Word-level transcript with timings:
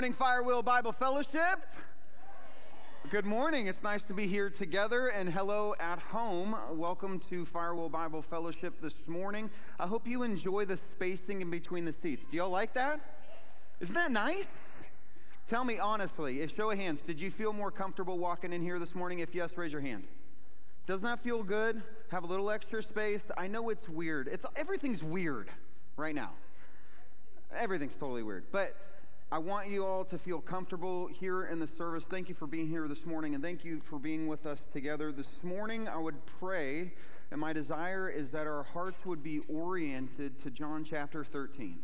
morning, 0.00 0.14
Firewheel 0.14 0.64
Bible 0.64 0.92
Fellowship. 0.92 1.60
Good 3.10 3.26
morning. 3.26 3.66
It's 3.66 3.82
nice 3.82 4.02
to 4.04 4.14
be 4.14 4.26
here 4.26 4.48
together, 4.48 5.08
and 5.08 5.28
hello 5.28 5.74
at 5.78 5.98
home. 5.98 6.56
Welcome 6.70 7.20
to 7.28 7.44
Firewheel 7.44 7.90
Bible 7.90 8.22
Fellowship 8.22 8.80
this 8.80 9.06
morning. 9.06 9.50
I 9.78 9.86
hope 9.86 10.08
you 10.08 10.22
enjoy 10.22 10.64
the 10.64 10.78
spacing 10.78 11.42
in 11.42 11.50
between 11.50 11.84
the 11.84 11.92
seats. 11.92 12.26
Do 12.26 12.38
y'all 12.38 12.48
like 12.48 12.72
that? 12.72 12.98
Isn't 13.80 13.94
that 13.94 14.10
nice? 14.10 14.76
Tell 15.46 15.64
me 15.64 15.78
honestly, 15.78 16.40
if 16.40 16.56
show 16.56 16.70
of 16.70 16.78
hands, 16.78 17.02
did 17.02 17.20
you 17.20 17.30
feel 17.30 17.52
more 17.52 17.70
comfortable 17.70 18.16
walking 18.16 18.54
in 18.54 18.62
here 18.62 18.78
this 18.78 18.94
morning? 18.94 19.18
If 19.18 19.34
yes, 19.34 19.58
raise 19.58 19.72
your 19.72 19.82
hand. 19.82 20.04
Doesn't 20.86 21.04
that 21.04 21.22
feel 21.22 21.42
good? 21.42 21.82
Have 22.10 22.24
a 22.24 22.26
little 22.26 22.50
extra 22.50 22.82
space? 22.82 23.30
I 23.36 23.48
know 23.48 23.68
it's 23.68 23.86
weird. 23.86 24.28
It's 24.28 24.46
everything's 24.56 25.04
weird 25.04 25.50
right 25.98 26.14
now. 26.14 26.30
Everything's 27.54 27.96
totally 27.96 28.22
weird. 28.22 28.44
But 28.50 28.74
I 29.32 29.38
want 29.38 29.68
you 29.68 29.86
all 29.86 30.04
to 30.06 30.18
feel 30.18 30.40
comfortable 30.40 31.06
here 31.06 31.44
in 31.44 31.60
the 31.60 31.68
service. 31.68 32.02
Thank 32.02 32.28
you 32.28 32.34
for 32.34 32.48
being 32.48 32.66
here 32.66 32.88
this 32.88 33.06
morning, 33.06 33.36
and 33.36 33.44
thank 33.44 33.64
you 33.64 33.80
for 33.80 33.96
being 34.00 34.26
with 34.26 34.44
us 34.44 34.66
together. 34.66 35.12
This 35.12 35.44
morning, 35.44 35.86
I 35.86 35.98
would 35.98 36.26
pray, 36.40 36.94
and 37.30 37.40
my 37.40 37.52
desire 37.52 38.08
is 38.08 38.32
that 38.32 38.48
our 38.48 38.64
hearts 38.64 39.06
would 39.06 39.22
be 39.22 39.38
oriented 39.48 40.40
to 40.40 40.50
John 40.50 40.82
chapter 40.82 41.22
13. 41.22 41.78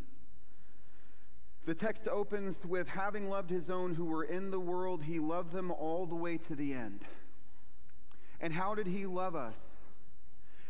The 1.67 1.75
text 1.77 2.09
opens 2.09 2.67
with 2.67 2.89
having 2.89 3.31
loved 3.31 3.51
his 3.51 3.71
own 3.71 3.95
who 3.95 4.07
were 4.07 4.25
in 4.25 4.51
the 4.51 4.59
world, 4.59 5.05
he 5.05 5.21
loved 5.21 5.53
them 5.53 5.71
all 5.71 6.05
the 6.05 6.17
way 6.17 6.39
to 6.39 6.57
the 6.57 6.73
end. 6.73 7.05
And 8.41 8.55
how 8.55 8.75
did 8.75 8.89
he 8.89 9.07
love 9.07 9.37
us? 9.37 9.77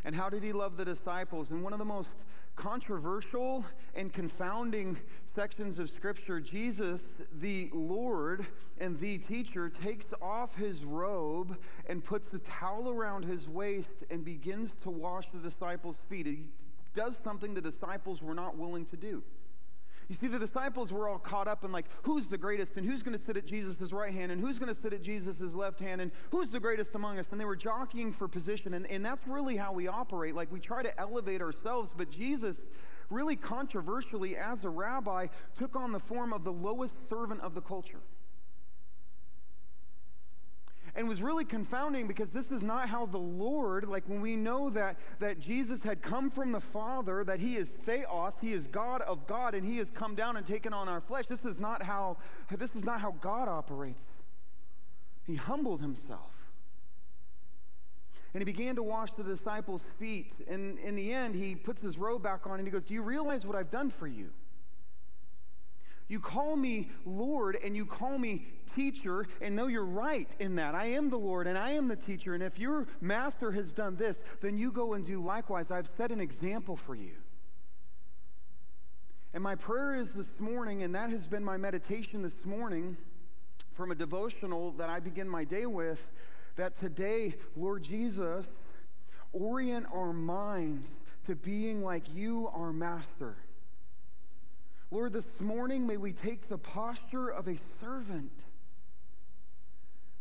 And 0.04 0.14
how 0.14 0.28
did 0.28 0.42
he 0.42 0.52
love 0.52 0.76
the 0.76 0.84
disciples? 0.84 1.50
And 1.50 1.62
one 1.62 1.72
of 1.72 1.78
the 1.78 1.86
most 1.86 2.24
controversial 2.56 3.64
and 3.94 4.12
confounding 4.12 4.98
sections 5.26 5.78
of 5.78 5.88
Scripture, 5.88 6.40
Jesus, 6.40 7.20
the 7.38 7.70
Lord 7.72 8.46
and 8.78 8.98
the 8.98 9.18
teacher, 9.18 9.68
takes 9.68 10.12
off 10.20 10.56
his 10.56 10.84
robe 10.84 11.56
and 11.88 12.02
puts 12.02 12.30
the 12.30 12.38
towel 12.40 12.90
around 12.90 13.24
his 13.24 13.48
waist 13.48 14.04
and 14.10 14.24
begins 14.24 14.76
to 14.76 14.90
wash 14.90 15.28
the 15.28 15.38
disciples' 15.38 16.04
feet. 16.08 16.26
He 16.26 16.48
does 16.94 17.16
something 17.16 17.54
the 17.54 17.60
disciples 17.60 18.22
were 18.22 18.34
not 18.34 18.56
willing 18.56 18.86
to 18.86 18.96
do. 18.96 19.22
You 20.08 20.14
see, 20.14 20.28
the 20.28 20.38
disciples 20.38 20.92
were 20.92 21.08
all 21.08 21.18
caught 21.18 21.48
up 21.48 21.64
in 21.64 21.72
like, 21.72 21.86
who's 22.02 22.28
the 22.28 22.38
greatest 22.38 22.76
and 22.76 22.86
who's 22.86 23.02
going 23.02 23.18
to 23.18 23.24
sit 23.24 23.36
at 23.36 23.46
Jesus' 23.46 23.92
right 23.92 24.12
hand 24.12 24.30
and 24.30 24.40
who's 24.40 24.58
going 24.58 24.72
to 24.72 24.80
sit 24.80 24.92
at 24.92 25.02
Jesus' 25.02 25.52
left 25.54 25.80
hand 25.80 26.00
and 26.00 26.12
who's 26.30 26.50
the 26.50 26.60
greatest 26.60 26.94
among 26.94 27.18
us. 27.18 27.32
And 27.32 27.40
they 27.40 27.44
were 27.44 27.56
jockeying 27.56 28.12
for 28.12 28.28
position. 28.28 28.74
And, 28.74 28.86
and 28.86 29.04
that's 29.04 29.26
really 29.26 29.56
how 29.56 29.72
we 29.72 29.88
operate. 29.88 30.34
Like, 30.34 30.52
we 30.52 30.60
try 30.60 30.82
to 30.82 31.00
elevate 31.00 31.42
ourselves, 31.42 31.92
but 31.96 32.10
Jesus, 32.10 32.68
really 33.10 33.34
controversially, 33.34 34.36
as 34.36 34.64
a 34.64 34.70
rabbi, 34.70 35.26
took 35.56 35.74
on 35.74 35.90
the 35.90 36.00
form 36.00 36.32
of 36.32 36.44
the 36.44 36.52
lowest 36.52 37.08
servant 37.08 37.40
of 37.40 37.54
the 37.54 37.62
culture 37.62 38.00
and 40.96 41.06
was 41.06 41.22
really 41.22 41.44
confounding 41.44 42.08
because 42.08 42.30
this 42.30 42.50
is 42.50 42.62
not 42.62 42.88
how 42.88 43.06
the 43.06 43.18
Lord, 43.18 43.86
like 43.86 44.04
when 44.08 44.20
we 44.20 44.34
know 44.34 44.70
that, 44.70 44.96
that 45.20 45.38
Jesus 45.38 45.82
had 45.82 46.00
come 46.00 46.30
from 46.30 46.52
the 46.52 46.60
Father, 46.60 47.22
that 47.24 47.38
he 47.38 47.56
is 47.56 47.68
Theos, 47.68 48.40
he 48.40 48.52
is 48.52 48.66
God 48.66 49.02
of 49.02 49.26
God, 49.26 49.54
and 49.54 49.66
he 49.66 49.76
has 49.76 49.90
come 49.90 50.14
down 50.14 50.36
and 50.36 50.46
taken 50.46 50.72
on 50.72 50.88
our 50.88 51.00
flesh. 51.00 51.26
This 51.26 51.44
is 51.44 51.60
not 51.60 51.82
how, 51.82 52.16
this 52.50 52.74
is 52.74 52.82
not 52.82 53.00
how 53.00 53.14
God 53.20 53.48
operates. 53.48 54.04
He 55.24 55.34
humbled 55.34 55.82
himself. 55.82 56.32
And 58.32 58.40
he 58.40 58.44
began 58.44 58.76
to 58.76 58.82
wash 58.82 59.12
the 59.12 59.22
disciples' 59.22 59.90
feet. 59.98 60.32
And 60.48 60.78
in 60.78 60.94
the 60.94 61.12
end, 61.12 61.34
he 61.34 61.54
puts 61.54 61.82
his 61.82 61.98
robe 61.98 62.22
back 62.22 62.46
on 62.46 62.58
and 62.58 62.66
he 62.66 62.72
goes, 62.72 62.84
Do 62.84 62.94
you 62.94 63.02
realize 63.02 63.46
what 63.46 63.56
I've 63.56 63.70
done 63.70 63.90
for 63.90 64.06
you? 64.06 64.30
You 66.08 66.20
call 66.20 66.56
me 66.56 66.90
Lord 67.04 67.58
and 67.62 67.76
you 67.76 67.84
call 67.84 68.16
me 68.18 68.46
teacher, 68.72 69.26
and 69.40 69.56
know 69.56 69.66
you're 69.66 69.84
right 69.84 70.28
in 70.38 70.56
that. 70.56 70.74
I 70.74 70.86
am 70.86 71.10
the 71.10 71.18
Lord 71.18 71.46
and 71.46 71.58
I 71.58 71.72
am 71.72 71.88
the 71.88 71.96
teacher. 71.96 72.34
And 72.34 72.42
if 72.42 72.58
your 72.58 72.86
master 73.00 73.50
has 73.52 73.72
done 73.72 73.96
this, 73.96 74.22
then 74.40 74.56
you 74.56 74.70
go 74.70 74.94
and 74.94 75.04
do 75.04 75.20
likewise. 75.20 75.70
I've 75.70 75.88
set 75.88 76.12
an 76.12 76.20
example 76.20 76.76
for 76.76 76.94
you. 76.94 77.14
And 79.34 79.42
my 79.42 79.54
prayer 79.54 79.94
is 79.94 80.14
this 80.14 80.40
morning, 80.40 80.82
and 80.82 80.94
that 80.94 81.10
has 81.10 81.26
been 81.26 81.44
my 81.44 81.56
meditation 81.56 82.22
this 82.22 82.46
morning 82.46 82.96
from 83.72 83.90
a 83.90 83.94
devotional 83.94 84.72
that 84.72 84.88
I 84.88 85.00
begin 85.00 85.28
my 85.28 85.44
day 85.44 85.66
with, 85.66 86.10
that 86.54 86.78
today, 86.78 87.34
Lord 87.54 87.82
Jesus, 87.82 88.68
orient 89.32 89.86
our 89.92 90.14
minds 90.14 91.04
to 91.26 91.36
being 91.36 91.82
like 91.82 92.04
you, 92.14 92.48
our 92.54 92.72
master. 92.72 93.36
Lord, 94.96 95.12
this 95.12 95.42
morning 95.42 95.86
may 95.86 95.98
we 95.98 96.14
take 96.14 96.48
the 96.48 96.56
posture 96.56 97.28
of 97.28 97.48
a 97.48 97.58
servant 97.58 98.46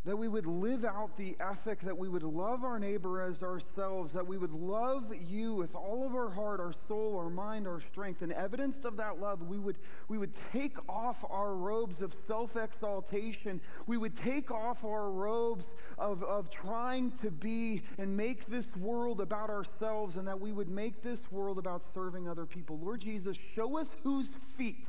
that 0.06 0.16
we 0.16 0.28
would 0.28 0.46
live 0.46 0.86
out 0.86 1.18
the 1.18 1.36
ethic, 1.40 1.82
that 1.82 1.98
we 1.98 2.08
would 2.08 2.22
love 2.22 2.64
our 2.64 2.78
neighbor 2.78 3.22
as 3.24 3.42
ourselves, 3.42 4.14
that 4.14 4.26
we 4.26 4.38
would 4.38 4.52
love 4.52 5.12
you 5.20 5.56
with 5.56 5.74
all 5.74 6.06
of 6.06 6.14
our 6.14 6.30
heart, 6.30 6.60
our 6.60 6.72
soul, 6.72 7.18
our 7.18 7.30
mind, 7.30 7.68
our 7.68 7.82
strength. 7.82 8.22
And 8.22 8.32
evidence 8.32 8.86
of 8.86 8.98
that 8.98 9.20
love, 9.20 9.42
we 9.42 9.58
would, 9.58 9.80
we 10.08 10.20
would 10.20 10.34
take 10.52 10.78
off 10.88 11.26
our 11.28 11.56
robes 11.56 12.04
of 12.04 12.14
self 12.14 12.56
exaltation. 12.56 13.60
We 13.88 13.98
would 13.98 14.16
take 14.16 14.52
off 14.52 14.84
our 14.84 15.10
robes 15.10 15.76
of, 15.98 16.22
of 16.24 16.52
trying 16.52 17.12
to 17.22 17.32
be 17.32 17.82
and 17.98 18.16
make 18.16 18.46
this 18.46 18.78
world 18.78 19.22
about 19.22 19.50
ourselves, 19.50 20.18
and 20.18 20.28
that 20.28 20.40
we 20.40 20.52
would 20.52 20.70
make 20.70 21.02
this 21.02 21.32
world 21.32 21.58
about 21.58 21.84
serving 21.84 22.30
other 22.30 22.46
people. 22.46 22.78
Lord 22.78 23.02
Jesus, 23.02 23.36
show 23.38 23.80
us 23.80 23.96
whose 24.04 24.38
feet 24.56 24.86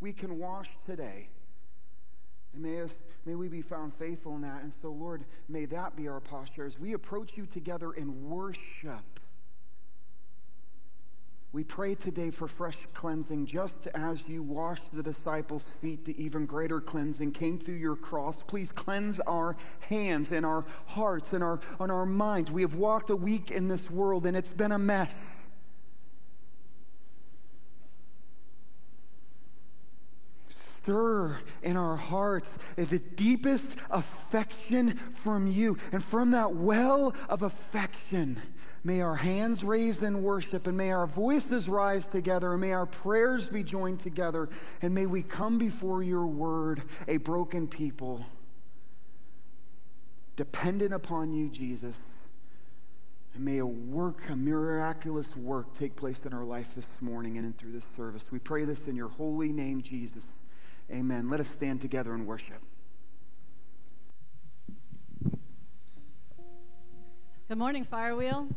we 0.00 0.12
can 0.12 0.38
wash 0.38 0.76
today. 0.86 1.28
And 2.52 2.62
may, 2.62 2.80
us, 2.80 3.02
may 3.24 3.34
we 3.34 3.48
be 3.48 3.62
found 3.62 3.94
faithful 3.94 4.34
in 4.34 4.42
that. 4.42 4.62
And 4.62 4.72
so, 4.72 4.90
Lord, 4.90 5.24
may 5.48 5.66
that 5.66 5.96
be 5.96 6.08
our 6.08 6.20
posture 6.20 6.66
as 6.66 6.78
we 6.78 6.92
approach 6.92 7.36
you 7.36 7.46
together 7.46 7.92
in 7.92 8.28
worship. 8.28 9.20
We 11.52 11.64
pray 11.64 11.96
today 11.96 12.30
for 12.30 12.46
fresh 12.46 12.86
cleansing, 12.94 13.46
just 13.46 13.88
as 13.88 14.28
you 14.28 14.40
washed 14.40 14.94
the 14.94 15.02
disciples' 15.02 15.74
feet, 15.80 16.04
the 16.04 16.22
even 16.22 16.46
greater 16.46 16.80
cleansing 16.80 17.32
came 17.32 17.58
through 17.58 17.74
your 17.74 17.96
cross. 17.96 18.44
Please 18.44 18.70
cleanse 18.70 19.18
our 19.20 19.56
hands 19.80 20.30
and 20.30 20.46
our 20.46 20.64
hearts 20.86 21.32
and 21.32 21.42
our, 21.42 21.58
and 21.80 21.90
our 21.90 22.06
minds. 22.06 22.52
We 22.52 22.62
have 22.62 22.74
walked 22.74 23.10
a 23.10 23.16
week 23.16 23.50
in 23.50 23.66
this 23.66 23.90
world 23.90 24.26
and 24.26 24.36
it's 24.36 24.52
been 24.52 24.70
a 24.70 24.78
mess. 24.78 25.48
Stir 30.90 31.38
in 31.62 31.76
our 31.76 31.96
hearts 31.96 32.58
the 32.76 32.98
deepest 32.98 33.76
affection 33.90 34.98
from 35.14 35.50
you. 35.50 35.78
And 35.92 36.04
from 36.04 36.32
that 36.32 36.54
well 36.54 37.14
of 37.28 37.42
affection, 37.42 38.42
may 38.82 39.00
our 39.00 39.16
hands 39.16 39.62
raise 39.62 40.02
in 40.02 40.24
worship, 40.24 40.66
and 40.66 40.76
may 40.76 40.90
our 40.90 41.06
voices 41.06 41.68
rise 41.68 42.06
together, 42.06 42.52
and 42.52 42.60
may 42.60 42.72
our 42.72 42.86
prayers 42.86 43.48
be 43.48 43.62
joined 43.62 44.00
together, 44.00 44.48
and 44.82 44.92
may 44.92 45.06
we 45.06 45.22
come 45.22 45.58
before 45.58 46.02
your 46.02 46.26
word, 46.26 46.82
a 47.06 47.18
broken 47.18 47.68
people, 47.68 48.26
dependent 50.34 50.92
upon 50.92 51.32
you, 51.32 51.48
Jesus. 51.48 52.26
And 53.32 53.44
may 53.44 53.58
a 53.58 53.66
work, 53.66 54.28
a 54.28 54.34
miraculous 54.34 55.36
work, 55.36 55.72
take 55.72 55.94
place 55.94 56.26
in 56.26 56.34
our 56.34 56.44
life 56.44 56.74
this 56.74 57.00
morning 57.00 57.38
and 57.38 57.56
through 57.56 57.70
this 57.70 57.84
service. 57.84 58.32
We 58.32 58.40
pray 58.40 58.64
this 58.64 58.88
in 58.88 58.96
your 58.96 59.10
holy 59.10 59.52
name, 59.52 59.82
Jesus. 59.82 60.42
Amen. 60.92 61.30
Let 61.30 61.40
us 61.40 61.48
stand 61.48 61.80
together 61.80 62.14
and 62.14 62.26
worship. 62.26 62.60
Good 67.48 67.58
morning, 67.58 67.84
Firewheel. 67.84 68.48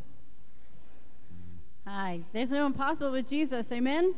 Hi. 1.86 2.20
There's 2.32 2.50
no 2.50 2.66
impossible 2.66 3.12
with 3.12 3.28
Jesus. 3.28 3.70
Amen? 3.70 4.14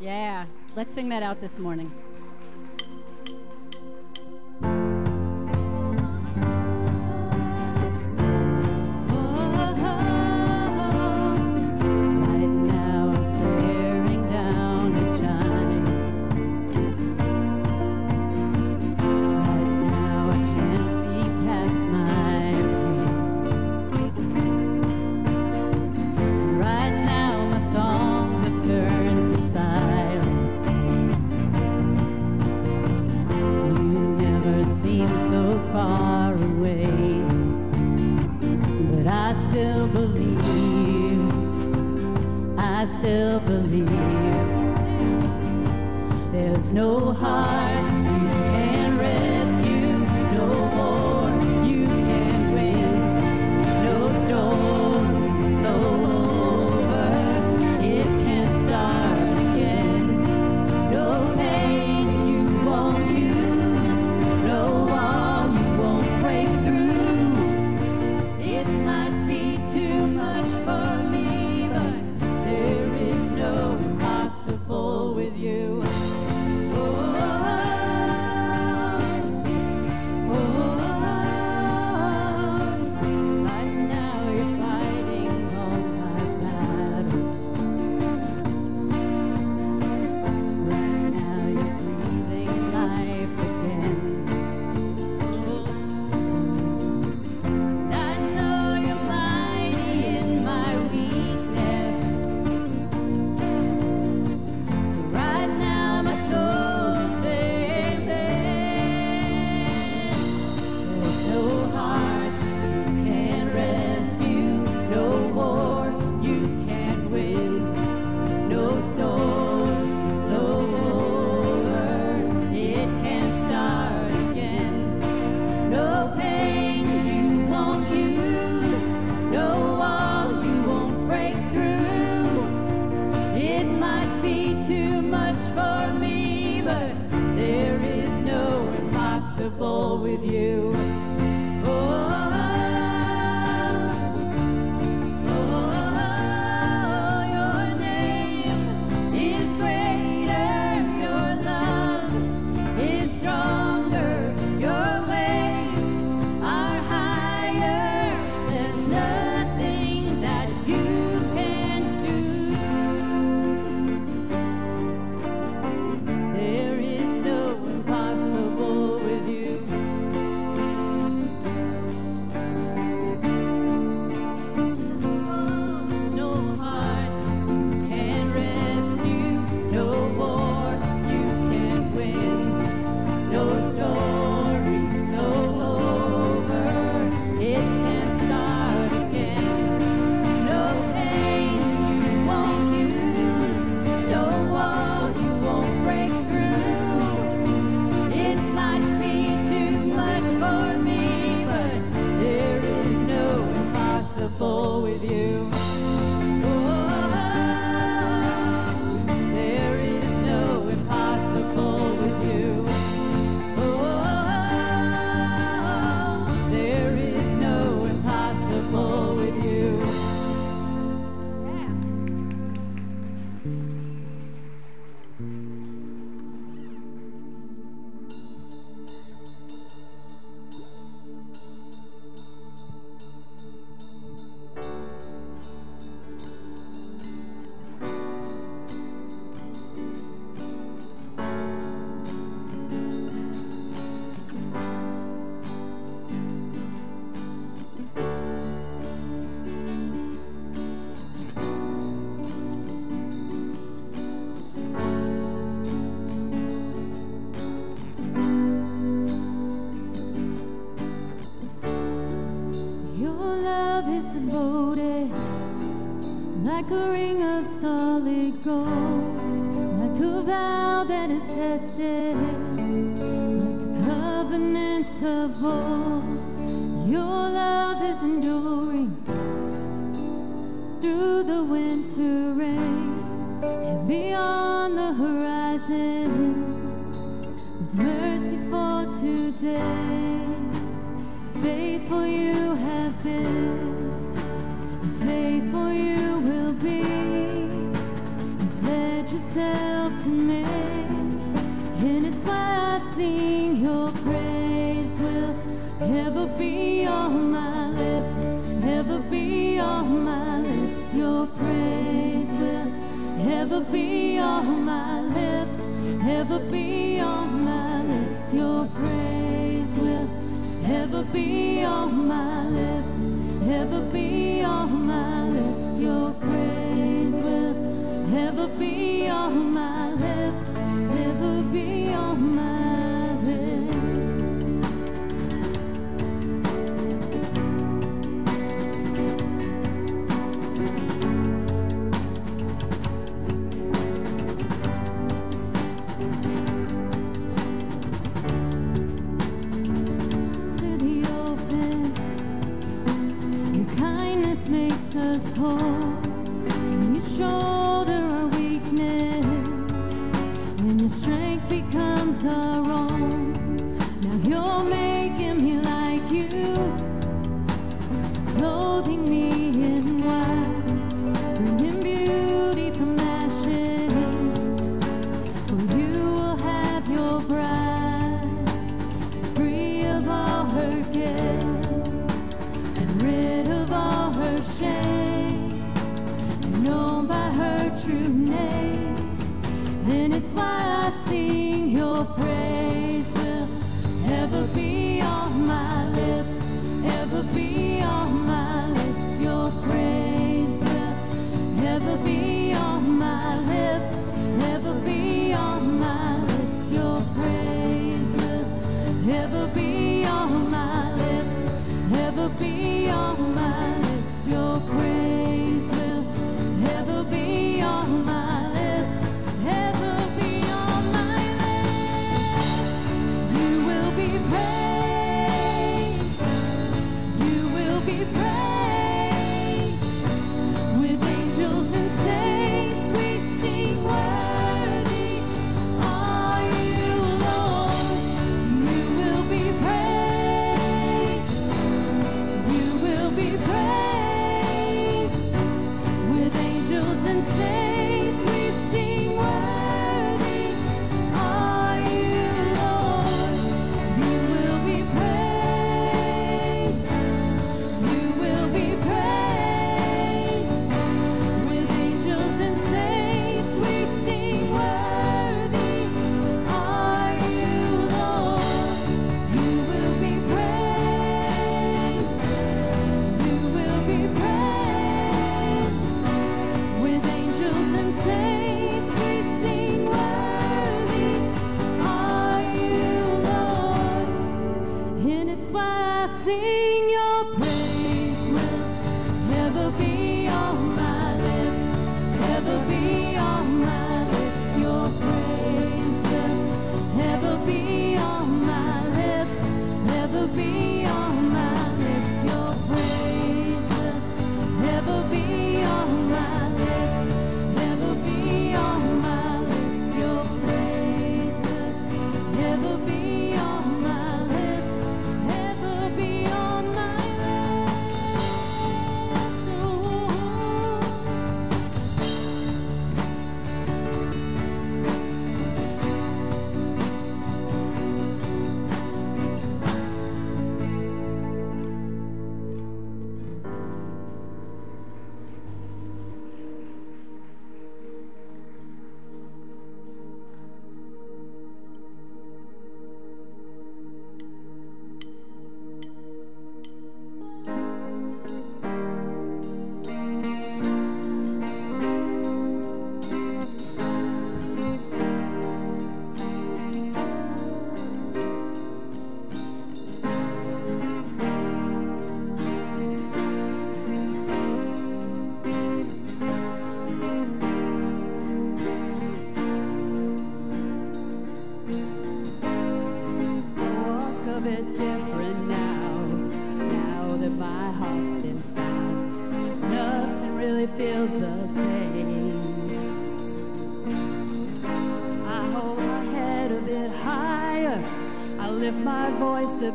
Yeah. 0.00 0.46
Let's 0.76 0.94
sing 0.94 1.08
that 1.08 1.22
out 1.22 1.40
this 1.40 1.58
morning. 1.58 1.92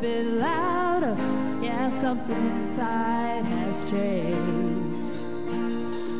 bit 0.00 0.24
louder. 0.26 1.14
Yeah, 1.60 1.88
something 2.00 2.36
inside 2.36 3.44
has 3.44 3.90
changed. 3.90 5.18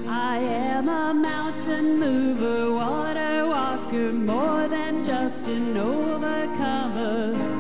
I 0.07 0.39
am 0.39 0.89
a 0.89 1.15
mountain 1.15 1.99
mover, 1.99 2.75
water 2.75 3.47
walker, 3.47 4.13
more 4.13 4.69
than 4.69 5.01
just 5.01 5.49
an 5.49 5.77
overcomer. 5.79 7.60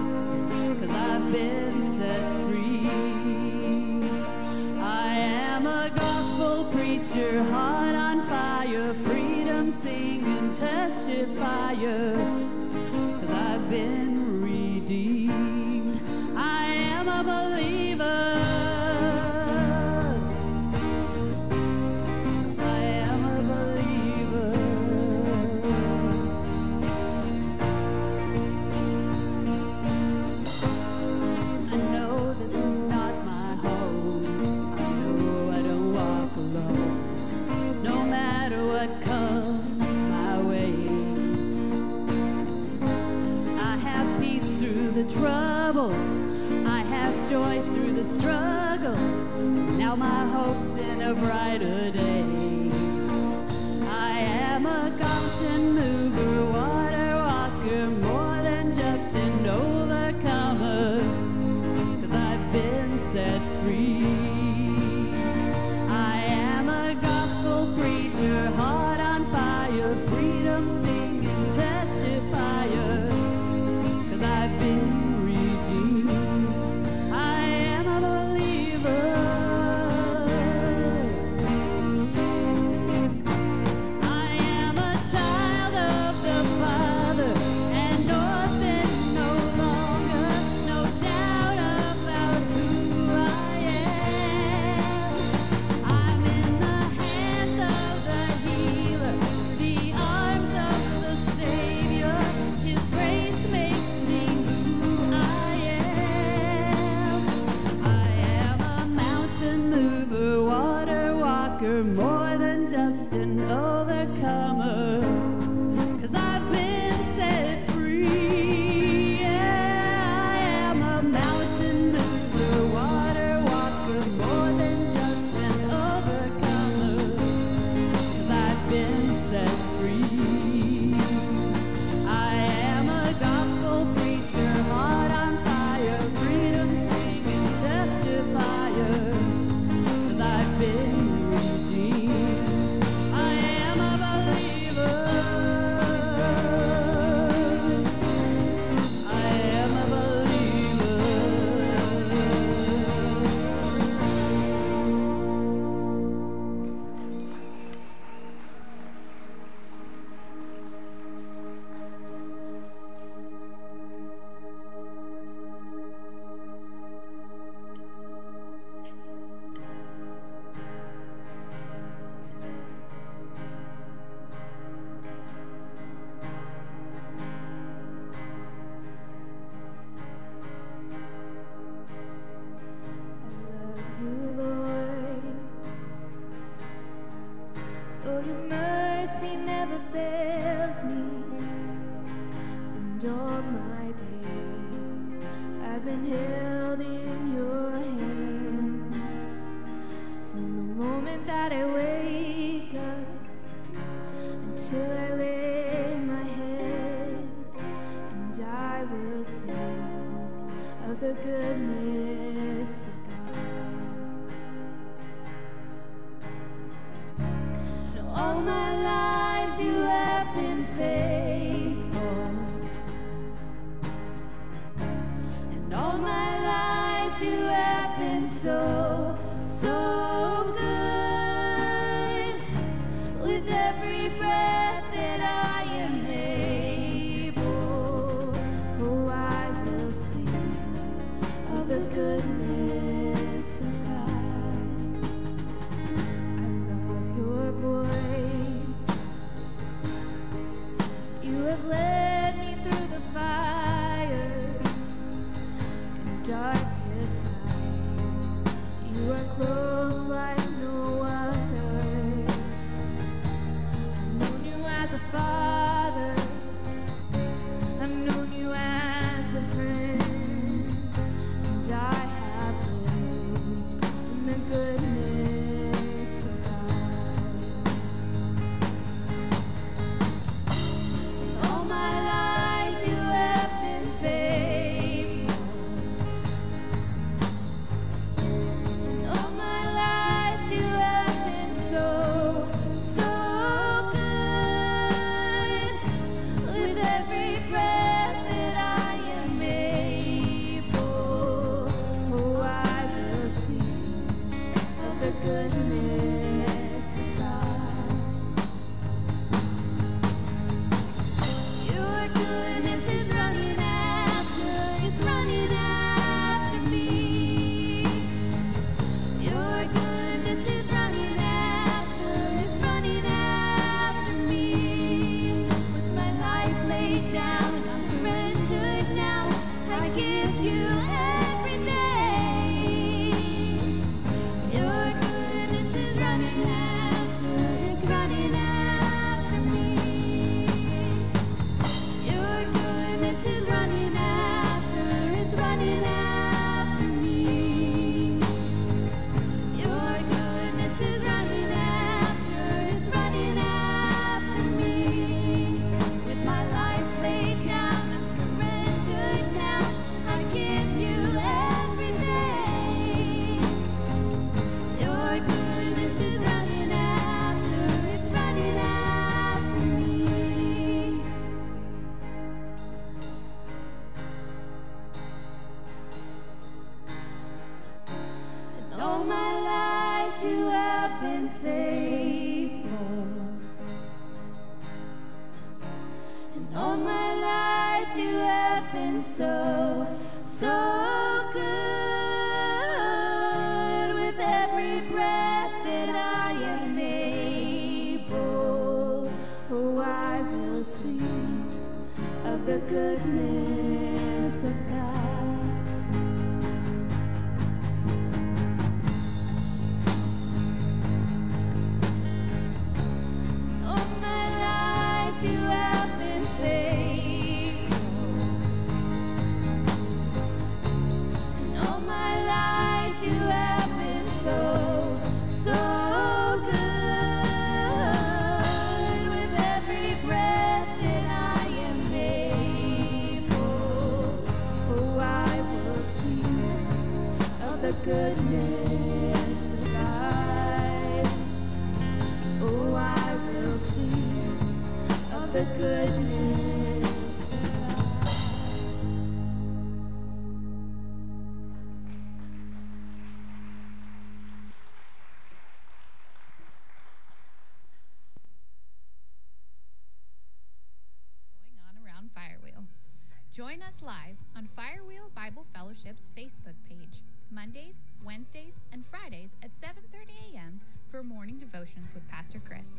Join 463.60 463.68
us 463.68 463.82
live 463.82 464.16
on 464.36 464.48
Firewheel 464.56 465.14
Bible 465.14 465.44
Fellowship's 465.54 466.10
Facebook 466.16 466.54
page, 466.68 467.02
Mondays, 467.30 467.76
Wednesdays, 468.04 468.54
and 468.72 468.86
Fridays 468.86 469.34
at 469.42 469.50
7:30 469.50 470.32
a.m. 470.32 470.60
for 470.88 471.02
morning 471.02 471.36
devotions 471.36 471.92
with 471.92 472.08
Pastor 472.08 472.40
Chris. 472.42 472.70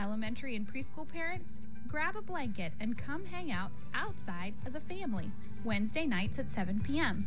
Elementary 0.00 0.56
and 0.56 0.66
preschool 0.66 1.06
parents, 1.08 1.60
grab 1.86 2.16
a 2.16 2.22
blanket 2.22 2.72
and 2.80 2.98
come 2.98 3.24
hang 3.26 3.52
out 3.52 3.70
outside 3.94 4.54
as 4.64 4.74
a 4.74 4.80
family 4.80 5.30
Wednesday 5.64 6.06
nights 6.06 6.38
at 6.38 6.50
7 6.50 6.80
p.m. 6.80 7.26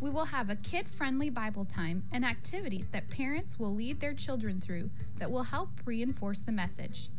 We 0.00 0.10
will 0.10 0.26
have 0.26 0.48
a 0.48 0.56
kid 0.56 0.88
friendly 0.88 1.28
Bible 1.28 1.66
time 1.66 2.04
and 2.12 2.24
activities 2.24 2.88
that 2.88 3.10
parents 3.10 3.58
will 3.58 3.74
lead 3.74 4.00
their 4.00 4.14
children 4.14 4.60
through 4.60 4.90
that 5.18 5.30
will 5.30 5.42
help 5.42 5.70
reinforce 5.84 6.40
the 6.40 6.52
message. 6.52 7.10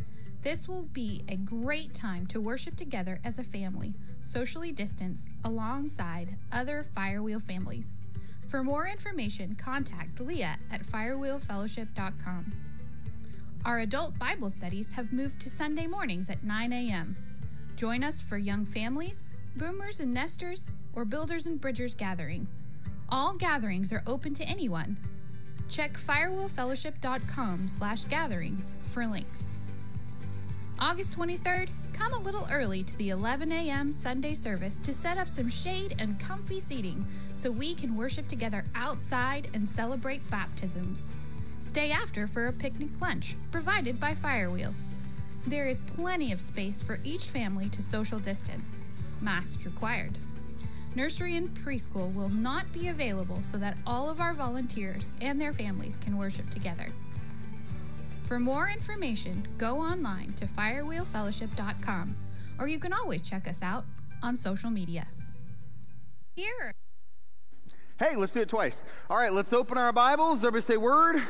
This 0.41 0.67
will 0.67 0.83
be 0.83 1.23
a 1.27 1.35
great 1.35 1.93
time 1.93 2.25
to 2.27 2.39
worship 2.39 2.77
together 2.77 3.19
as 3.25 3.37
a 3.37 3.43
family, 3.43 3.93
socially 4.21 4.71
distanced, 4.71 5.29
alongside 5.43 6.35
other 6.51 6.85
Firewheel 6.95 7.41
families. 7.41 7.87
For 8.47 8.63
more 8.63 8.87
information, 8.87 9.55
contact 9.55 10.19
Leah 10.19 10.57
at 10.71 10.83
firewheelfellowship.com. 10.83 12.53
Our 13.65 13.79
adult 13.79 14.17
Bible 14.17 14.49
studies 14.49 14.91
have 14.91 15.13
moved 15.13 15.39
to 15.41 15.49
Sunday 15.49 15.85
mornings 15.85 16.29
at 16.29 16.43
9 16.43 16.73
a.m. 16.73 17.15
Join 17.75 18.03
us 18.03 18.21
for 18.21 18.37
young 18.37 18.65
families, 18.65 19.31
boomers 19.55 19.99
and 19.99 20.13
nesters, 20.13 20.71
or 20.93 21.05
builders 21.05 21.45
and 21.45 21.61
bridgers 21.61 21.93
gathering. 21.93 22.47
All 23.09 23.35
gatherings 23.35 23.91
are 23.93 24.03
open 24.07 24.33
to 24.35 24.43
anyone. 24.43 24.97
Check 25.69 25.97
firewheelfellowship.com 25.97 27.67
slash 27.67 28.05
gatherings 28.05 28.73
for 28.89 29.05
links. 29.05 29.43
August 30.81 31.17
23rd, 31.19 31.67
come 31.91 32.13
a 32.13 32.19
little 32.19 32.47
early 32.49 32.83
to 32.83 32.97
the 32.97 33.09
11 33.09 33.51
a.m. 33.51 33.91
Sunday 33.91 34.33
service 34.33 34.79
to 34.79 34.93
set 34.93 35.17
up 35.17 35.27
some 35.27 35.49
shade 35.49 35.93
and 35.99 36.17
comfy 36.21 36.61
seating 36.61 37.05
so 37.33 37.51
we 37.51 37.75
can 37.75 37.97
worship 37.97 38.29
together 38.29 38.63
outside 38.75 39.49
and 39.53 39.67
celebrate 39.67 40.27
baptisms. 40.29 41.09
Stay 41.59 41.91
after 41.91 42.27
for 42.27 42.47
a 42.47 42.53
picnic 42.53 42.89
lunch 43.01 43.35
provided 43.51 43.99
by 43.99 44.15
Firewheel. 44.15 44.73
There 45.45 45.67
is 45.67 45.81
plenty 45.81 46.31
of 46.31 46.39
space 46.39 46.81
for 46.81 46.99
each 47.03 47.25
family 47.25 47.67
to 47.69 47.83
social 47.83 48.19
distance. 48.19 48.85
Masks 49.19 49.65
required. 49.65 50.17
Nursery 50.95 51.35
and 51.35 51.49
preschool 51.49 52.13
will 52.13 52.29
not 52.29 52.71
be 52.71 52.87
available 52.87 53.43
so 53.43 53.57
that 53.57 53.77
all 53.85 54.09
of 54.09 54.21
our 54.21 54.33
volunteers 54.33 55.11
and 55.19 55.41
their 55.41 55.53
families 55.53 55.99
can 56.01 56.15
worship 56.15 56.49
together. 56.49 56.87
For 58.29 58.39
more 58.39 58.69
information, 58.69 59.47
go 59.57 59.79
online 59.79 60.33
to 60.33 60.45
firewheelfellowship.com 60.45 62.15
or 62.59 62.67
you 62.67 62.77
can 62.77 62.93
always 62.93 63.27
check 63.27 63.47
us 63.47 63.63
out 63.63 63.85
on 64.21 64.35
social 64.35 64.69
media. 64.69 65.07
Here. 66.35 66.71
Hey, 67.97 68.15
let's 68.15 68.33
do 68.33 68.41
it 68.41 68.47
twice. 68.47 68.83
All 69.09 69.17
right, 69.17 69.33
let's 69.33 69.51
open 69.51 69.79
our 69.79 69.91
Bibles. 69.91 70.45
Everybody 70.45 70.61
say 70.61 70.77
word. 70.77 71.23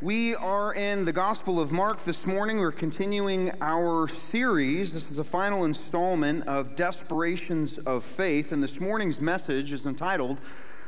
We 0.00 0.34
are 0.34 0.72
in 0.72 1.04
the 1.04 1.12
Gospel 1.12 1.60
of 1.60 1.72
Mark 1.72 2.06
this 2.06 2.26
morning. 2.26 2.60
We're 2.60 2.72
continuing 2.72 3.52
our 3.60 4.08
series. 4.08 4.94
This 4.94 5.10
is 5.10 5.18
a 5.18 5.24
final 5.24 5.66
installment 5.66 6.48
of 6.48 6.74
Desperations 6.74 7.76
of 7.80 8.02
Faith, 8.02 8.50
and 8.50 8.62
this 8.62 8.80
morning's 8.80 9.20
message 9.20 9.72
is 9.72 9.84
entitled 9.84 10.38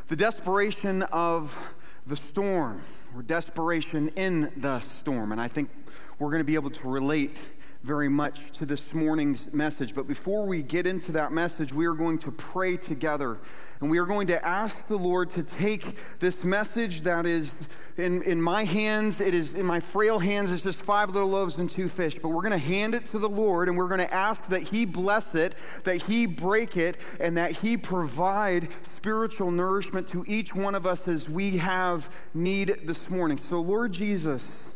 The 0.08 0.16
Desperation 0.16 1.02
of 1.02 1.58
the 2.06 2.16
Storm, 2.16 2.80
or 3.14 3.22
Desperation 3.22 4.08
in 4.16 4.50
the 4.56 4.80
Storm. 4.80 5.32
And 5.32 5.40
I 5.40 5.46
think 5.46 5.70
we're 6.18 6.30
going 6.30 6.40
to 6.40 6.44
be 6.44 6.54
able 6.54 6.70
to 6.70 6.88
relate 6.88 7.36
very 7.82 8.08
much 8.08 8.50
to 8.52 8.66
this 8.66 8.94
morning's 8.94 9.52
message. 9.52 9.94
But 9.94 10.08
before 10.08 10.46
we 10.46 10.62
get 10.62 10.86
into 10.86 11.12
that 11.12 11.30
message, 11.30 11.72
we 11.72 11.86
are 11.86 11.94
going 11.94 12.18
to 12.20 12.32
pray 12.32 12.76
together. 12.76 13.38
And 13.84 13.90
we 13.90 13.98
are 13.98 14.06
going 14.06 14.28
to 14.28 14.42
ask 14.42 14.86
the 14.86 14.96
Lord 14.96 15.28
to 15.32 15.42
take 15.42 15.98
this 16.18 16.42
message 16.42 17.02
that 17.02 17.26
is 17.26 17.68
in, 17.98 18.22
in 18.22 18.40
my 18.40 18.64
hands, 18.64 19.20
it 19.20 19.34
is 19.34 19.54
in 19.54 19.66
my 19.66 19.78
frail 19.78 20.18
hands, 20.20 20.50
it's 20.50 20.62
just 20.62 20.80
five 20.80 21.10
little 21.10 21.28
loaves 21.28 21.58
and 21.58 21.70
two 21.70 21.90
fish. 21.90 22.18
But 22.18 22.30
we're 22.30 22.40
going 22.40 22.52
to 22.52 22.56
hand 22.66 22.94
it 22.94 23.04
to 23.08 23.18
the 23.18 23.28
Lord 23.28 23.68
and 23.68 23.76
we're 23.76 23.88
going 23.88 24.00
to 24.00 24.14
ask 24.14 24.46
that 24.46 24.62
He 24.62 24.86
bless 24.86 25.34
it, 25.34 25.54
that 25.82 26.00
He 26.04 26.24
break 26.24 26.78
it, 26.78 26.96
and 27.20 27.36
that 27.36 27.52
He 27.58 27.76
provide 27.76 28.68
spiritual 28.84 29.50
nourishment 29.50 30.08
to 30.08 30.24
each 30.26 30.54
one 30.54 30.74
of 30.74 30.86
us 30.86 31.06
as 31.06 31.28
we 31.28 31.58
have 31.58 32.08
need 32.32 32.74
this 32.84 33.10
morning. 33.10 33.36
So, 33.36 33.60
Lord 33.60 33.92
Jesus, 33.92 34.70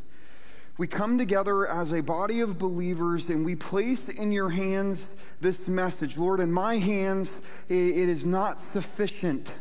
we 0.79 0.87
come 0.87 1.19
together 1.19 1.67
as 1.67 1.93
a 1.93 2.01
body 2.01 2.41
of 2.41 2.57
believers 2.57 3.29
and 3.29 3.45
we 3.45 3.57
place 3.57 4.09
in 4.09 4.31
your 4.31 4.51
hands 4.51 5.17
this 5.41 5.67
message. 5.67 6.17
Lord, 6.17 6.39
in 6.39 6.53
my 6.53 6.79
hands, 6.79 7.41
it 7.69 8.09
is 8.09 8.25
not 8.25 8.61
sufficient. 8.61 9.53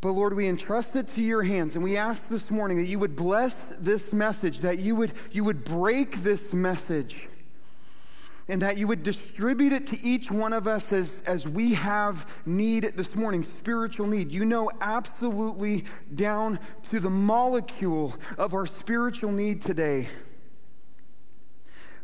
But 0.00 0.10
Lord, 0.10 0.34
we 0.34 0.48
entrust 0.48 0.96
it 0.96 1.08
to 1.10 1.20
your 1.20 1.44
hands 1.44 1.76
and 1.76 1.84
we 1.84 1.96
ask 1.96 2.28
this 2.28 2.50
morning 2.50 2.76
that 2.78 2.86
you 2.86 2.98
would 2.98 3.14
bless 3.14 3.72
this 3.78 4.12
message, 4.12 4.60
that 4.60 4.78
you 4.78 4.96
would, 4.96 5.12
you 5.30 5.44
would 5.44 5.64
break 5.64 6.24
this 6.24 6.52
message, 6.52 7.28
and 8.48 8.62
that 8.62 8.78
you 8.78 8.86
would 8.86 9.02
distribute 9.02 9.72
it 9.72 9.86
to 9.88 10.02
each 10.02 10.30
one 10.30 10.52
of 10.52 10.66
us 10.66 10.92
as, 10.92 11.22
as 11.26 11.46
we 11.46 11.74
have 11.74 12.26
need 12.46 12.84
this 12.96 13.14
morning, 13.14 13.42
spiritual 13.42 14.06
need. 14.06 14.32
You 14.32 14.44
know 14.44 14.70
absolutely 14.80 15.84
down 16.14 16.58
to 16.90 16.98
the 16.98 17.10
molecule 17.10 18.16
of 18.38 18.54
our 18.54 18.66
spiritual 18.66 19.32
need 19.32 19.60
today. 19.60 20.08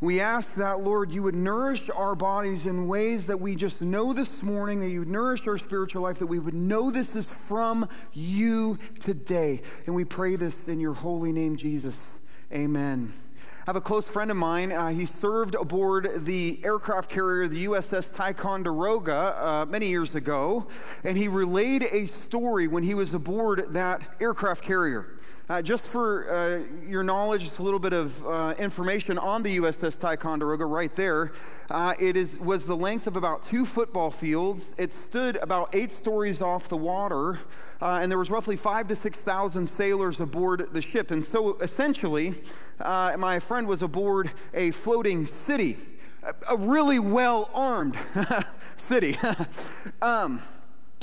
We 0.01 0.21
ask 0.21 0.57
that, 0.57 0.81
Lord, 0.81 1.11
you 1.13 1.23
would 1.23 1.35
nourish 1.35 1.89
our 1.89 2.15
bodies 2.15 2.67
in 2.67 2.87
ways 2.87 3.27
that 3.27 3.41
we 3.41 3.57
just 3.57 3.81
know 3.81 4.13
this 4.13 4.43
morning, 4.43 4.81
that 4.81 4.91
you 4.91 4.99
would 4.99 5.09
nourish 5.09 5.47
our 5.47 5.57
spiritual 5.57 6.03
life, 6.03 6.19
that 6.19 6.27
we 6.27 6.39
would 6.39 6.53
know 6.53 6.91
this 6.91 7.17
is 7.17 7.31
from 7.31 7.89
you 8.13 8.79
today. 9.01 9.63
And 9.87 9.95
we 9.95 10.05
pray 10.05 10.37
this 10.37 10.69
in 10.69 10.79
your 10.79 10.93
holy 10.93 11.33
name, 11.33 11.57
Jesus. 11.57 12.19
Amen. 12.53 13.24
I 13.66 13.70
have 13.70 13.77
a 13.77 13.81
close 13.81 14.07
friend 14.07 14.31
of 14.31 14.37
mine. 14.37 14.72
Uh, 14.72 14.88
he 14.88 15.07
served 15.07 15.55
aboard 15.55 16.27
the 16.27 16.61
aircraft 16.62 17.09
carrier, 17.09 17.48
the 17.48 17.64
USS 17.64 18.14
Ticonderoga, 18.14 19.14
uh, 19.14 19.64
many 19.66 19.88
years 19.88 20.14
ago, 20.14 20.66
and 21.03 21.16
he 21.16 21.29
relayed 21.29 21.83
a 21.90 22.05
story 22.05 22.68
when 22.68 22.83
he 22.83 22.92
was 22.92 23.14
aboard 23.14 23.68
that 23.70 24.03
aircraft 24.20 24.62
carrier. 24.62 25.18
Uh, 25.47 25.61
just 25.61 25.89
for 25.89 26.31
uh, 26.31 26.89
your 26.89 27.03
knowledge, 27.03 27.43
just 27.43 27.59
a 27.59 27.63
little 27.63 27.79
bit 27.79 27.93
of 27.93 28.27
uh, 28.27 28.55
information 28.59 29.19
on 29.19 29.43
the 29.43 29.59
USS 29.59 30.01
Ticonderoga 30.01 30.65
right 30.65 30.95
there. 30.97 31.33
Uh, 31.69 31.93
it 32.01 32.17
is, 32.17 32.39
was 32.39 32.65
the 32.65 32.77
length 32.77 33.07
of 33.07 33.15
about 33.15 33.43
two 33.43 33.67
football 33.67 34.11
fields. 34.11 34.75
It 34.79 34.91
stood 34.91 35.37
about 35.37 35.75
eight 35.75 35.93
stories 35.93 36.41
off 36.41 36.71
the 36.71 36.79
water, 36.79 37.41
uh, 37.83 37.99
and 38.01 38.11
there 38.11 38.19
was 38.19 38.31
roughly 38.31 38.57
five 38.57 38.89
to 38.89 38.97
6,000 38.97 39.67
sailors 39.67 40.19
aboard 40.19 40.71
the 40.73 40.81
ship. 40.81 41.11
And 41.11 41.23
so 41.23 41.59
essentially, 41.59 42.37
uh, 42.81 43.15
my 43.19 43.39
friend 43.39 43.67
was 43.67 43.83
aboard 43.83 44.31
a 44.55 44.71
floating 44.71 45.27
city, 45.27 45.77
a, 46.23 46.55
a 46.55 46.57
really 46.57 46.99
well 46.99 47.51
armed 47.53 47.99
city. 48.79 49.19
um, 50.01 50.41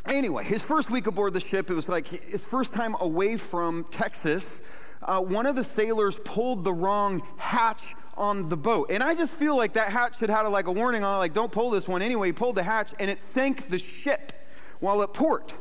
anyway, 0.05 0.43
his 0.43 0.61
first 0.61 0.89
week 0.89 1.07
aboard 1.07 1.33
the 1.33 1.39
ship, 1.39 1.69
it 1.69 1.73
was 1.73 1.89
like 1.89 2.07
his 2.07 2.45
first 2.45 2.73
time 2.73 2.95
away 2.99 3.37
from 3.37 3.85
Texas. 3.91 4.61
Uh, 5.03 5.19
one 5.19 5.45
of 5.45 5.55
the 5.55 5.63
sailors 5.63 6.19
pulled 6.23 6.63
the 6.63 6.73
wrong 6.73 7.21
hatch 7.37 7.95
on 8.17 8.49
the 8.49 8.57
boat. 8.57 8.91
And 8.91 9.01
I 9.01 9.15
just 9.15 9.33
feel 9.33 9.57
like 9.57 9.73
that 9.73 9.91
hatch 9.91 10.19
should 10.19 10.29
have 10.29 10.47
like 10.49 10.67
a 10.67 10.71
warning 10.71 11.03
on 11.03 11.15
it, 11.15 11.19
like, 11.19 11.33
don't 11.33 11.51
pull 11.51 11.69
this 11.69 11.87
one. 11.87 12.01
Anyway, 12.01 12.27
he 12.27 12.33
pulled 12.33 12.55
the 12.55 12.63
hatch 12.63 12.93
and 12.99 13.09
it 13.09 13.21
sank 13.21 13.69
the 13.69 13.79
ship 13.79 14.33
while 14.79 15.01
at 15.01 15.13
port. 15.13 15.53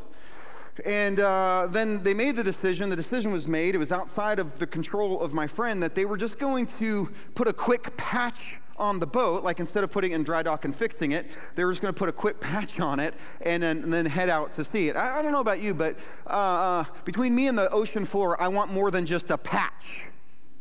And 0.84 1.20
uh, 1.20 1.68
then 1.70 2.02
they 2.02 2.14
made 2.14 2.36
the 2.36 2.44
decision, 2.44 2.88
the 2.88 2.96
decision 2.96 3.32
was 3.32 3.46
made, 3.46 3.74
it 3.74 3.78
was 3.78 3.92
outside 3.92 4.38
of 4.38 4.58
the 4.58 4.66
control 4.66 5.20
of 5.20 5.32
my 5.32 5.46
friend, 5.46 5.82
that 5.82 5.94
they 5.94 6.04
were 6.04 6.16
just 6.16 6.38
going 6.38 6.66
to 6.78 7.10
put 7.34 7.48
a 7.48 7.52
quick 7.52 7.96
patch 7.96 8.58
on 8.80 8.98
the 8.98 9.06
boat, 9.06 9.44
like 9.44 9.60
instead 9.60 9.84
of 9.84 9.90
putting 9.90 10.12
it 10.12 10.16
in 10.16 10.22
dry 10.24 10.42
dock 10.42 10.64
and 10.64 10.74
fixing 10.74 11.12
it, 11.12 11.26
they 11.54 11.64
were 11.64 11.72
just 11.72 11.82
going 11.82 11.94
to 11.94 11.98
put 11.98 12.08
a 12.08 12.12
quick 12.12 12.40
patch 12.40 12.80
on 12.80 12.98
it 12.98 13.14
and 13.42 13.62
then, 13.62 13.82
and 13.84 13.92
then 13.92 14.06
head 14.06 14.28
out 14.28 14.52
to 14.54 14.64
see 14.64 14.88
it. 14.88 14.96
I, 14.96 15.18
I, 15.18 15.22
don't 15.22 15.32
know 15.32 15.40
about 15.40 15.60
you, 15.60 15.74
but 15.74 15.96
uh, 16.26 16.30
uh, 16.30 16.84
between 17.04 17.34
me 17.34 17.46
and 17.46 17.56
the 17.56 17.70
ocean 17.70 18.04
floor, 18.04 18.40
I 18.40 18.48
want 18.48 18.72
more 18.72 18.90
than 18.90 19.06
just 19.06 19.30
a 19.30 19.38
patch. 19.38 20.04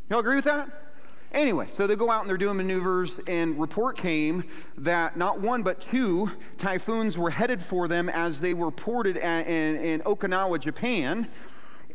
Y'all 0.08 0.20
agree 0.20 0.36
with 0.36 0.44
that? 0.44 0.68
Anyway, 1.32 1.66
so 1.68 1.86
they 1.86 1.94
go 1.94 2.10
out 2.10 2.22
and 2.22 2.28
they're 2.28 2.36
doing 2.36 2.56
maneuvers, 2.56 3.20
and 3.28 3.58
report 3.58 3.96
came 3.96 4.42
that 4.76 5.16
not 5.16 5.40
one 5.40 5.62
but 5.62 5.80
two 5.80 6.28
typhoons 6.58 7.16
were 7.16 7.30
headed 7.30 7.62
for 7.62 7.86
them 7.86 8.08
as 8.08 8.40
they 8.40 8.52
were 8.52 8.72
ported 8.72 9.16
at, 9.16 9.46
in, 9.46 9.76
in 9.76 10.00
Okinawa, 10.00 10.58
Japan. 10.58 11.28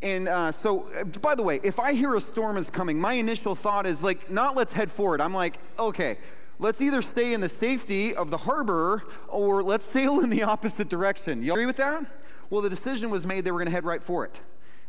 And 0.02 0.28
uh, 0.28 0.52
so, 0.52 0.88
uh, 1.00 1.04
by 1.04 1.36
the 1.36 1.44
way, 1.44 1.60
if 1.64 1.80
I 1.80 1.94
hear 1.94 2.16
a 2.16 2.22
storm 2.22 2.58
is 2.58 2.70
coming, 2.70 3.00
my 3.00 3.14
initial 3.14 3.56
thought 3.56 3.86
is 3.86 4.04
like, 4.04 4.30
not 4.30 4.56
let's 4.56 4.74
head 4.74 4.92
for 4.92 5.16
it. 5.16 5.22
I'm 5.22 5.34
like, 5.34 5.58
okay, 5.80 6.18
let's 6.60 6.82
either 6.82 7.02
stay 7.02 7.34
in 7.34 7.42
the 7.42 7.50
safety 7.50 8.16
of 8.16 8.30
the 8.30 8.38
harbor 8.38 9.04
or 9.28 9.64
let's 9.64 9.86
sail 9.86 10.20
in 10.22 10.30
the 10.30 10.44
opposite 10.44 10.90
direction. 10.90 11.42
You 11.44 11.54
agree 11.54 11.66
with 11.66 11.78
that? 11.78 12.06
Well, 12.50 12.62
the 12.62 12.70
decision 12.70 13.10
was 13.10 13.26
made 13.26 13.46
they 13.46 13.52
were 13.52 13.60
going 13.60 13.68
to 13.68 13.72
head 13.72 13.86
right 13.86 14.04
for 14.04 14.26
it. 14.26 14.40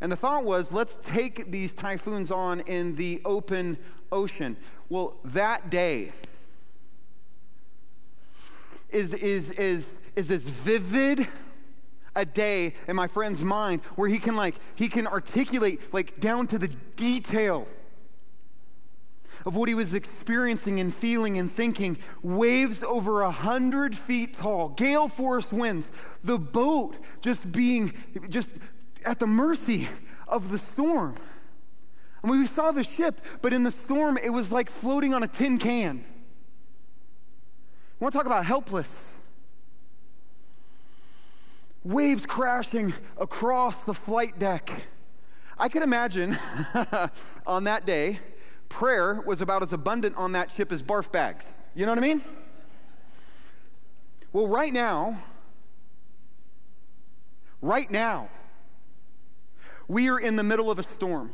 And 0.01 0.13
the 0.13 0.17
thought 0.17 0.45
was, 0.45 0.73
let's 0.73 0.99
take 1.03 1.51
these 1.51 1.75
typhoons 1.75 2.31
on 2.31 2.61
in 2.61 2.97
the 2.97 3.23
open 3.25 3.79
ocean. 4.13 4.57
Well, 4.89 5.17
that 5.25 5.71
day 5.71 6.13
is, 8.91 9.15
is, 9.15 9.51
is, 9.53 9.99
is 10.15 10.31
as 10.31 10.45
vivid 10.45 11.29
a 12.17 12.25
day 12.25 12.75
in 12.89 12.97
my 12.97 13.07
friend's 13.07 13.45
mind 13.45 13.83
where 13.95 14.09
he 14.09 14.19
can 14.19 14.35
like 14.35 14.57
he 14.75 14.89
can 14.89 15.07
articulate 15.07 15.81
like 15.93 16.19
down 16.19 16.47
to 16.49 16.59
the 16.59 16.69
detail 16.97 17.69
of 19.45 19.55
what 19.55 19.69
he 19.69 19.75
was 19.75 19.95
experiencing 19.95 20.81
and 20.81 20.93
feeling 20.93 21.39
and 21.39 21.53
thinking. 21.53 21.99
Waves 22.23 22.83
over 22.83 23.21
a 23.21 23.31
hundred 23.31 23.97
feet 23.97 24.35
tall 24.35 24.71
gale 24.71 25.07
force 25.07 25.53
winds 25.53 25.93
the 26.25 26.39
boat 26.39 26.97
just 27.21 27.53
being 27.53 27.93
just 28.29 28.49
at 29.05 29.21
the 29.21 29.27
mercy 29.27 29.89
of 30.27 30.51
the 30.51 30.59
storm. 30.59 31.17
I 32.25 32.29
mean, 32.29 32.41
we 32.41 32.47
saw 32.47 32.73
the 32.73 32.83
ship, 32.83 33.21
but 33.41 33.53
in 33.53 33.63
the 33.63 33.71
storm, 33.71 34.19
it 34.19 34.31
was 34.31 34.51
like 34.51 34.69
floating 34.69 35.15
on 35.15 35.23
a 35.23 35.29
tin 35.29 35.59
can. 35.59 36.05
We 38.01 38.05
want 38.05 38.13
to 38.13 38.19
talk 38.19 38.27
about 38.27 38.45
helpless 38.45 39.21
waves 41.87 42.27
crashing 42.27 42.93
across 43.17 43.85
the 43.85 43.95
flight 43.95 44.39
deck. 44.41 44.87
I 45.57 45.69
can 45.69 45.85
imagine 45.85 46.37
on 47.47 47.65
that 47.65 47.87
day, 47.87 48.19
prayer 48.69 49.23
was 49.25 49.41
about 49.41 49.63
as 49.63 49.73
abundant 49.73 50.17
on 50.17 50.33
that 50.33 50.51
ship 50.51 50.73
as 50.73 50.83
barf 50.83 51.13
bags. 51.13 51.63
You 51.77 51.87
know 51.87 51.93
what 51.93 51.99
I 51.99 52.03
mean? 52.03 52.23
Well, 54.33 54.49
right 54.49 54.73
now, 54.73 55.23
right 57.63 57.91
now, 57.91 58.31
we 59.87 60.09
are 60.11 60.19
in 60.19 60.35
the 60.35 60.43
middle 60.43 60.73
of 60.73 60.81
a 60.81 60.83
storm. 60.83 61.31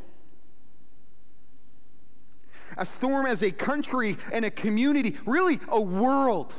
A 2.77 2.85
storm 2.85 3.25
as 3.27 3.43
a 3.43 3.51
country 3.51 4.19
and 4.31 4.45
a 4.45 4.51
community, 4.51 5.17
really 5.25 5.61
a 5.69 5.81
world 5.81 6.55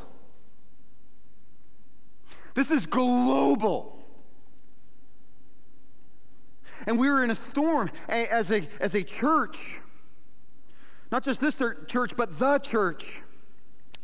this 2.54 2.72
is 2.72 2.86
global. 2.86 4.00
And 6.86 7.00
we 7.00 7.10
were 7.10 7.24
in 7.24 7.32
a 7.32 7.36
storm 7.36 7.90
as 8.10 8.52
a, 8.52 8.68
as 8.80 8.94
a 8.94 9.04
church. 9.04 9.80
Not 11.12 11.24
just 11.24 11.40
this 11.40 11.62
church, 11.88 12.16
but 12.18 12.40
the 12.40 12.60
church. 12.60 13.22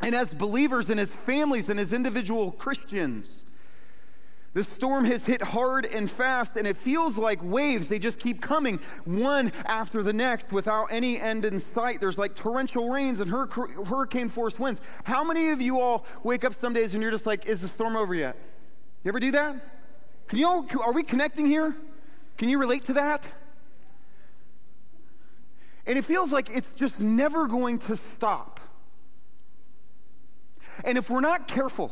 And 0.01 0.15
as 0.15 0.33
believers 0.33 0.89
and 0.89 0.99
as 0.99 1.13
families 1.13 1.69
and 1.69 1.79
as 1.79 1.91
individual 1.91 2.51
Christians. 2.51 3.45
The 4.53 4.63
storm 4.63 5.05
has 5.05 5.25
hit 5.27 5.41
hard 5.41 5.85
and 5.85 6.09
fast, 6.09 6.55
and 6.55 6.67
it 6.67 6.75
feels 6.75 7.17
like 7.17 7.39
waves. 7.43 7.87
They 7.87 7.99
just 7.99 8.19
keep 8.19 8.41
coming 8.41 8.79
one 9.05 9.51
after 9.65 10.01
the 10.01 10.11
next 10.11 10.51
without 10.51 10.87
any 10.89 11.19
end 11.19 11.45
in 11.45 11.59
sight. 11.59 12.01
There's 12.01 12.17
like 12.17 12.33
torrential 12.33 12.89
rains 12.89 13.21
and 13.21 13.29
hurricane 13.29 14.29
force 14.29 14.57
winds. 14.57 14.81
How 15.03 15.23
many 15.23 15.49
of 15.51 15.61
you 15.61 15.79
all 15.79 16.05
wake 16.23 16.43
up 16.43 16.55
some 16.55 16.73
days 16.73 16.95
and 16.95 17.03
you're 17.03 17.11
just 17.11 17.27
like, 17.27 17.45
is 17.45 17.61
the 17.61 17.67
storm 17.67 17.95
over 17.95 18.15
yet? 18.15 18.35
You 19.03 19.09
ever 19.09 19.19
do 19.19 19.31
that? 19.31 19.55
Can 20.27 20.39
you 20.39 20.47
all, 20.47 20.65
are 20.83 20.93
we 20.93 21.03
connecting 21.03 21.45
here? 21.45 21.75
Can 22.37 22.49
you 22.49 22.57
relate 22.57 22.85
to 22.85 22.93
that? 22.93 23.27
And 25.85 25.97
it 25.97 26.05
feels 26.05 26.31
like 26.31 26.49
it's 26.51 26.71
just 26.71 26.99
never 26.99 27.47
going 27.47 27.79
to 27.79 27.95
stop. 27.95 28.59
And 30.83 30.97
if 30.97 31.09
we're 31.09 31.21
not 31.21 31.47
careful, 31.47 31.91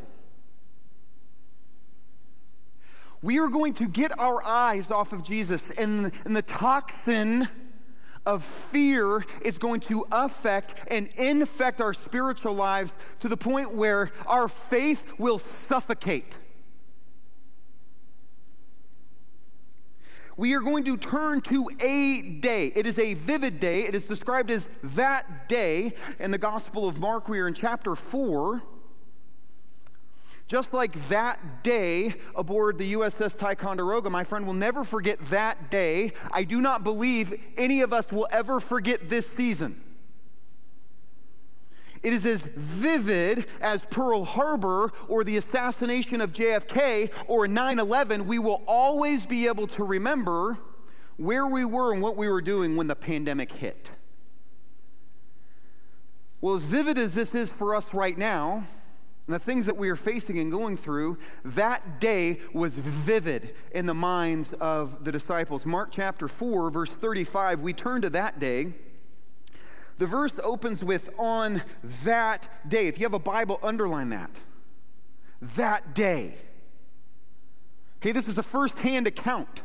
we 3.21 3.39
are 3.39 3.47
going 3.47 3.73
to 3.75 3.87
get 3.87 4.17
our 4.19 4.45
eyes 4.45 4.91
off 4.91 5.13
of 5.13 5.23
Jesus, 5.23 5.69
and, 5.71 6.11
and 6.25 6.35
the 6.35 6.41
toxin 6.41 7.49
of 8.25 8.43
fear 8.43 9.25
is 9.41 9.57
going 9.57 9.79
to 9.79 10.05
affect 10.11 10.75
and 10.87 11.07
infect 11.17 11.81
our 11.81 11.93
spiritual 11.93 12.53
lives 12.53 12.97
to 13.19 13.29
the 13.29 13.37
point 13.37 13.73
where 13.73 14.11
our 14.25 14.47
faith 14.47 15.05
will 15.17 15.39
suffocate. 15.39 16.39
we 20.37 20.53
are 20.53 20.59
going 20.59 20.83
to 20.83 20.95
turn 20.95 21.41
to 21.41 21.67
a 21.79 22.21
day. 22.21 22.71
It 22.75 22.85
is 22.85 22.99
a 22.99 23.15
vivid 23.15 23.59
day. 23.59 23.85
It 23.85 23.95
is 23.95 24.07
described 24.07 24.51
as 24.51 24.69
that 24.83 25.49
day 25.49 25.93
in 26.19 26.29
the 26.29 26.37
Gospel 26.37 26.87
of 26.87 26.99
Mark. 26.99 27.27
We 27.27 27.39
are 27.39 27.47
in 27.47 27.55
chapter 27.55 27.95
4. 27.95 28.61
Just 30.47 30.73
like 30.73 31.09
that 31.09 31.63
day 31.63 32.15
aboard 32.33 32.77
the 32.77 32.93
USS 32.93 33.37
Ticonderoga, 33.37 34.09
my 34.09 34.23
friend 34.23 34.45
will 34.47 34.53
never 34.53 34.85
forget 34.85 35.19
that 35.29 35.69
day. 35.69 36.13
I 36.31 36.43
do 36.43 36.61
not 36.61 36.85
believe 36.85 37.37
any 37.57 37.81
of 37.81 37.91
us 37.91 38.13
will 38.13 38.27
ever 38.31 38.61
forget 38.61 39.09
this 39.09 39.27
season. 39.27 39.83
It 42.01 42.13
is 42.13 42.25
as 42.25 42.45
vivid 42.45 43.47
as 43.59 43.85
Pearl 43.85 44.23
Harbor 44.23 44.93
or 45.09 45.25
the 45.25 45.35
assassination 45.35 46.21
of 46.21 46.31
JFK 46.31 47.11
or 47.27 47.47
9 47.47 47.79
11. 47.79 48.25
We 48.25 48.39
will 48.39 48.63
always 48.67 49.25
be 49.25 49.47
able 49.47 49.67
to 49.67 49.83
remember 49.83 50.57
where 51.17 51.45
we 51.45 51.65
were 51.65 51.91
and 51.91 52.01
what 52.01 52.15
we 52.15 52.29
were 52.29 52.41
doing 52.41 52.77
when 52.77 52.87
the 52.87 52.95
pandemic 52.95 53.51
hit. 53.51 53.91
Well, 56.39 56.55
as 56.55 56.63
vivid 56.63 56.97
as 56.97 57.15
this 57.15 57.35
is 57.35 57.51
for 57.51 57.75
us 57.75 57.93
right 57.93 58.17
now, 58.17 58.67
and 59.27 59.35
the 59.35 59.39
things 59.39 59.65
that 59.65 59.75
we 59.75 59.89
are 59.89 59.97
facing 59.97 60.39
and 60.39 60.49
going 60.49 60.77
through, 60.77 61.17
that 61.43 61.99
day 61.99 62.39
was 62.53 62.77
vivid 62.77 63.53
in 63.71 63.85
the 63.85 63.93
minds 63.93 64.53
of 64.53 65.03
the 65.03 65.11
disciples. 65.11 65.65
Mark 65.65 65.89
chapter 65.91 66.29
4, 66.29 66.71
verse 66.71 66.97
35, 66.97 67.59
we 67.59 67.73
turn 67.73 68.01
to 68.01 68.09
that 68.09 68.39
day. 68.39 68.73
The 69.97 70.07
verse 70.07 70.39
opens 70.41 70.81
with 70.81 71.09
on 71.17 71.63
that 72.05 72.47
day. 72.69 72.87
If 72.87 72.99
you 72.99 73.05
have 73.05 73.13
a 73.13 73.19
Bible, 73.19 73.59
underline 73.61 74.09
that. 74.09 74.31
That 75.41 75.93
day. 75.93 76.35
Okay, 77.99 78.13
this 78.13 78.29
is 78.29 78.37
a 78.37 78.43
first 78.43 78.79
hand 78.79 79.07
account. 79.07 79.61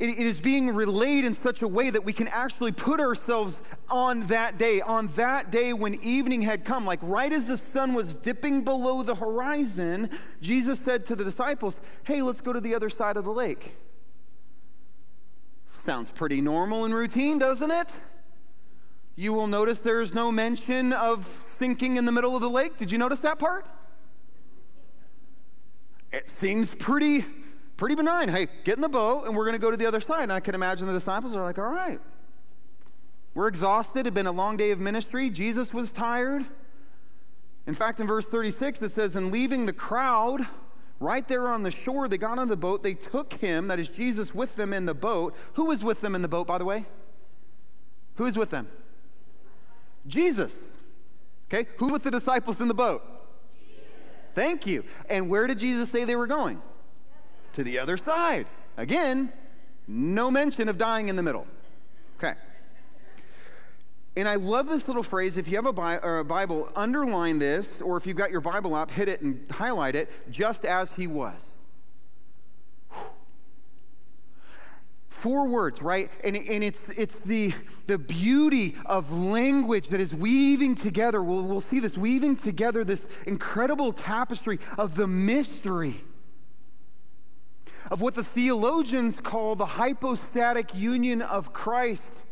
It, 0.00 0.08
it 0.08 0.26
is 0.26 0.40
being 0.40 0.74
relayed 0.74 1.26
in 1.26 1.34
such 1.34 1.60
a 1.60 1.68
way 1.68 1.90
that 1.90 2.02
we 2.02 2.14
can 2.14 2.26
actually 2.28 2.72
put 2.72 3.00
ourselves 3.00 3.62
on 3.90 4.26
that 4.28 4.56
day, 4.56 4.80
on 4.80 5.08
that 5.16 5.50
day 5.50 5.74
when 5.74 5.94
evening 5.96 6.40
had 6.40 6.64
come. 6.64 6.86
Like 6.86 7.00
right 7.02 7.30
as 7.30 7.48
the 7.48 7.58
sun 7.58 7.92
was 7.92 8.14
dipping 8.14 8.64
below 8.64 9.02
the 9.02 9.14
horizon, 9.14 10.08
Jesus 10.40 10.80
said 10.80 11.04
to 11.04 11.14
the 11.14 11.22
disciples, 11.22 11.82
Hey, 12.04 12.22
let's 12.22 12.40
go 12.40 12.54
to 12.54 12.62
the 12.62 12.74
other 12.74 12.88
side 12.88 13.18
of 13.18 13.24
the 13.24 13.30
lake. 13.30 13.74
Sounds 15.76 16.10
pretty 16.10 16.40
normal 16.40 16.86
and 16.86 16.94
routine, 16.94 17.38
doesn't 17.38 17.70
it? 17.70 17.88
You 19.16 19.34
will 19.34 19.48
notice 19.48 19.80
there's 19.80 20.14
no 20.14 20.32
mention 20.32 20.94
of 20.94 21.26
sinking 21.40 21.98
in 21.98 22.06
the 22.06 22.12
middle 22.12 22.34
of 22.34 22.40
the 22.40 22.48
lake. 22.48 22.78
Did 22.78 22.90
you 22.90 22.96
notice 22.96 23.20
that 23.20 23.38
part? 23.38 23.66
It 26.10 26.30
seems 26.30 26.74
pretty 26.74 27.26
pretty 27.80 27.96
benign. 27.96 28.28
Hey, 28.28 28.46
get 28.62 28.76
in 28.76 28.82
the 28.82 28.88
boat 28.88 29.24
and 29.24 29.36
we're 29.36 29.44
going 29.44 29.56
to 29.56 29.58
go 29.58 29.72
to 29.72 29.76
the 29.76 29.86
other 29.86 30.00
side. 30.00 30.22
And 30.22 30.32
I 30.32 30.38
can 30.38 30.54
imagine 30.54 30.86
the 30.86 30.92
disciples 30.92 31.34
are 31.34 31.42
like, 31.42 31.58
"All 31.58 31.64
right. 31.64 32.00
We're 33.34 33.48
exhausted. 33.48 34.06
It's 34.06 34.14
been 34.14 34.26
a 34.26 34.32
long 34.32 34.56
day 34.56 34.70
of 34.70 34.78
ministry. 34.78 35.30
Jesus 35.30 35.74
was 35.74 35.92
tired." 35.92 36.46
In 37.66 37.74
fact, 37.74 37.98
in 37.98 38.06
verse 38.06 38.28
36 38.28 38.82
it 38.82 38.92
says, 38.92 39.16
"And 39.16 39.32
leaving 39.32 39.66
the 39.66 39.72
crowd, 39.72 40.46
Right 41.00 41.26
there 41.26 41.48
on 41.48 41.62
the 41.62 41.70
shore, 41.70 42.08
they 42.08 42.18
got 42.18 42.38
on 42.38 42.48
the 42.48 42.58
boat. 42.58 42.82
They 42.82 42.92
took 42.92 43.32
him, 43.32 43.68
that 43.68 43.80
is 43.80 43.88
Jesus, 43.88 44.34
with 44.34 44.54
them 44.56 44.74
in 44.74 44.84
the 44.84 44.92
boat. 44.92 45.34
Who 45.54 45.64
was 45.64 45.82
with 45.82 46.02
them 46.02 46.14
in 46.14 46.20
the 46.20 46.28
boat, 46.28 46.46
by 46.46 46.58
the 46.58 46.66
way? 46.66 46.84
Who 48.16 48.26
is 48.26 48.36
with 48.36 48.50
them? 48.50 48.68
Jesus. 50.06 50.76
Okay, 51.48 51.66
who 51.78 51.88
with 51.88 52.02
the 52.02 52.10
disciples 52.10 52.60
in 52.60 52.68
the 52.68 52.74
boat? 52.74 53.02
Jesus. 53.58 53.82
Thank 54.34 54.66
you. 54.66 54.84
And 55.08 55.30
where 55.30 55.46
did 55.46 55.58
Jesus 55.58 55.88
say 55.88 56.04
they 56.04 56.16
were 56.16 56.26
going? 56.26 56.60
To 57.54 57.64
the 57.64 57.78
other 57.78 57.96
side. 57.96 58.46
Again, 58.76 59.32
no 59.88 60.30
mention 60.30 60.68
of 60.68 60.78
dying 60.78 61.08
in 61.08 61.16
the 61.16 61.22
middle. 61.22 61.46
Okay. 62.18 62.34
And 64.16 64.28
I 64.28 64.36
love 64.36 64.68
this 64.68 64.86
little 64.88 65.02
phrase. 65.02 65.36
If 65.36 65.48
you 65.48 65.56
have 65.56 65.66
a, 65.66 65.72
Bi- 65.72 66.00
a, 66.02 66.24
Bible, 66.24 66.68
underline 66.76 67.38
this, 67.38 67.80
or 67.80 67.96
if 67.96 68.06
you've 68.06 68.16
got 68.16 68.30
your 68.30 68.40
Bible 68.40 68.76
app, 68.76 68.90
hit 68.90 69.08
it 69.08 69.20
and 69.20 69.44
highlight 69.50 69.94
it, 69.94 70.10
just 70.30 70.64
as 70.64 70.94
he 70.94 71.06
was. 71.06 71.58
Four 75.08 75.46
words, 75.48 75.82
right? 75.82 76.10
And, 76.24 76.34
and 76.36 76.64
it's, 76.64 76.88
it's 76.90 77.20
the, 77.20 77.52
the 77.86 77.98
beauty 77.98 78.74
of 78.86 79.12
language 79.12 79.88
that 79.88 80.00
is 80.00 80.14
weaving 80.14 80.76
together. 80.76 81.22
We'll, 81.22 81.42
we'll 81.42 81.60
see 81.60 81.78
this 81.78 81.98
weaving 81.98 82.36
together 82.36 82.84
this 82.84 83.06
incredible 83.26 83.92
tapestry 83.92 84.60
of 84.78 84.94
the 84.94 85.06
mystery 85.06 86.02
of 87.90 88.00
what 88.00 88.14
the 88.14 88.24
theologians 88.24 89.20
call 89.20 89.56
the 89.56 89.66
hypostatic 89.66 90.74
union 90.74 91.20
of 91.20 91.52
Christ 91.52 92.24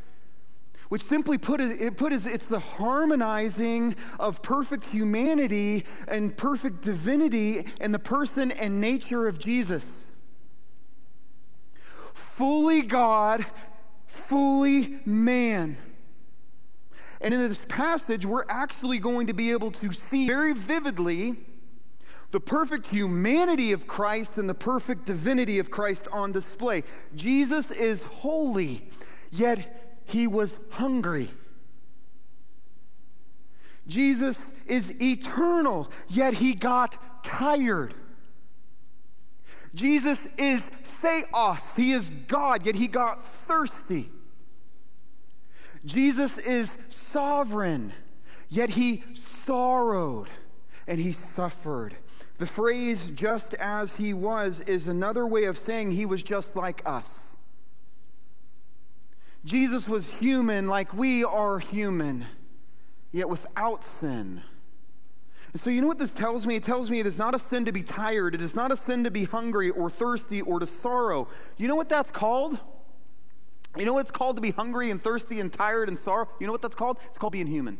which 0.88 1.03
simply 1.03 1.37
put, 1.37 1.61
it 1.61 1.97
put 1.97 2.12
is 2.12 2.27
it's 2.27 2.47
the 2.47 2.61
harmonizing 2.61 3.94
of 4.18 4.42
perfect 4.42 4.87
humanity 4.87 5.85
and 6.07 6.37
perfect 6.37 6.83
divinity 6.83 7.66
in 7.81 7.92
the 7.92 7.99
person 7.99 8.51
and 8.51 8.81
nature 8.81 9.29
of 9.29 9.38
Jesus. 9.38 10.11
Fully 12.14 12.83
God, 12.83 13.44
fully 14.07 15.01
man. 15.05 15.77
And 17.21 17.35
in 17.35 17.49
this 17.49 17.66
passage, 17.68 18.25
we're 18.25 18.44
actually 18.49 18.99
going 18.99 19.27
to 19.27 19.35
be 19.35 19.51
able 19.51 19.73
to 19.73 19.92
see 19.92 20.27
very 20.27 20.55
vividly 20.55 21.37
the 22.31 22.41
perfect 22.41 22.88
humanity 22.88 23.73
of 23.73 23.87
Christ 23.87 24.37
and 24.37 24.49
the 24.49 24.55
perfect 24.55 25.07
divinity 25.07 25.59
of 25.59 25.71
Christ 25.71 26.09
on 26.12 26.33
display. 26.33 26.85
Jesus 27.14 27.71
is 27.71 28.03
holy, 28.03 28.91
yet 29.31 29.99
he 30.05 30.27
was 30.27 30.59
hungry. 30.71 31.31
Jesus 33.87 34.53
is 34.67 34.93
eternal, 35.01 35.91
yet 36.09 36.35
he 36.35 36.53
got 36.53 37.25
tired. 37.25 37.95
Jesus 39.75 40.29
is 40.37 40.71
theos, 41.01 41.77
he 41.77 41.93
is 41.93 42.11
God, 42.27 42.67
yet 42.67 42.75
he 42.75 42.88
got 42.88 43.27
thirsty. 43.27 44.11
Jesus 45.85 46.37
is 46.37 46.77
sovereign, 46.91 47.95
yet 48.51 48.71
he 48.71 49.05
sorrowed 49.14 50.29
and 50.87 51.01
he 51.01 51.12
suffered. 51.12 51.97
The 52.38 52.46
phrase 52.46 53.11
just 53.14 53.55
as 53.55 53.96
he 53.96 54.14
was 54.14 54.61
is 54.61 54.87
another 54.87 55.27
way 55.27 55.44
of 55.44 55.59
saying 55.59 55.90
he 55.90 56.07
was 56.07 56.22
just 56.22 56.55
like 56.55 56.83
us. 56.87 57.37
Jesus 59.44 59.88
was 59.88 60.11
human 60.14 60.68
like 60.68 60.92
we 60.94 61.24
are 61.24 61.59
human, 61.59 62.27
yet 63.12 63.29
without 63.29 63.85
sin. 63.85 64.42
And 65.53 65.61
so, 65.61 65.70
you 65.70 65.81
know 65.81 65.88
what 65.88 65.98
this 65.98 66.12
tells 66.12 66.46
me? 66.46 66.57
It 66.57 66.62
tells 66.62 66.90
me 66.90 67.01
it 67.01 67.07
is 67.07 67.18
not 67.18 67.35
a 67.35 67.38
sin 67.38 67.64
to 67.64 67.72
be 67.72 67.83
tired. 67.83 68.35
It 68.35 68.42
is 68.42 68.55
not 68.55 68.70
a 68.70 68.77
sin 68.77 69.05
to 69.05 69.11
be 69.11 69.24
hungry 69.24 69.70
or 69.70 69.88
thirsty 69.88 70.42
or 70.42 70.61
to 70.61 70.66
sorrow. 70.66 71.29
You 71.57 71.66
know 71.68 71.74
what 71.74 71.88
that's 71.88 72.11
called? 72.11 72.59
You 73.77 73.85
know 73.85 73.94
what 73.94 74.01
it's 74.01 74.11
called 74.11 74.37
to 74.37 74.42
be 74.42 74.51
hungry 74.51 74.90
and 74.90 75.03
thirsty 75.03 75.40
and 75.40 75.53
tired 75.53 75.88
and 75.88 75.98
sorrow? 75.98 76.29
You 76.38 76.46
know 76.46 76.53
what 76.53 76.62
that's 76.62 76.77
called? 76.77 76.98
It's 77.07 77.18
called 77.18 77.33
being 77.33 77.46
human. 77.46 77.79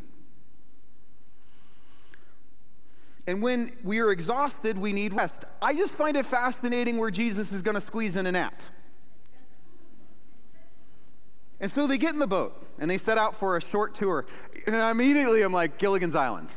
And 3.29 3.43
when 3.43 3.73
we 3.85 3.99
are 3.99 4.11
exhausted, 4.11 4.79
we 4.79 4.91
need 4.91 5.13
rest. 5.13 5.45
I 5.61 5.75
just 5.75 5.95
find 5.95 6.17
it 6.17 6.25
fascinating 6.25 6.97
where 6.97 7.11
Jesus 7.11 7.53
is 7.53 7.61
going 7.61 7.75
to 7.75 7.81
squeeze 7.81 8.17
in 8.17 8.25
a 8.25 8.33
nap. 8.33 8.59
And 11.61 11.71
so 11.71 11.87
they 11.87 11.99
get 11.99 12.15
in 12.15 12.21
the 12.21 12.27
boat 12.27 12.67
and 12.79 12.91
they 12.91 12.97
set 12.97 13.19
out 13.19 13.37
for 13.37 13.59
a 13.59 13.61
short 13.61 13.95
tour. 13.95 14.25
And 14.67 14.75
immediately 14.75 15.43
I'm 15.43 15.53
like, 15.53 15.77
Gilligan's 15.77 16.17
Island. 16.17 16.49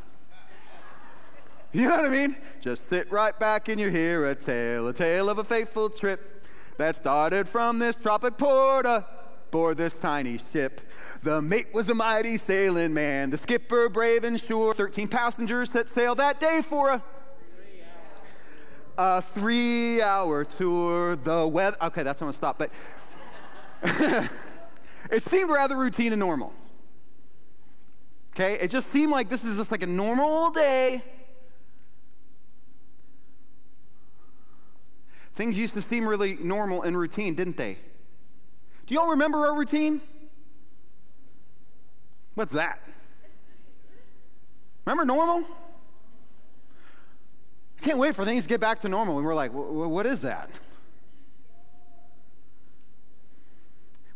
You 1.74 1.90
know 1.90 1.98
what 1.98 2.06
I 2.06 2.10
mean? 2.10 2.38
Just 2.62 2.88
sit 2.88 3.12
right 3.12 3.38
back 3.38 3.68
and 3.68 3.78
you 3.78 3.90
hear 3.90 4.28
a 4.28 4.34
tale, 4.34 4.88
a 4.88 4.94
tale 4.94 5.30
of 5.30 5.40
a 5.40 5.44
fateful 5.44 5.90
trip 5.90 6.46
that 6.78 6.96
started 6.96 7.50
from 7.50 7.80
this 7.80 8.00
tropic 8.00 8.38
port 8.38 8.86
aboard 9.52 9.78
this 9.78 10.00
tiny 10.00 10.38
ship. 10.38 10.82
The 11.24 11.42
mate 11.42 11.74
was 11.74 11.90
a 11.90 11.94
mighty 11.94 12.38
sailing 12.38 12.94
man, 12.94 13.30
the 13.30 13.38
skipper 13.38 13.90
brave 13.90 14.24
and 14.24 14.40
sure. 14.40 14.74
Thirteen 14.74 15.08
passengers 15.10 15.72
set 15.72 15.90
sail 15.90 16.16
that 16.16 16.40
day 16.40 16.62
for 16.62 16.90
a 16.90 17.04
a 18.98 19.22
three-hour 19.22 20.46
tour. 20.46 21.16
The 21.16 21.48
weather. 21.48 21.78
Okay, 21.82 22.04
that's 22.04 22.22
when 22.22 22.30
I 22.30 22.34
stop. 22.34 22.60
But 22.60 22.72
It 25.12 25.26
seemed 25.26 25.50
rather 25.50 25.76
routine 25.76 26.14
and 26.14 26.20
normal. 26.20 26.54
Okay? 28.34 28.54
It 28.54 28.72
just 28.72 28.88
seemed 28.88 29.12
like 29.12 29.30
this 29.30 29.44
is 29.44 29.58
just 29.58 29.72
like 29.72 29.84
a 29.84 29.88
normal 29.88 30.52
day. 30.52 31.04
Things 35.36 35.58
used 35.58 35.74
to 35.74 35.82
seem 35.82 36.08
really 36.08 36.38
normal 36.42 36.84
and 36.84 36.98
routine, 36.98 37.36
didn't 37.36 37.58
they? 37.58 37.78
Do 38.92 38.96
y'all 38.96 39.12
remember 39.12 39.46
our 39.46 39.56
routine? 39.56 40.02
What's 42.36 42.52
that? 42.52 42.82
Remember 44.86 45.06
normal? 45.06 45.46
I 47.80 47.86
can't 47.86 47.98
wait 47.98 48.18
for 48.18 48.26
things 48.26 48.44
to 48.44 48.50
get 48.50 48.60
back 48.60 48.82
to 48.82 48.90
normal. 48.90 49.16
And 49.18 49.26
we're 49.26 49.34
like, 49.34 49.52
what 49.54 50.06
is 50.06 50.20
that? 50.24 50.50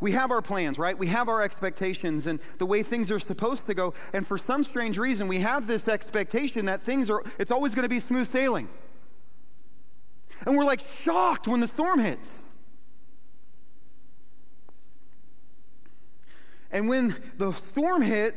We 0.01 0.11
have 0.11 0.29
our 0.29 0.41
plans, 0.41 0.77
right? 0.77 0.97
We 0.97 1.07
have 1.07 1.29
our 1.29 1.41
expectations 1.41 2.27
and 2.27 2.41
the 2.57 2.65
way 2.65 2.83
things 2.83 3.09
are 3.11 3.19
supposed 3.19 3.67
to 3.67 3.73
go. 3.73 3.93
And 4.11 4.27
for 4.27 4.37
some 4.37 4.65
strange 4.65 4.97
reason, 4.97 5.29
we 5.29 5.39
have 5.39 5.67
this 5.67 5.87
expectation 5.87 6.65
that 6.65 6.83
things 6.83 7.09
are, 7.09 7.23
it's 7.39 7.49
always 7.49 7.75
going 7.75 7.83
to 7.83 7.89
be 7.89 8.01
smooth 8.01 8.27
sailing. 8.27 8.67
And 10.45 10.57
we're 10.57 10.65
like 10.65 10.81
shocked 10.81 11.47
when 11.47 11.61
the 11.61 11.67
storm 11.69 12.01
hits. 12.01 12.44
And 16.75 16.89
when 16.89 17.15
the 17.37 17.53
storm 17.53 18.01
hit, 18.01 18.35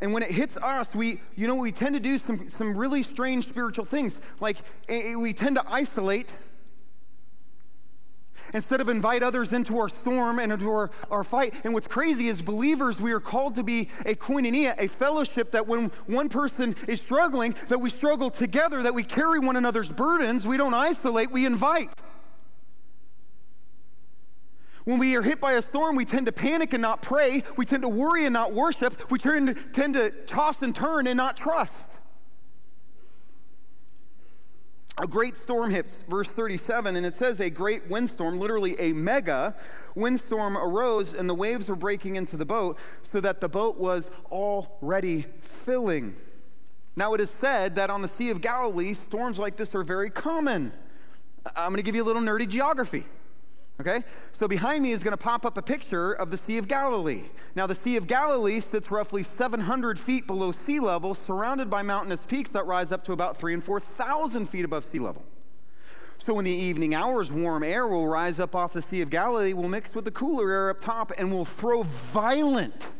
and 0.00 0.12
when 0.12 0.24
it 0.24 0.32
hits 0.32 0.56
us, 0.56 0.92
we, 0.92 1.20
you 1.36 1.46
know, 1.46 1.54
we 1.54 1.70
tend 1.70 1.94
to 1.94 2.00
do 2.00 2.18
some, 2.18 2.50
some 2.50 2.76
really 2.76 3.04
strange 3.04 3.46
spiritual 3.46 3.84
things. 3.84 4.20
Like 4.40 4.56
we 4.88 5.32
tend 5.32 5.54
to 5.54 5.64
isolate 5.68 6.34
instead 8.52 8.80
of 8.80 8.88
invite 8.88 9.22
others 9.22 9.52
into 9.52 9.78
our 9.78 9.88
storm 9.88 10.40
and 10.40 10.52
into 10.52 10.68
our, 10.68 10.90
our 11.08 11.22
fight. 11.22 11.54
And 11.62 11.72
what's 11.72 11.86
crazy 11.86 12.26
is 12.26 12.42
believers, 12.42 13.00
we 13.00 13.12
are 13.12 13.20
called 13.20 13.54
to 13.54 13.62
be 13.62 13.88
a 14.04 14.16
koinonia, 14.16 14.74
a 14.76 14.88
fellowship 14.88 15.52
that 15.52 15.68
when 15.68 15.92
one 16.06 16.28
person 16.28 16.74
is 16.88 17.00
struggling, 17.00 17.54
that 17.68 17.80
we 17.80 17.88
struggle 17.88 18.30
together, 18.30 18.82
that 18.82 18.94
we 18.94 19.04
carry 19.04 19.38
one 19.38 19.54
another's 19.54 19.92
burdens. 19.92 20.44
We 20.44 20.56
don't 20.56 20.74
isolate, 20.74 21.30
we 21.30 21.46
invite. 21.46 21.90
When 24.86 25.00
we 25.00 25.16
are 25.16 25.22
hit 25.22 25.40
by 25.40 25.54
a 25.54 25.62
storm, 25.62 25.96
we 25.96 26.04
tend 26.04 26.26
to 26.26 26.32
panic 26.32 26.72
and 26.72 26.80
not 26.80 27.02
pray. 27.02 27.42
We 27.56 27.66
tend 27.66 27.82
to 27.82 27.88
worry 27.88 28.24
and 28.24 28.32
not 28.32 28.52
worship. 28.52 29.10
We 29.10 29.18
tend 29.18 29.48
to, 29.48 29.54
tend 29.54 29.94
to 29.94 30.12
toss 30.12 30.62
and 30.62 30.72
turn 30.72 31.08
and 31.08 31.16
not 31.16 31.36
trust. 31.36 31.90
A 34.96 35.08
great 35.08 35.36
storm 35.36 35.72
hits, 35.72 36.04
verse 36.08 36.30
37, 36.30 36.94
and 36.94 37.04
it 37.04 37.16
says 37.16 37.40
a 37.40 37.50
great 37.50 37.90
windstorm, 37.90 38.38
literally 38.38 38.76
a 38.78 38.92
mega 38.92 39.56
windstorm 39.96 40.56
arose, 40.56 41.14
and 41.14 41.28
the 41.28 41.34
waves 41.34 41.68
were 41.68 41.74
breaking 41.74 42.14
into 42.14 42.36
the 42.36 42.46
boat, 42.46 42.78
so 43.02 43.20
that 43.20 43.40
the 43.40 43.48
boat 43.48 43.78
was 43.78 44.12
already 44.30 45.26
filling. 45.42 46.14
Now, 46.94 47.12
it 47.12 47.20
is 47.20 47.30
said 47.30 47.74
that 47.74 47.90
on 47.90 48.02
the 48.02 48.08
Sea 48.08 48.30
of 48.30 48.40
Galilee, 48.40 48.94
storms 48.94 49.40
like 49.40 49.56
this 49.56 49.74
are 49.74 49.82
very 49.82 50.10
common. 50.10 50.72
I'm 51.56 51.70
going 51.70 51.76
to 51.78 51.82
give 51.82 51.96
you 51.96 52.04
a 52.04 52.06
little 52.06 52.22
nerdy 52.22 52.48
geography. 52.48 53.04
Okay? 53.80 54.04
So 54.32 54.48
behind 54.48 54.82
me 54.82 54.92
is 54.92 55.02
going 55.02 55.12
to 55.12 55.18
pop 55.18 55.44
up 55.44 55.58
a 55.58 55.62
picture 55.62 56.12
of 56.12 56.30
the 56.30 56.38
Sea 56.38 56.58
of 56.58 56.66
Galilee. 56.66 57.24
Now, 57.54 57.66
the 57.66 57.74
Sea 57.74 57.96
of 57.96 58.06
Galilee 58.06 58.60
sits 58.60 58.90
roughly 58.90 59.22
700 59.22 59.98
feet 59.98 60.26
below 60.26 60.52
sea 60.52 60.80
level, 60.80 61.14
surrounded 61.14 61.68
by 61.68 61.82
mountainous 61.82 62.24
peaks 62.24 62.50
that 62.50 62.66
rise 62.66 62.90
up 62.90 63.04
to 63.04 63.12
about 63.12 63.36
3 63.36 63.54
and 63.54 63.64
4,000 63.64 64.46
feet 64.48 64.64
above 64.64 64.84
sea 64.84 64.98
level. 64.98 65.24
So, 66.18 66.38
in 66.38 66.46
the 66.46 66.50
evening 66.50 66.94
hours, 66.94 67.30
warm 67.30 67.62
air 67.62 67.86
will 67.86 68.08
rise 68.08 68.40
up 68.40 68.54
off 68.54 68.72
the 68.72 68.80
Sea 68.80 69.02
of 69.02 69.10
Galilee, 69.10 69.52
will 69.52 69.68
mix 69.68 69.94
with 69.94 70.06
the 70.06 70.10
cooler 70.10 70.50
air 70.50 70.70
up 70.70 70.80
top, 70.80 71.12
and 71.18 71.30
will 71.30 71.44
throw 71.44 71.82
violent 71.82 72.94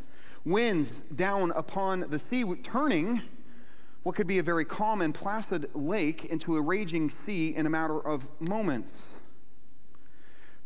winds 0.45 1.05
down 1.15 1.51
upon 1.53 2.07
the 2.11 2.19
sea, 2.19 2.45
turning 2.63 3.23
what 4.03 4.15
could 4.15 4.27
be 4.27 4.39
a 4.39 4.43
very 4.43 4.65
calm 4.65 5.01
and 5.01 5.15
placid 5.15 5.69
lake 5.75 6.27
into 6.27 6.57
a 6.57 6.61
raging 6.61 7.09
sea 7.11 7.57
in 7.57 7.67
a 7.67 7.71
matter 7.71 7.99
of 7.99 8.29
moments. 8.39 9.16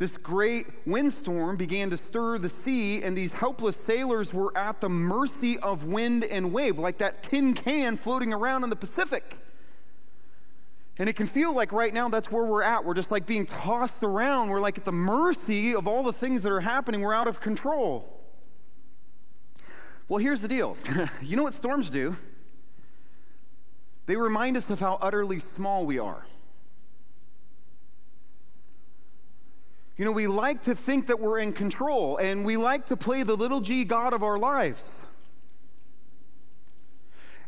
This 0.01 0.17
great 0.17 0.67
windstorm 0.87 1.59
began 1.59 1.91
to 1.91 1.99
stir 1.99 2.39
the 2.39 2.49
sea, 2.49 3.03
and 3.03 3.15
these 3.15 3.35
helpless 3.35 3.77
sailors 3.77 4.33
were 4.33 4.57
at 4.57 4.81
the 4.81 4.89
mercy 4.89 5.59
of 5.59 5.85
wind 5.85 6.25
and 6.25 6.55
wave, 6.55 6.79
like 6.79 6.97
that 6.99 7.23
tin 7.23 7.53
can 7.53 7.99
floating 7.99 8.33
around 8.33 8.65
in 8.65 8.71
the 8.71 8.77
Pacific. 8.77 9.37
And 10.97 11.07
it 11.07 11.17
can 11.17 11.27
feel 11.27 11.53
like 11.53 11.71
right 11.71 11.93
now 11.93 12.09
that's 12.09 12.33
where 12.33 12.47
we're 12.47 12.63
at. 12.63 12.83
We're 12.83 12.95
just 12.95 13.11
like 13.11 13.27
being 13.27 13.45
tossed 13.45 14.03
around. 14.03 14.49
We're 14.49 14.61
like 14.61 14.79
at 14.79 14.87
the 14.87 14.93
mercy 14.93 15.75
of 15.75 15.87
all 15.87 16.03
the 16.03 16.15
things 16.15 16.45
that 16.45 16.51
are 16.51 16.61
happening. 16.61 17.03
We're 17.03 17.13
out 17.13 17.29
of 17.29 17.43
control. 17.43 18.23
Well, 20.09 20.19
here's 20.19 20.41
the 20.41 20.49
deal 20.49 20.79
you 21.23 21.37
know 21.37 21.43
what 21.43 21.53
storms 21.53 21.91
do? 21.91 22.17
They 24.07 24.17
remind 24.17 24.57
us 24.57 24.71
of 24.71 24.81
how 24.81 24.99
utterly 25.03 25.41
small 25.41 25.85
we 25.85 25.99
are. 25.99 26.25
You 30.01 30.07
know, 30.07 30.13
we 30.13 30.29
like 30.29 30.63
to 30.63 30.75
think 30.75 31.09
that 31.09 31.21
we're 31.21 31.41
in 31.41 31.53
control, 31.53 32.17
and 32.17 32.43
we 32.43 32.57
like 32.57 32.87
to 32.87 32.97
play 32.97 33.23
the 33.23 33.37
little 33.37 33.61
g 33.61 33.85
God 33.85 34.15
of 34.15 34.23
our 34.23 34.39
lives. 34.39 35.03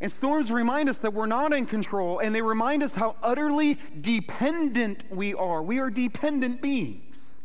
And 0.02 0.12
storms 0.12 0.52
remind 0.52 0.90
us 0.90 0.98
that 0.98 1.14
we're 1.14 1.24
not 1.24 1.54
in 1.54 1.64
control, 1.64 2.18
and 2.18 2.34
they 2.34 2.42
remind 2.42 2.82
us 2.82 2.92
how 2.92 3.16
utterly 3.22 3.78
dependent 3.98 5.04
we 5.10 5.32
are. 5.32 5.62
We 5.62 5.78
are 5.78 5.88
dependent 5.88 6.60
beings. 6.60 7.36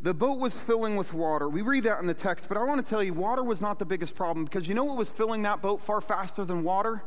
The 0.00 0.14
boat 0.14 0.38
was 0.38 0.58
filling 0.58 0.96
with 0.96 1.12
water. 1.12 1.50
We 1.50 1.60
read 1.60 1.84
that 1.84 2.00
in 2.00 2.06
the 2.06 2.14
text, 2.14 2.48
but 2.48 2.56
I 2.56 2.64
want 2.64 2.82
to 2.82 2.88
tell 2.88 3.02
you, 3.02 3.12
water 3.12 3.44
was 3.44 3.60
not 3.60 3.78
the 3.78 3.84
biggest 3.84 4.16
problem 4.16 4.46
because 4.46 4.66
you 4.68 4.74
know 4.74 4.84
what 4.84 4.96
was 4.96 5.10
filling 5.10 5.42
that 5.42 5.60
boat 5.60 5.82
far 5.82 6.00
faster 6.00 6.46
than 6.46 6.64
water? 6.64 7.02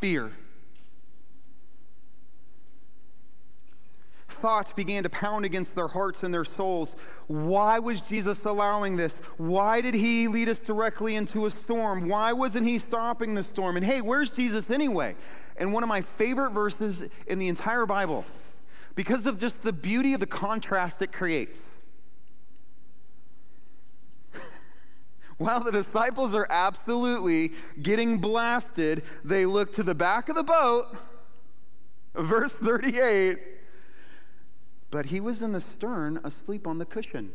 Fear. 0.00 0.32
Thoughts 4.36 4.72
began 4.72 5.02
to 5.02 5.08
pound 5.08 5.44
against 5.44 5.74
their 5.74 5.88
hearts 5.88 6.22
and 6.22 6.32
their 6.32 6.44
souls. 6.44 6.94
Why 7.26 7.78
was 7.78 8.02
Jesus 8.02 8.44
allowing 8.44 8.96
this? 8.96 9.20
Why 9.36 9.80
did 9.80 9.94
he 9.94 10.28
lead 10.28 10.48
us 10.48 10.60
directly 10.60 11.16
into 11.16 11.46
a 11.46 11.50
storm? 11.50 12.08
Why 12.08 12.32
wasn't 12.32 12.66
he 12.66 12.78
stopping 12.78 13.34
the 13.34 13.42
storm? 13.42 13.76
And 13.76 13.84
hey, 13.84 14.00
where's 14.00 14.30
Jesus 14.30 14.70
anyway? 14.70 15.16
And 15.56 15.72
one 15.72 15.82
of 15.82 15.88
my 15.88 16.02
favorite 16.02 16.50
verses 16.50 17.04
in 17.26 17.38
the 17.38 17.48
entire 17.48 17.86
Bible, 17.86 18.24
because 18.94 19.26
of 19.26 19.40
just 19.40 19.62
the 19.62 19.72
beauty 19.72 20.12
of 20.14 20.20
the 20.20 20.26
contrast 20.26 21.02
it 21.02 21.12
creates. 21.12 21.78
While 25.38 25.60
the 25.60 25.72
disciples 25.72 26.34
are 26.34 26.46
absolutely 26.50 27.52
getting 27.82 28.18
blasted, 28.18 29.02
they 29.24 29.46
look 29.46 29.74
to 29.74 29.82
the 29.82 29.94
back 29.94 30.28
of 30.28 30.36
the 30.36 30.44
boat, 30.44 30.96
verse 32.14 32.58
38 32.58 33.55
but 34.96 35.04
he 35.04 35.20
was 35.20 35.42
in 35.42 35.52
the 35.52 35.60
stern 35.60 36.18
asleep 36.24 36.66
on 36.66 36.78
the 36.78 36.86
cushion. 36.86 37.34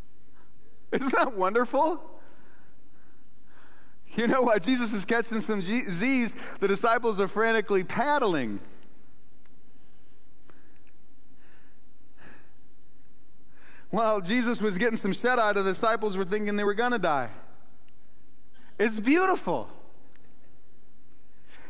Isn't 0.92 1.12
that 1.12 1.36
wonderful? 1.36 2.00
You 4.14 4.28
know 4.28 4.42
what? 4.42 4.62
Jesus 4.62 4.92
is 4.92 5.04
catching 5.04 5.40
some 5.40 5.60
Z's. 5.60 6.36
The 6.60 6.68
disciples 6.68 7.18
are 7.18 7.26
frantically 7.26 7.82
paddling. 7.82 8.60
While 13.90 14.20
Jesus 14.20 14.60
was 14.60 14.78
getting 14.78 14.98
some 14.98 15.12
shut 15.12 15.40
eye, 15.40 15.52
the 15.52 15.64
disciples 15.64 16.16
were 16.16 16.24
thinking 16.24 16.54
they 16.54 16.62
were 16.62 16.74
going 16.74 16.92
to 16.92 16.98
die. 17.00 17.30
It's 18.78 19.00
beautiful. 19.00 19.68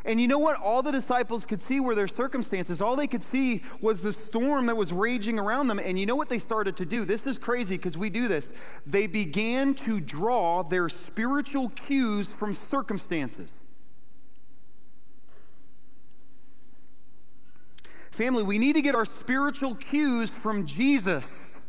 And 0.05 0.21
you 0.21 0.27
know 0.27 0.39
what? 0.39 0.57
All 0.57 0.83
the 0.83 0.91
disciples 0.91 1.45
could 1.45 1.61
see 1.61 1.79
were 1.79 1.95
their 1.95 2.09
circumstances. 2.09 2.81
All 2.81 2.97
they 2.97 3.07
could 3.07 3.23
see 3.23 3.63
was 3.81 4.03
the 4.03 4.13
storm 4.13 4.67
that 4.67 4.77
was 4.77 4.93
raging 4.93 5.39
around 5.39 5.69
them. 5.69 5.79
And 5.79 5.99
you 5.99 6.07
know 6.07 6.17
what 6.17 6.29
they 6.29 6.39
started 6.39 6.77
to 6.79 6.87
do? 6.87 7.05
This 7.05 7.27
is 7.27 7.39
crazy 7.39 7.77
because 7.77 7.99
we 7.99 8.09
do 8.09 8.27
this. 8.27 8.55
They 8.87 9.07
began 9.07 9.75
to 9.75 10.01
draw 10.01 10.63
their 10.63 10.89
spiritual 10.89 11.69
cues 11.71 12.33
from 12.33 12.55
circumstances. 12.55 13.65
Family, 18.11 18.43
we 18.43 18.59
need 18.59 18.75
to 18.75 18.83
get 18.83 18.95
our 18.95 19.05
spiritual 19.05 19.75
cues 19.75 20.31
from 20.31 20.67
Jesus 20.67 21.61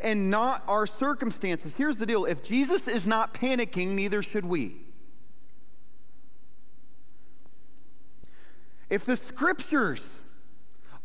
and 0.00 0.30
not 0.30 0.62
our 0.66 0.86
circumstances. 0.86 1.76
Here's 1.76 1.96
the 1.96 2.06
deal 2.06 2.24
if 2.24 2.42
Jesus 2.42 2.88
is 2.88 3.06
not 3.06 3.34
panicking, 3.34 3.88
neither 3.88 4.22
should 4.22 4.44
we. 4.44 4.76
If 8.90 9.04
the 9.04 9.16
scriptures 9.16 10.22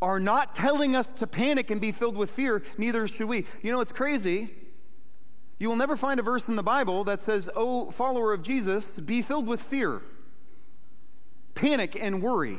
are 0.01 0.19
not 0.19 0.55
telling 0.55 0.95
us 0.95 1.13
to 1.13 1.27
panic 1.27 1.71
and 1.71 1.79
be 1.79 1.91
filled 1.91 2.17
with 2.17 2.31
fear, 2.31 2.63
neither 2.77 3.07
should 3.07 3.27
we. 3.27 3.45
You 3.61 3.71
know, 3.71 3.79
it's 3.79 3.91
crazy. 3.91 4.49
You 5.57 5.69
will 5.69 5.77
never 5.77 5.95
find 5.95 6.19
a 6.19 6.23
verse 6.23 6.49
in 6.49 6.57
the 6.57 6.63
Bible 6.63 7.03
that 7.05 7.21
says, 7.21 7.49
Oh, 7.55 7.91
follower 7.91 8.33
of 8.33 8.41
Jesus, 8.41 8.99
be 8.99 9.21
filled 9.21 9.47
with 9.47 9.61
fear, 9.61 10.01
panic, 11.53 11.97
and 12.01 12.21
worry. 12.21 12.57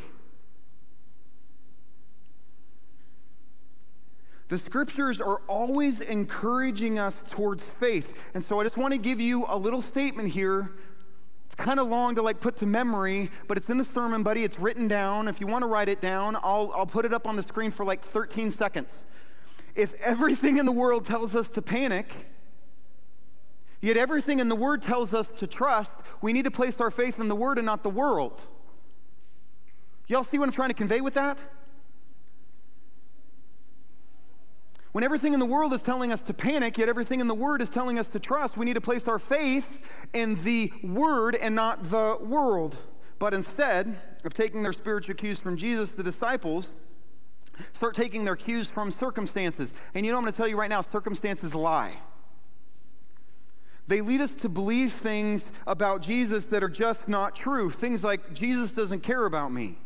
The 4.48 4.58
scriptures 4.58 5.20
are 5.20 5.40
always 5.48 6.00
encouraging 6.00 7.00
us 7.00 7.24
towards 7.28 7.66
faith. 7.66 8.16
And 8.32 8.44
so 8.44 8.60
I 8.60 8.62
just 8.62 8.76
want 8.76 8.92
to 8.92 8.98
give 8.98 9.20
you 9.20 9.44
a 9.48 9.58
little 9.58 9.82
statement 9.82 10.28
here 10.28 10.70
kind 11.56 11.80
of 11.80 11.88
long 11.88 12.14
to 12.14 12.22
like 12.22 12.40
put 12.40 12.56
to 12.58 12.66
memory, 12.66 13.30
but 13.48 13.56
it's 13.56 13.70
in 13.70 13.78
the 13.78 13.84
sermon, 13.84 14.22
buddy. 14.22 14.44
It's 14.44 14.58
written 14.58 14.88
down. 14.88 15.28
If 15.28 15.40
you 15.40 15.46
want 15.46 15.62
to 15.62 15.66
write 15.66 15.88
it 15.88 16.00
down, 16.00 16.36
I'll, 16.36 16.72
I'll 16.74 16.86
put 16.86 17.04
it 17.04 17.14
up 17.14 17.26
on 17.26 17.36
the 17.36 17.42
screen 17.42 17.70
for 17.70 17.84
like 17.84 18.04
13 18.04 18.50
seconds. 18.50 19.06
If 19.74 19.94
everything 20.00 20.58
in 20.58 20.66
the 20.66 20.72
world 20.72 21.04
tells 21.04 21.34
us 21.34 21.50
to 21.52 21.62
panic, 21.62 22.10
yet 23.80 23.96
everything 23.96 24.38
in 24.38 24.48
the 24.48 24.56
Word 24.56 24.82
tells 24.82 25.12
us 25.12 25.32
to 25.34 25.46
trust, 25.46 26.00
we 26.22 26.32
need 26.32 26.44
to 26.44 26.50
place 26.50 26.80
our 26.80 26.90
faith 26.90 27.18
in 27.18 27.28
the 27.28 27.36
Word 27.36 27.58
and 27.58 27.66
not 27.66 27.82
the 27.82 27.90
world. 27.90 28.42
Y'all 30.06 30.24
see 30.24 30.38
what 30.38 30.46
I'm 30.46 30.52
trying 30.52 30.70
to 30.70 30.74
convey 30.74 31.00
with 31.00 31.14
that? 31.14 31.38
When 34.96 35.04
everything 35.04 35.34
in 35.34 35.40
the 35.40 35.44
world 35.44 35.74
is 35.74 35.82
telling 35.82 36.10
us 36.10 36.22
to 36.22 36.32
panic, 36.32 36.78
yet 36.78 36.88
everything 36.88 37.20
in 37.20 37.28
the 37.28 37.34
Word 37.34 37.60
is 37.60 37.68
telling 37.68 37.98
us 37.98 38.08
to 38.08 38.18
trust, 38.18 38.56
we 38.56 38.64
need 38.64 38.76
to 38.76 38.80
place 38.80 39.06
our 39.08 39.18
faith 39.18 39.78
in 40.14 40.42
the 40.42 40.72
Word 40.82 41.34
and 41.34 41.54
not 41.54 41.90
the 41.90 42.16
world. 42.18 42.78
But 43.18 43.34
instead 43.34 44.00
of 44.24 44.32
taking 44.32 44.62
their 44.62 44.72
spiritual 44.72 45.14
cues 45.14 45.38
from 45.38 45.58
Jesus, 45.58 45.90
the 45.90 46.02
disciples 46.02 46.76
start 47.74 47.94
taking 47.94 48.24
their 48.24 48.36
cues 48.36 48.70
from 48.70 48.90
circumstances. 48.90 49.74
And 49.92 50.06
you 50.06 50.12
know, 50.12 50.16
I'm 50.16 50.24
going 50.24 50.32
to 50.32 50.36
tell 50.38 50.48
you 50.48 50.56
right 50.56 50.70
now 50.70 50.80
circumstances 50.80 51.54
lie. 51.54 51.98
They 53.88 54.00
lead 54.00 54.22
us 54.22 54.34
to 54.36 54.48
believe 54.48 54.94
things 54.94 55.52
about 55.66 56.00
Jesus 56.00 56.46
that 56.46 56.62
are 56.62 56.70
just 56.70 57.06
not 57.06 57.36
true. 57.36 57.68
Things 57.68 58.02
like, 58.02 58.32
Jesus 58.32 58.72
doesn't 58.72 59.02
care 59.02 59.26
about 59.26 59.52
me, 59.52 59.76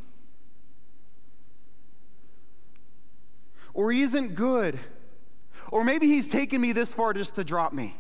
or 3.75 3.91
he 3.91 4.03
isn't 4.03 4.37
good, 4.37 4.79
or 5.71 5.85
maybe 5.85 6.07
he's 6.07 6.29
taken 6.29 6.61
me 6.61 6.73
this 6.73 6.93
far 6.93 7.13
just 7.13 7.35
to 7.37 7.45
drop 7.45 7.73
me. 7.73 7.97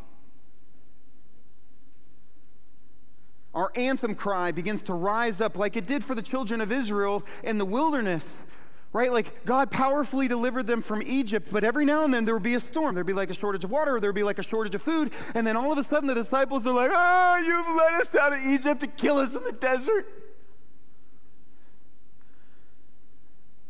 Our 3.54 3.72
anthem 3.74 4.14
cry 4.14 4.52
begins 4.52 4.84
to 4.84 4.94
rise 4.94 5.40
up 5.40 5.56
like 5.56 5.76
it 5.76 5.86
did 5.86 6.04
for 6.04 6.14
the 6.14 6.22
children 6.22 6.60
of 6.60 6.70
Israel 6.70 7.24
in 7.42 7.58
the 7.58 7.64
wilderness 7.64 8.44
right? 8.92 9.12
Like 9.12 9.44
God 9.44 9.70
powerfully 9.70 10.28
delivered 10.28 10.66
them 10.66 10.82
from 10.82 11.02
Egypt, 11.02 11.48
but 11.50 11.64
every 11.64 11.84
now 11.84 12.04
and 12.04 12.12
then 12.12 12.24
there 12.24 12.34
would 12.34 12.42
be 12.42 12.54
a 12.54 12.60
storm. 12.60 12.94
There'd 12.94 13.06
be 13.06 13.12
like 13.12 13.30
a 13.30 13.34
shortage 13.34 13.64
of 13.64 13.70
water, 13.70 13.96
or 13.96 14.00
there'd 14.00 14.14
be 14.14 14.22
like 14.22 14.38
a 14.38 14.42
shortage 14.42 14.74
of 14.74 14.82
food, 14.82 15.12
and 15.34 15.46
then 15.46 15.56
all 15.56 15.72
of 15.72 15.78
a 15.78 15.84
sudden 15.84 16.08
the 16.08 16.14
disciples 16.14 16.66
are 16.66 16.74
like, 16.74 16.90
"Oh, 16.92 17.36
you've 17.38 17.76
led 17.76 18.00
us 18.00 18.14
out 18.14 18.32
of 18.32 18.44
Egypt 18.44 18.80
to 18.80 18.86
kill 18.86 19.18
us 19.18 19.34
in 19.34 19.44
the 19.44 19.52
desert." 19.52 20.06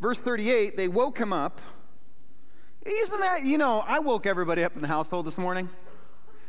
Verse 0.00 0.22
38, 0.22 0.78
they 0.78 0.88
woke 0.88 1.18
him 1.18 1.32
up. 1.32 1.60
Isn't 2.84 3.20
that, 3.20 3.44
you 3.44 3.58
know, 3.58 3.80
I 3.86 3.98
woke 3.98 4.26
everybody 4.26 4.64
up 4.64 4.74
in 4.74 4.80
the 4.80 4.88
household 4.88 5.26
this 5.26 5.36
morning. 5.36 5.68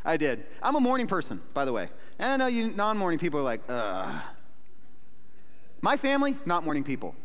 I 0.05 0.17
did. 0.17 0.45
I'm 0.63 0.75
a 0.75 0.79
morning 0.79 1.07
person, 1.07 1.41
by 1.53 1.65
the 1.65 1.73
way. 1.73 1.89
And 2.17 2.29
I 2.29 2.37
know 2.37 2.47
you 2.47 2.71
non 2.71 2.97
morning 2.97 3.19
people 3.19 3.39
are 3.39 3.43
like, 3.43 3.61
ugh. 3.67 4.21
My 5.81 5.97
family, 5.97 6.37
not 6.45 6.63
morning 6.63 6.83
people. 6.83 7.15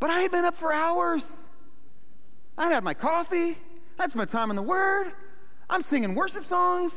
But 0.00 0.10
I 0.10 0.20
had 0.20 0.30
been 0.30 0.44
up 0.44 0.56
for 0.56 0.72
hours. 0.72 1.48
I'd 2.56 2.72
had 2.72 2.84
my 2.84 2.94
coffee. 2.94 3.58
I'd 3.98 4.10
spent 4.10 4.30
time 4.30 4.50
in 4.50 4.56
the 4.56 4.62
Word. 4.62 5.12
I'm 5.70 5.82
singing 5.82 6.14
worship 6.14 6.44
songs. 6.44 6.94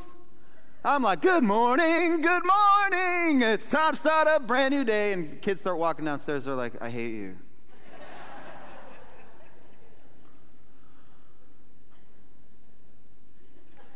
I'm 0.84 1.04
like, 1.04 1.22
good 1.22 1.44
morning, 1.44 2.22
good 2.22 2.44
morning. 2.44 3.42
It's 3.44 3.70
time 3.70 3.94
to 3.94 4.00
start 4.00 4.28
a 4.32 4.40
brand 4.40 4.74
new 4.74 4.84
day. 4.84 5.14
And 5.14 5.40
kids 5.42 5.62
start 5.62 5.78
walking 5.78 6.06
downstairs. 6.06 6.46
They're 6.46 6.56
like, 6.56 6.82
I 6.82 6.90
hate 6.90 7.14
you. 7.14 7.36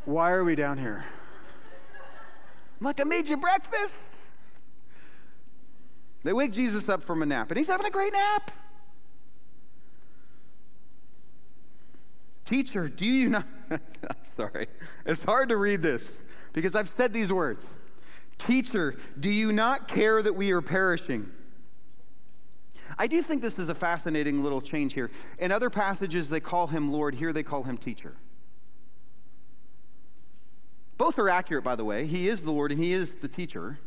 Why 0.05 0.31
are 0.31 0.43
we 0.43 0.55
down 0.55 0.77
here? 0.77 1.03
I'm 2.79 2.85
like, 2.85 3.01
I 3.01 3.03
made 3.03 3.27
you 3.27 3.37
breakfast. 3.37 4.03
They 6.23 6.33
wake 6.33 6.51
Jesus 6.51 6.89
up 6.89 7.03
from 7.03 7.21
a 7.21 7.25
nap, 7.25 7.49
and 7.51 7.57
he's 7.57 7.67
having 7.67 7.85
a 7.85 7.91
great 7.91 8.13
nap. 8.13 8.51
Teacher, 12.45 12.87
do 12.87 13.05
you 13.05 13.29
not? 13.29 13.47
I'm 13.71 13.79
sorry, 14.23 14.67
it's 15.05 15.23
hard 15.23 15.49
to 15.49 15.57
read 15.57 15.81
this 15.81 16.23
because 16.53 16.75
I've 16.75 16.89
said 16.89 17.11
these 17.13 17.33
words. 17.33 17.77
Teacher, 18.37 18.95
do 19.19 19.29
you 19.29 19.51
not 19.51 19.87
care 19.87 20.21
that 20.21 20.33
we 20.33 20.51
are 20.51 20.61
perishing? 20.61 21.31
I 22.97 23.07
do 23.07 23.21
think 23.21 23.41
this 23.41 23.57
is 23.57 23.69
a 23.69 23.75
fascinating 23.75 24.43
little 24.43 24.61
change 24.61 24.93
here. 24.93 25.09
In 25.39 25.51
other 25.51 25.69
passages, 25.69 26.29
they 26.29 26.39
call 26.39 26.67
him 26.67 26.91
Lord. 26.91 27.15
Here, 27.15 27.33
they 27.33 27.43
call 27.43 27.63
him 27.63 27.77
teacher. 27.77 28.15
Both 30.97 31.19
are 31.19 31.29
accurate, 31.29 31.63
by 31.63 31.75
the 31.75 31.85
way. 31.85 32.05
He 32.05 32.29
is 32.29 32.43
the 32.43 32.51
Lord 32.51 32.71
and 32.71 32.81
he 32.81 32.93
is 32.93 33.15
the 33.15 33.27
teacher. 33.27 33.79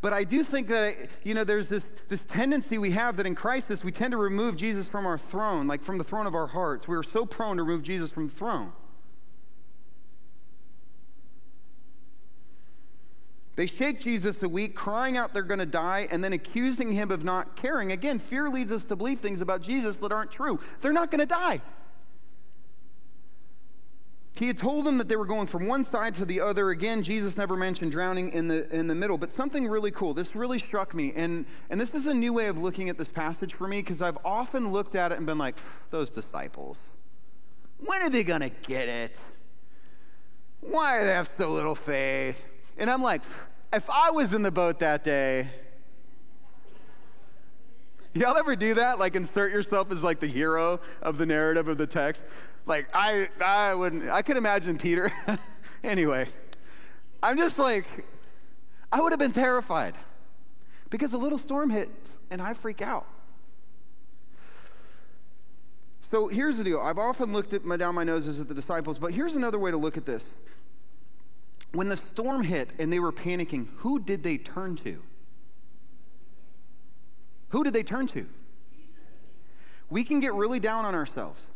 But 0.00 0.12
I 0.12 0.24
do 0.24 0.42
think 0.42 0.68
that, 0.68 0.96
you 1.22 1.34
know, 1.34 1.44
there's 1.44 1.68
this, 1.68 1.94
this 2.08 2.26
tendency 2.26 2.78
we 2.78 2.90
have 2.92 3.16
that 3.16 3.26
in 3.26 3.34
crisis, 3.34 3.84
we 3.84 3.92
tend 3.92 4.12
to 4.12 4.16
remove 4.16 4.56
Jesus 4.56 4.88
from 4.88 5.06
our 5.06 5.18
throne, 5.18 5.66
like 5.66 5.82
from 5.82 5.98
the 5.98 6.04
throne 6.04 6.26
of 6.26 6.34
our 6.34 6.48
hearts. 6.48 6.88
We 6.88 6.96
are 6.96 7.02
so 7.02 7.24
prone 7.24 7.56
to 7.58 7.62
remove 7.62 7.82
Jesus 7.82 8.12
from 8.12 8.28
the 8.28 8.34
throne. 8.34 8.72
They 13.54 13.66
shake 13.66 14.00
Jesus 14.00 14.42
a 14.42 14.48
week, 14.48 14.74
crying 14.74 15.18
out 15.18 15.34
they're 15.34 15.42
going 15.42 15.60
to 15.60 15.66
die, 15.66 16.08
and 16.10 16.24
then 16.24 16.32
accusing 16.32 16.92
him 16.92 17.10
of 17.10 17.22
not 17.22 17.54
caring. 17.54 17.92
Again, 17.92 18.18
fear 18.18 18.48
leads 18.48 18.72
us 18.72 18.84
to 18.86 18.96
believe 18.96 19.20
things 19.20 19.42
about 19.42 19.60
Jesus 19.60 19.98
that 19.98 20.10
aren't 20.10 20.32
true. 20.32 20.58
They're 20.80 20.92
not 20.92 21.10
going 21.10 21.20
to 21.20 21.26
die. 21.26 21.60
He 24.42 24.48
had 24.48 24.58
told 24.58 24.84
them 24.84 24.98
that 24.98 25.08
they 25.08 25.14
were 25.14 25.24
going 25.24 25.46
from 25.46 25.68
one 25.68 25.84
side 25.84 26.16
to 26.16 26.24
the 26.24 26.40
other. 26.40 26.70
Again, 26.70 27.04
Jesus 27.04 27.36
never 27.36 27.56
mentioned 27.56 27.92
drowning 27.92 28.32
in 28.32 28.48
the, 28.48 28.68
in 28.74 28.88
the 28.88 28.94
middle. 28.96 29.16
But 29.16 29.30
something 29.30 29.68
really 29.68 29.92
cool, 29.92 30.14
this 30.14 30.34
really 30.34 30.58
struck 30.58 30.94
me. 30.94 31.12
And, 31.14 31.46
and 31.70 31.80
this 31.80 31.94
is 31.94 32.06
a 32.06 32.12
new 32.12 32.32
way 32.32 32.46
of 32.46 32.58
looking 32.58 32.88
at 32.88 32.98
this 32.98 33.12
passage 33.12 33.54
for 33.54 33.68
me 33.68 33.82
because 33.82 34.02
I've 34.02 34.18
often 34.24 34.72
looked 34.72 34.96
at 34.96 35.12
it 35.12 35.18
and 35.18 35.26
been 35.26 35.38
like, 35.38 35.54
those 35.90 36.10
disciples, 36.10 36.96
when 37.86 38.02
are 38.02 38.10
they 38.10 38.24
going 38.24 38.40
to 38.40 38.48
get 38.48 38.88
it? 38.88 39.16
Why 40.60 40.98
do 40.98 41.06
they 41.06 41.12
have 41.12 41.28
so 41.28 41.48
little 41.48 41.76
faith? 41.76 42.44
And 42.78 42.90
I'm 42.90 43.00
like, 43.00 43.22
if 43.72 43.88
I 43.88 44.10
was 44.10 44.34
in 44.34 44.42
the 44.42 44.50
boat 44.50 44.80
that 44.80 45.04
day, 45.04 45.50
Y'all 48.14 48.36
ever 48.36 48.54
do 48.54 48.74
that? 48.74 48.98
Like 48.98 49.16
insert 49.16 49.52
yourself 49.52 49.90
as 49.90 50.02
like 50.02 50.20
the 50.20 50.26
hero 50.26 50.80
of 51.00 51.16
the 51.16 51.24
narrative 51.24 51.66
of 51.66 51.78
the 51.78 51.86
text? 51.86 52.26
Like 52.66 52.88
I 52.94 53.28
I 53.40 53.74
wouldn't 53.74 54.08
I 54.10 54.22
could 54.22 54.36
imagine 54.36 54.78
Peter. 54.78 55.12
anyway, 55.84 56.28
I'm 57.22 57.36
just 57.36 57.58
like 57.58 57.86
I 58.90 59.00
would 59.00 59.12
have 59.12 59.18
been 59.18 59.32
terrified 59.32 59.94
because 60.90 61.12
a 61.12 61.18
little 61.18 61.38
storm 61.38 61.70
hits 61.70 62.20
and 62.30 62.40
I 62.40 62.54
freak 62.54 62.82
out. 62.82 63.06
So 66.02 66.28
here's 66.28 66.58
the 66.58 66.64
deal. 66.64 66.78
I've 66.78 66.98
often 66.98 67.32
looked 67.32 67.54
at 67.54 67.64
my, 67.64 67.78
down 67.78 67.94
my 67.94 68.04
noses 68.04 68.38
at 68.38 68.46
the 68.46 68.54
disciples, 68.54 68.98
but 68.98 69.14
here's 69.14 69.34
another 69.34 69.58
way 69.58 69.70
to 69.70 69.78
look 69.78 69.96
at 69.96 70.04
this. 70.04 70.40
When 71.72 71.88
the 71.88 71.96
storm 71.96 72.42
hit 72.42 72.68
and 72.78 72.92
they 72.92 72.98
were 72.98 73.12
panicking, 73.12 73.68
who 73.76 73.98
did 73.98 74.22
they 74.22 74.36
turn 74.36 74.76
to? 74.76 75.02
Who 77.48 77.64
did 77.64 77.72
they 77.72 77.82
turn 77.82 78.08
to? 78.08 78.26
We 79.88 80.04
can 80.04 80.20
get 80.20 80.34
really 80.34 80.60
down 80.60 80.84
on 80.84 80.94
ourselves 80.94 81.51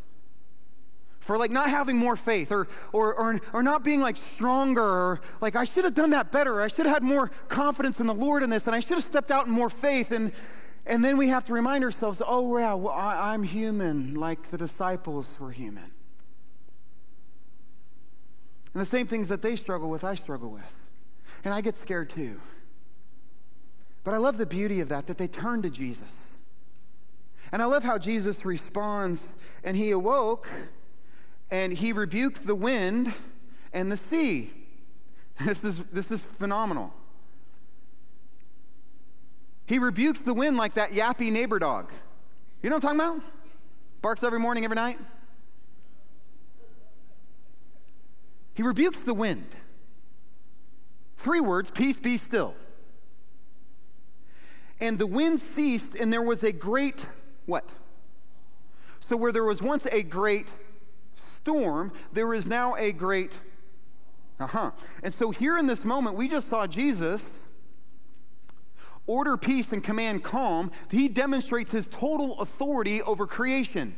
for 1.27 1.37
like 1.37 1.51
not 1.51 1.69
having 1.69 1.97
more 1.97 2.15
faith 2.15 2.53
or, 2.53 2.69
or, 2.93 3.13
or, 3.15 3.41
or 3.53 3.63
not 3.63 3.83
being 3.83 4.01
like 4.01 4.17
stronger 4.17 4.83
or 4.83 5.21
like 5.41 5.57
I 5.57 5.65
should 5.65 5.85
have 5.85 5.95
done 5.95 6.11
that 6.11 6.31
better. 6.31 6.63
I 6.63 6.69
should 6.69 6.87
have 6.87 6.95
had 6.95 7.03
more 7.03 7.33
confidence 7.49 7.99
in 7.99 8.07
the 8.07 8.15
Lord 8.15 8.45
in 8.45 8.51
this 8.51 8.69
and 8.69 8.77
I 8.77 8.81
should 8.81 8.95
have 8.97 9.05
stepped 9.05 9.33
out 9.33 9.47
in 9.47 9.53
more 9.53 9.69
faith. 9.69 10.13
And, 10.13 10.31
and 10.87 11.05
then 11.05 11.17
we 11.17 11.29
have 11.29 11.45
to 11.47 11.53
remind 11.53 11.83
ourselves, 11.83 12.23
oh, 12.25 12.57
yeah, 12.57 12.75
well, 12.75 12.95
I, 12.95 13.33
I'm 13.33 13.43
human 13.43 14.15
like 14.15 14.53
the 14.53 14.57
disciples 14.57 15.37
were 15.41 15.51
human. 15.51 15.91
And 18.73 18.81
the 18.81 18.85
same 18.87 19.09
things 19.09 19.27
that 19.29 19.43
they 19.43 19.57
struggle 19.57 19.91
with, 19.91 20.05
I 20.05 20.15
struggle 20.15 20.51
with. 20.51 20.85
And 21.45 21.53
I 21.53 21.61
get 21.61 21.77
scared 21.77 22.09
too. 22.09 22.41
But 24.05 24.15
I 24.15 24.19
love 24.19 24.39
the 24.39 24.47
beauty 24.47 24.79
of 24.79 24.89
that, 24.91 25.09
that 25.09 25.19
they 25.19 25.27
turn 25.27 25.63
to 25.63 25.71
Jesus. 25.71 26.35
And 27.51 27.61
I 27.61 27.65
love 27.65 27.83
how 27.83 27.99
Jesus 27.99 28.45
responds, 28.45 29.35
and 29.65 29.77
he 29.77 29.91
awoke 29.91 30.49
and 31.51 31.73
he 31.73 31.93
rebuked 31.93 32.47
the 32.47 32.55
wind 32.55 33.13
and 33.73 33.91
the 33.91 33.97
sea. 33.97 34.53
This 35.45 35.65
is, 35.65 35.83
this 35.93 36.11
is 36.11 36.25
phenomenal. 36.25 36.95
He 39.67 39.79
rebukes 39.79 40.23
the 40.23 40.33
wind 40.33 40.57
like 40.57 40.73
that 40.75 40.93
yappy 40.93 41.31
neighbor 41.31 41.59
dog. 41.59 41.93
You 42.63 42.71
know 42.71 42.77
what 42.77 42.87
I'm 42.87 42.97
talking 42.99 43.21
about? 43.21 43.33
Barks 44.01 44.23
every 44.23 44.39
morning, 44.39 44.65
every 44.65 44.77
night. 44.77 44.99
He 48.55 48.63
rebukes 48.63 49.03
the 49.03 49.13
wind. 49.13 49.55
Three 51.19 51.41
words 51.41 51.71
peace, 51.71 51.99
be 51.99 52.17
still. 52.17 52.55
And 54.81 54.99
the 54.99 55.07
wind 55.07 55.41
ceased, 55.41 55.95
and 55.95 56.11
there 56.13 56.23
was 56.23 56.43
a 56.43 56.53
great 56.53 57.07
what? 57.45 57.69
So, 59.01 59.17
where 59.17 59.33
there 59.33 59.45
was 59.45 59.61
once 59.61 59.87
a 59.93 60.03
great 60.03 60.49
storm, 61.47 61.93
there 62.13 62.35
is 62.35 62.45
now 62.45 62.75
a 62.75 62.91
great 62.91 63.39
uh 64.39 64.49
huh. 64.49 64.71
And 65.03 65.15
so, 65.15 65.31
here 65.31 65.57
in 65.57 65.67
this 65.67 65.85
moment, 65.85 66.17
we 66.17 66.29
just 66.29 66.49
saw 66.49 66.67
Jesus 66.67 67.47
order 69.07 69.37
peace 69.37 69.73
and 69.73 69.83
command 69.83 70.25
calm. 70.25 70.73
He 70.91 71.09
demonstrates 71.09 71.71
his 71.71 71.89
total 71.89 72.39
authority 72.41 73.01
over 73.01 73.27
creation. 73.27 73.95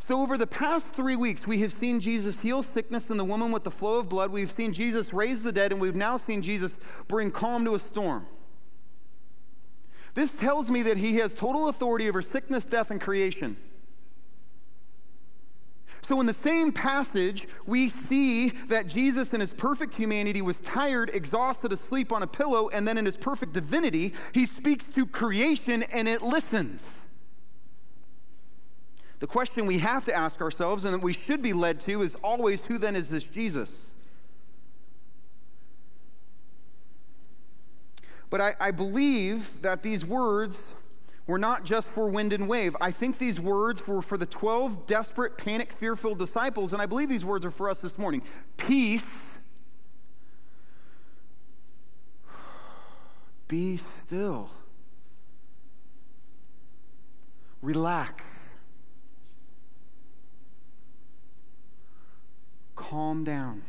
So, 0.00 0.22
over 0.22 0.36
the 0.38 0.46
past 0.46 0.94
three 0.94 1.14
weeks, 1.14 1.46
we 1.46 1.60
have 1.60 1.72
seen 1.72 2.00
Jesus 2.00 2.40
heal 2.40 2.62
sickness 2.62 3.10
in 3.10 3.16
the 3.16 3.24
woman 3.24 3.52
with 3.52 3.62
the 3.62 3.70
flow 3.70 3.98
of 3.98 4.08
blood. 4.08 4.32
We've 4.32 4.50
seen 4.50 4.72
Jesus 4.72 5.12
raise 5.12 5.42
the 5.42 5.52
dead, 5.52 5.70
and 5.70 5.80
we've 5.80 5.94
now 5.94 6.16
seen 6.16 6.42
Jesus 6.42 6.80
bring 7.06 7.30
calm 7.30 7.64
to 7.66 7.74
a 7.74 7.78
storm. 7.78 8.26
This 10.14 10.34
tells 10.34 10.68
me 10.68 10.82
that 10.82 10.96
he 10.96 11.16
has 11.16 11.34
total 11.34 11.68
authority 11.68 12.08
over 12.08 12.22
sickness, 12.22 12.64
death, 12.64 12.90
and 12.90 13.00
creation. 13.00 13.56
So, 16.08 16.20
in 16.20 16.26
the 16.26 16.32
same 16.32 16.72
passage, 16.72 17.46
we 17.66 17.90
see 17.90 18.48
that 18.68 18.86
Jesus, 18.86 19.34
in 19.34 19.40
his 19.40 19.52
perfect 19.52 19.94
humanity, 19.94 20.40
was 20.40 20.62
tired, 20.62 21.10
exhausted, 21.12 21.70
asleep 21.70 22.12
on 22.12 22.22
a 22.22 22.26
pillow, 22.26 22.70
and 22.70 22.88
then 22.88 22.96
in 22.96 23.04
his 23.04 23.18
perfect 23.18 23.52
divinity, 23.52 24.14
he 24.32 24.46
speaks 24.46 24.86
to 24.86 25.04
creation 25.04 25.82
and 25.82 26.08
it 26.08 26.22
listens. 26.22 27.02
The 29.18 29.26
question 29.26 29.66
we 29.66 29.80
have 29.80 30.06
to 30.06 30.14
ask 30.14 30.40
ourselves 30.40 30.86
and 30.86 30.94
that 30.94 31.02
we 31.02 31.12
should 31.12 31.42
be 31.42 31.52
led 31.52 31.78
to 31.82 32.00
is 32.00 32.14
always 32.24 32.64
who 32.64 32.78
then 32.78 32.96
is 32.96 33.10
this 33.10 33.28
Jesus? 33.28 33.92
But 38.30 38.40
I, 38.40 38.54
I 38.58 38.70
believe 38.70 39.60
that 39.60 39.82
these 39.82 40.06
words 40.06 40.74
were 41.28 41.38
not 41.38 41.62
just 41.62 41.90
for 41.90 42.08
wind 42.08 42.32
and 42.32 42.48
wave. 42.48 42.74
I 42.80 42.90
think 42.90 43.18
these 43.18 43.38
words 43.38 43.86
were 43.86 44.02
for 44.02 44.16
the 44.18 44.26
12 44.26 44.86
desperate, 44.86 45.36
panic, 45.36 45.70
fear 45.70 45.94
filled 45.94 46.18
disciples, 46.18 46.72
and 46.72 46.82
I 46.82 46.86
believe 46.86 47.10
these 47.10 47.24
words 47.24 47.44
are 47.44 47.50
for 47.52 47.70
us 47.70 47.80
this 47.82 47.98
morning. 47.98 48.22
Peace. 48.56 49.38
Be 53.46 53.76
still. 53.76 54.50
Relax. 57.60 58.50
Calm 62.74 63.22
down. 63.22 63.62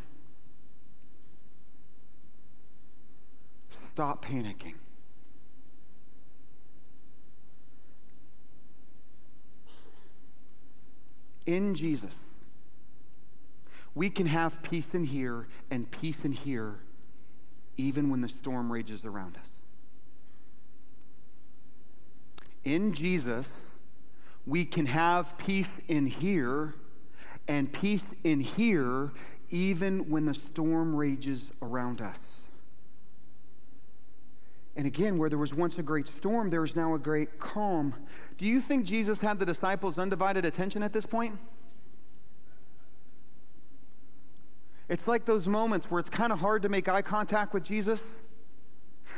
Stop 3.69 4.23
panicking. 4.23 4.78
In 11.49 11.73
Jesus, 11.73 12.35
we 13.95 14.11
can 14.11 14.27
have 14.27 14.61
peace 14.61 14.93
in 14.93 15.03
here 15.03 15.47
and 15.71 15.89
peace 15.89 16.23
in 16.23 16.31
here 16.31 16.75
even 17.75 18.11
when 18.11 18.21
the 18.21 18.29
storm 18.29 18.71
rages 18.71 19.03
around 19.03 19.35
us. 19.35 19.49
In 22.63 22.93
Jesus, 22.93 23.73
we 24.45 24.63
can 24.63 24.85
have 24.85 25.39
peace 25.39 25.81
in 25.87 26.05
here 26.05 26.75
and 27.47 27.73
peace 27.73 28.13
in 28.23 28.41
here 28.41 29.11
even 29.49 30.07
when 30.07 30.25
the 30.25 30.35
storm 30.35 30.95
rages 30.95 31.51
around 31.63 31.99
us. 31.99 32.38
And 34.79 34.87
again, 34.87 35.17
where 35.17 35.27
there 35.27 35.37
was 35.37 35.53
once 35.53 35.77
a 35.77 35.83
great 35.83 36.07
storm, 36.07 36.51
there 36.51 36.63
is 36.63 36.73
now 36.73 36.95
a 36.95 36.97
great 36.97 37.37
calm. 37.37 37.93
Do 38.37 38.45
you 38.45 38.61
think 38.61 38.85
Jesus 38.85 39.19
had 39.19 39.37
the 39.37 39.45
disciples' 39.45 39.99
undivided 39.99 40.45
attention 40.45 40.83
at 40.83 40.93
this 40.93 41.05
point? 41.05 41.37
It's 44.87 45.05
like 45.05 45.25
those 45.25 45.49
moments 45.49 45.91
where 45.91 45.99
it's 45.99 46.09
kind 46.09 46.31
of 46.31 46.39
hard 46.39 46.61
to 46.61 46.69
make 46.69 46.87
eye 46.87 47.01
contact 47.01 47.53
with 47.53 47.65
Jesus. 47.65 48.21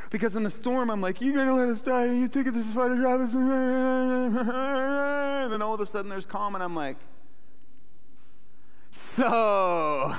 Because 0.10 0.36
in 0.36 0.42
the 0.42 0.50
storm, 0.50 0.90
I'm 0.90 1.00
like, 1.00 1.22
you're 1.22 1.36
going 1.36 1.46
to 1.46 1.54
let 1.54 1.70
us 1.70 1.82
die. 1.82 2.06
You 2.06 2.28
take 2.28 2.48
it, 2.48 2.56
this 2.56 2.66
is 2.66 2.72
Spider 2.72 2.96
Robinson. 2.96 3.52
And 3.52 5.54
then 5.54 5.62
all 5.62 5.76
of 5.76 5.80
a 5.80 5.86
sudden 5.86 6.10
there's 6.10 6.26
calm, 6.26 6.56
and 6.56 6.64
I'm 6.64 6.76
like, 6.76 6.98
so, 8.92 10.16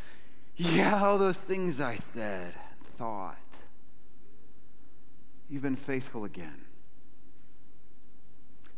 yeah, 0.56 1.04
all 1.04 1.18
those 1.18 1.36
things 1.36 1.82
I 1.82 1.96
said, 1.96 2.54
thought. 2.96 3.36
You've 5.48 5.62
been 5.62 5.76
faithful 5.76 6.24
again. 6.24 6.64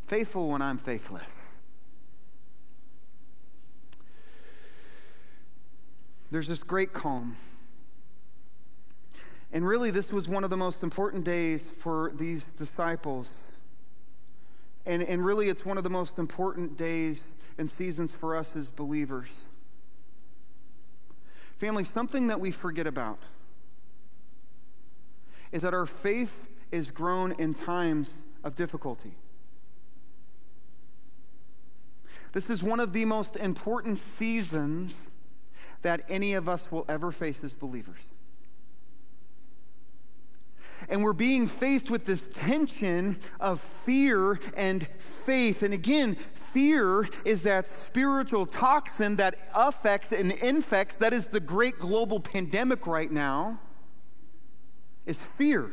Faithful 0.07 0.49
when 0.49 0.61
I'm 0.61 0.77
faithless. 0.77 1.49
There's 6.31 6.47
this 6.47 6.63
great 6.63 6.93
calm. 6.93 7.37
And 9.51 9.67
really, 9.67 9.89
this 9.89 10.13
was 10.13 10.29
one 10.29 10.43
of 10.43 10.51
the 10.51 10.57
most 10.57 10.83
important 10.83 11.23
days 11.23 11.71
for 11.71 12.11
these 12.15 12.51
disciples. 12.51 13.47
And, 14.85 15.01
and 15.01 15.25
really, 15.25 15.49
it's 15.49 15.65
one 15.65 15.77
of 15.77 15.83
the 15.83 15.89
most 15.89 16.19
important 16.19 16.77
days 16.77 17.35
and 17.57 17.69
seasons 17.69 18.13
for 18.13 18.35
us 18.35 18.55
as 18.55 18.69
believers. 18.69 19.49
Family, 21.57 21.83
something 21.83 22.27
that 22.27 22.39
we 22.39 22.51
forget 22.51 22.85
about 22.85 23.19
is 25.51 25.63
that 25.63 25.73
our 25.73 25.87
faith 25.87 26.47
is 26.71 26.91
grown 26.91 27.31
in 27.33 27.53
times 27.53 28.25
of 28.43 28.55
difficulty. 28.55 29.15
This 32.31 32.49
is 32.49 32.61
one 32.61 32.79
of 32.79 32.93
the 32.93 33.05
most 33.05 33.35
important 33.35 33.97
seasons 33.97 35.09
that 35.81 36.01
any 36.09 36.33
of 36.33 36.47
us 36.47 36.71
will 36.71 36.85
ever 36.87 37.11
face 37.11 37.43
as 37.43 37.53
believers. 37.53 38.01
And 40.87 41.03
we're 41.03 41.13
being 41.13 41.47
faced 41.47 41.89
with 41.89 42.05
this 42.05 42.29
tension 42.29 43.19
of 43.39 43.59
fear 43.59 44.39
and 44.55 44.87
faith. 44.97 45.61
And 45.61 45.73
again, 45.73 46.15
fear 46.53 47.09
is 47.25 47.43
that 47.43 47.67
spiritual 47.67 48.45
toxin 48.45 49.17
that 49.17 49.35
affects 49.53 50.11
and 50.11 50.31
infects, 50.31 50.95
that 50.97 51.13
is 51.13 51.27
the 51.27 51.39
great 51.39 51.79
global 51.79 52.19
pandemic 52.19 52.87
right 52.87 53.11
now, 53.11 53.59
is 55.05 55.21
fear. 55.21 55.71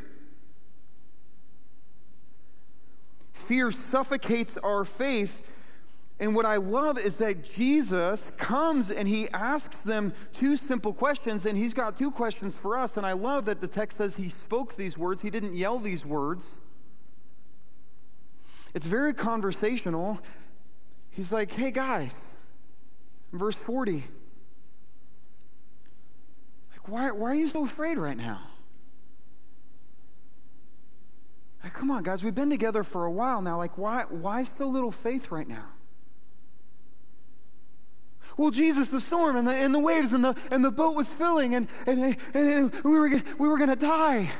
Fear 3.46 3.70
suffocates 3.70 4.56
our 4.58 4.84
faith. 4.84 5.42
And 6.18 6.34
what 6.34 6.46
I 6.46 6.56
love 6.56 6.98
is 6.98 7.18
that 7.18 7.44
Jesus 7.44 8.32
comes 8.38 8.90
and 8.90 9.06
he 9.06 9.28
asks 9.30 9.82
them 9.82 10.14
two 10.32 10.56
simple 10.56 10.92
questions, 10.92 11.46
and 11.46 11.56
he's 11.56 11.74
got 11.74 11.96
two 11.96 12.10
questions 12.10 12.56
for 12.56 12.76
us. 12.76 12.96
And 12.96 13.06
I 13.06 13.12
love 13.12 13.44
that 13.44 13.60
the 13.60 13.68
text 13.68 13.98
says 13.98 14.16
he 14.16 14.28
spoke 14.28 14.76
these 14.76 14.98
words, 14.98 15.22
he 15.22 15.30
didn't 15.30 15.54
yell 15.54 15.78
these 15.78 16.04
words. 16.04 16.60
It's 18.74 18.86
very 18.86 19.14
conversational. 19.14 20.20
He's 21.10 21.32
like, 21.32 21.52
hey 21.52 21.70
guys, 21.70 22.36
verse 23.32 23.56
40, 23.56 24.04
like, 26.72 26.88
why, 26.88 27.10
why 27.10 27.30
are 27.30 27.34
you 27.34 27.48
so 27.48 27.64
afraid 27.64 27.96
right 27.96 28.16
now? 28.16 28.42
Like, 31.66 31.74
come 31.74 31.90
on, 31.90 32.04
guys, 32.04 32.22
we've 32.22 32.32
been 32.32 32.48
together 32.48 32.84
for 32.84 33.06
a 33.06 33.10
while 33.10 33.42
now. 33.42 33.56
Like, 33.56 33.76
why, 33.76 34.04
why 34.08 34.44
so 34.44 34.68
little 34.68 34.92
faith 34.92 35.32
right 35.32 35.48
now? 35.48 35.64
Well, 38.36 38.52
Jesus, 38.52 38.86
the 38.86 39.00
storm 39.00 39.34
and 39.34 39.48
the, 39.48 39.52
and 39.52 39.74
the 39.74 39.80
waves 39.80 40.12
and 40.12 40.22
the, 40.22 40.36
and 40.52 40.64
the 40.64 40.70
boat 40.70 40.94
was 40.94 41.12
filling 41.12 41.56
and, 41.56 41.66
and, 41.84 42.04
and, 42.04 42.16
and 42.34 42.72
we 42.84 42.92
were, 42.92 43.08
we 43.08 43.48
were 43.48 43.58
going 43.58 43.70
to 43.70 43.74
die. 43.74 44.30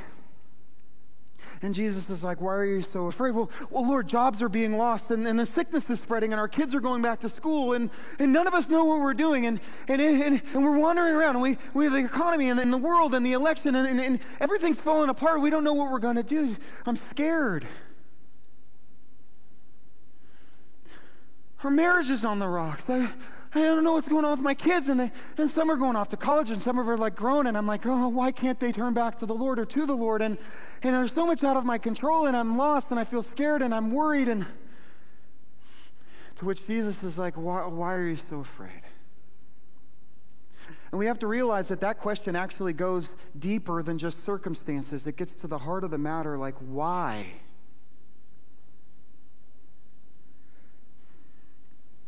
And 1.61 1.73
Jesus 1.73 2.09
is 2.09 2.23
like, 2.23 2.41
Why 2.41 2.53
are 2.53 2.65
you 2.65 2.81
so 2.81 3.07
afraid? 3.07 3.31
Well, 3.31 3.49
well 3.69 3.87
Lord, 3.87 4.07
jobs 4.07 4.41
are 4.41 4.49
being 4.49 4.77
lost 4.77 5.11
and, 5.11 5.27
and 5.27 5.39
the 5.39 5.45
sickness 5.45 5.89
is 5.89 5.99
spreading 5.99 6.33
and 6.33 6.39
our 6.39 6.47
kids 6.47 6.75
are 6.75 6.79
going 6.79 7.01
back 7.01 7.19
to 7.21 7.29
school 7.29 7.73
and, 7.73 7.89
and 8.19 8.31
none 8.31 8.47
of 8.47 8.53
us 8.53 8.69
know 8.69 8.83
what 8.85 8.99
we're 8.99 9.13
doing 9.13 9.45
and, 9.45 9.59
and, 9.87 10.01
and, 10.01 10.41
and 10.53 10.63
we're 10.63 10.77
wandering 10.77 11.15
around 11.15 11.35
and 11.35 11.41
we, 11.41 11.57
we 11.73 11.85
have 11.85 11.93
the 11.93 12.03
economy 12.03 12.49
and, 12.49 12.59
and 12.59 12.71
the 12.71 12.77
world 12.77 13.15
and 13.15 13.25
the 13.25 13.33
election 13.33 13.75
and, 13.75 13.87
and, 13.87 13.99
and 13.99 14.19
everything's 14.39 14.81
falling 14.81 15.09
apart. 15.09 15.41
We 15.41 15.49
don't 15.49 15.63
know 15.63 15.73
what 15.73 15.91
we're 15.91 15.99
going 15.99 16.15
to 16.15 16.23
do. 16.23 16.55
I'm 16.85 16.95
scared. 16.95 17.67
Our 21.63 21.71
marriage 21.71 22.09
is 22.09 22.23
on 22.23 22.39
the 22.39 22.47
rocks. 22.47 22.89
I, 22.89 23.09
I 23.57 23.63
don't 23.63 23.83
know 23.83 23.93
what's 23.93 24.07
going 24.07 24.25
on 24.25 24.31
with 24.31 24.41
my 24.41 24.53
kids. 24.53 24.89
And, 24.89 24.99
they, 24.99 25.11
and 25.37 25.49
some 25.49 25.71
are 25.71 25.75
going 25.75 25.95
off 25.95 26.09
to 26.09 26.17
college 26.17 26.49
and 26.49 26.61
some 26.61 26.79
are 26.79 26.97
like 26.97 27.15
grown. 27.15 27.47
And 27.47 27.57
I'm 27.57 27.67
like, 27.67 27.85
oh, 27.85 28.07
why 28.07 28.31
can't 28.31 28.59
they 28.59 28.71
turn 28.71 28.93
back 28.93 29.19
to 29.19 29.25
the 29.25 29.35
Lord 29.35 29.59
or 29.59 29.65
to 29.65 29.85
the 29.85 29.95
Lord? 29.95 30.21
And, 30.21 30.37
and 30.83 30.93
there's 30.93 31.13
so 31.13 31.25
much 31.25 31.43
out 31.43 31.57
of 31.57 31.65
my 31.65 31.77
control 31.77 32.27
and 32.27 32.37
I'm 32.37 32.57
lost 32.57 32.91
and 32.91 32.99
I 32.99 33.03
feel 33.03 33.23
scared 33.23 33.61
and 33.61 33.73
I'm 33.73 33.91
worried. 33.91 34.29
And 34.29 34.45
to 36.35 36.45
which 36.45 36.67
Jesus 36.67 37.03
is 37.03 37.17
like, 37.17 37.35
why, 37.35 37.65
why 37.65 37.95
are 37.95 38.07
you 38.07 38.17
so 38.17 38.39
afraid? 38.39 38.81
And 40.91 40.99
we 40.99 41.07
have 41.07 41.19
to 41.19 41.27
realize 41.27 41.67
that 41.67 41.81
that 41.81 41.99
question 41.99 42.35
actually 42.35 42.73
goes 42.73 43.15
deeper 43.37 43.83
than 43.83 43.97
just 43.97 44.23
circumstances. 44.23 45.05
It 45.05 45.17
gets 45.17 45.35
to 45.37 45.47
the 45.47 45.57
heart 45.57 45.83
of 45.83 45.91
the 45.91 45.97
matter 45.97 46.37
like, 46.37 46.55
why? 46.59 47.33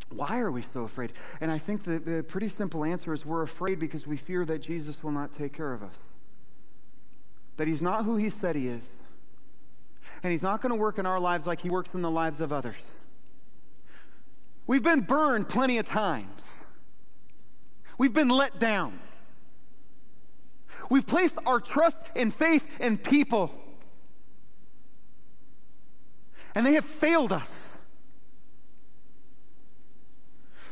Why 0.10 0.39
are 0.39 0.51
we 0.51 0.62
so 0.62 0.84
afraid? 0.84 1.14
And 1.39 1.51
I 1.51 1.57
think 1.57 1.84
the, 1.84 1.99
the 1.99 2.24
pretty 2.24 2.49
simple 2.49 2.84
answer 2.84 3.14
is 3.14 3.26
we're 3.26 3.43
afraid 3.43 3.80
because 3.80 4.07
we 4.07 4.18
fear 4.18 4.43
that 4.45 4.60
Jesus 4.60 5.03
will 5.03 5.12
not 5.12 5.34
take 5.34 5.53
care 5.53 5.74
of 5.74 5.84
us, 5.84 6.14
that 7.57 7.68
he's 7.68 7.82
not 7.82 8.05
who 8.05 8.18
he 8.18 8.30
said 8.30 8.55
he 8.55 8.68
is, 8.68 9.03
and 10.24 10.32
he's 10.32 10.43
not 10.43 10.62
going 10.62 10.72
to 10.72 10.76
work 10.76 10.97
in 10.97 11.05
our 11.05 11.20
lives 11.20 11.45
like 11.45 11.62
he 11.62 11.70
works 11.70 11.93
in 11.93 12.01
the 12.01 12.12
lives 12.12 12.41
of 12.41 12.51
others. 12.51 12.97
We've 14.68 14.84
been 14.84 15.01
burned 15.01 15.49
plenty 15.49 15.78
of 15.78 15.88
times. 15.88 16.66
We've 17.97 18.14
been 18.14 18.30
let 18.30 18.60
down. 18.60 18.99
We've 20.89 21.05
placed 21.05 21.38
our 21.45 21.60
trust 21.60 22.01
and 22.16 22.34
faith 22.34 22.66
in 22.80 22.97
people. 22.97 23.51
And 26.55 26.66
they 26.66 26.74
have 26.74 26.86
failed 26.86 27.32
us. 27.32 27.78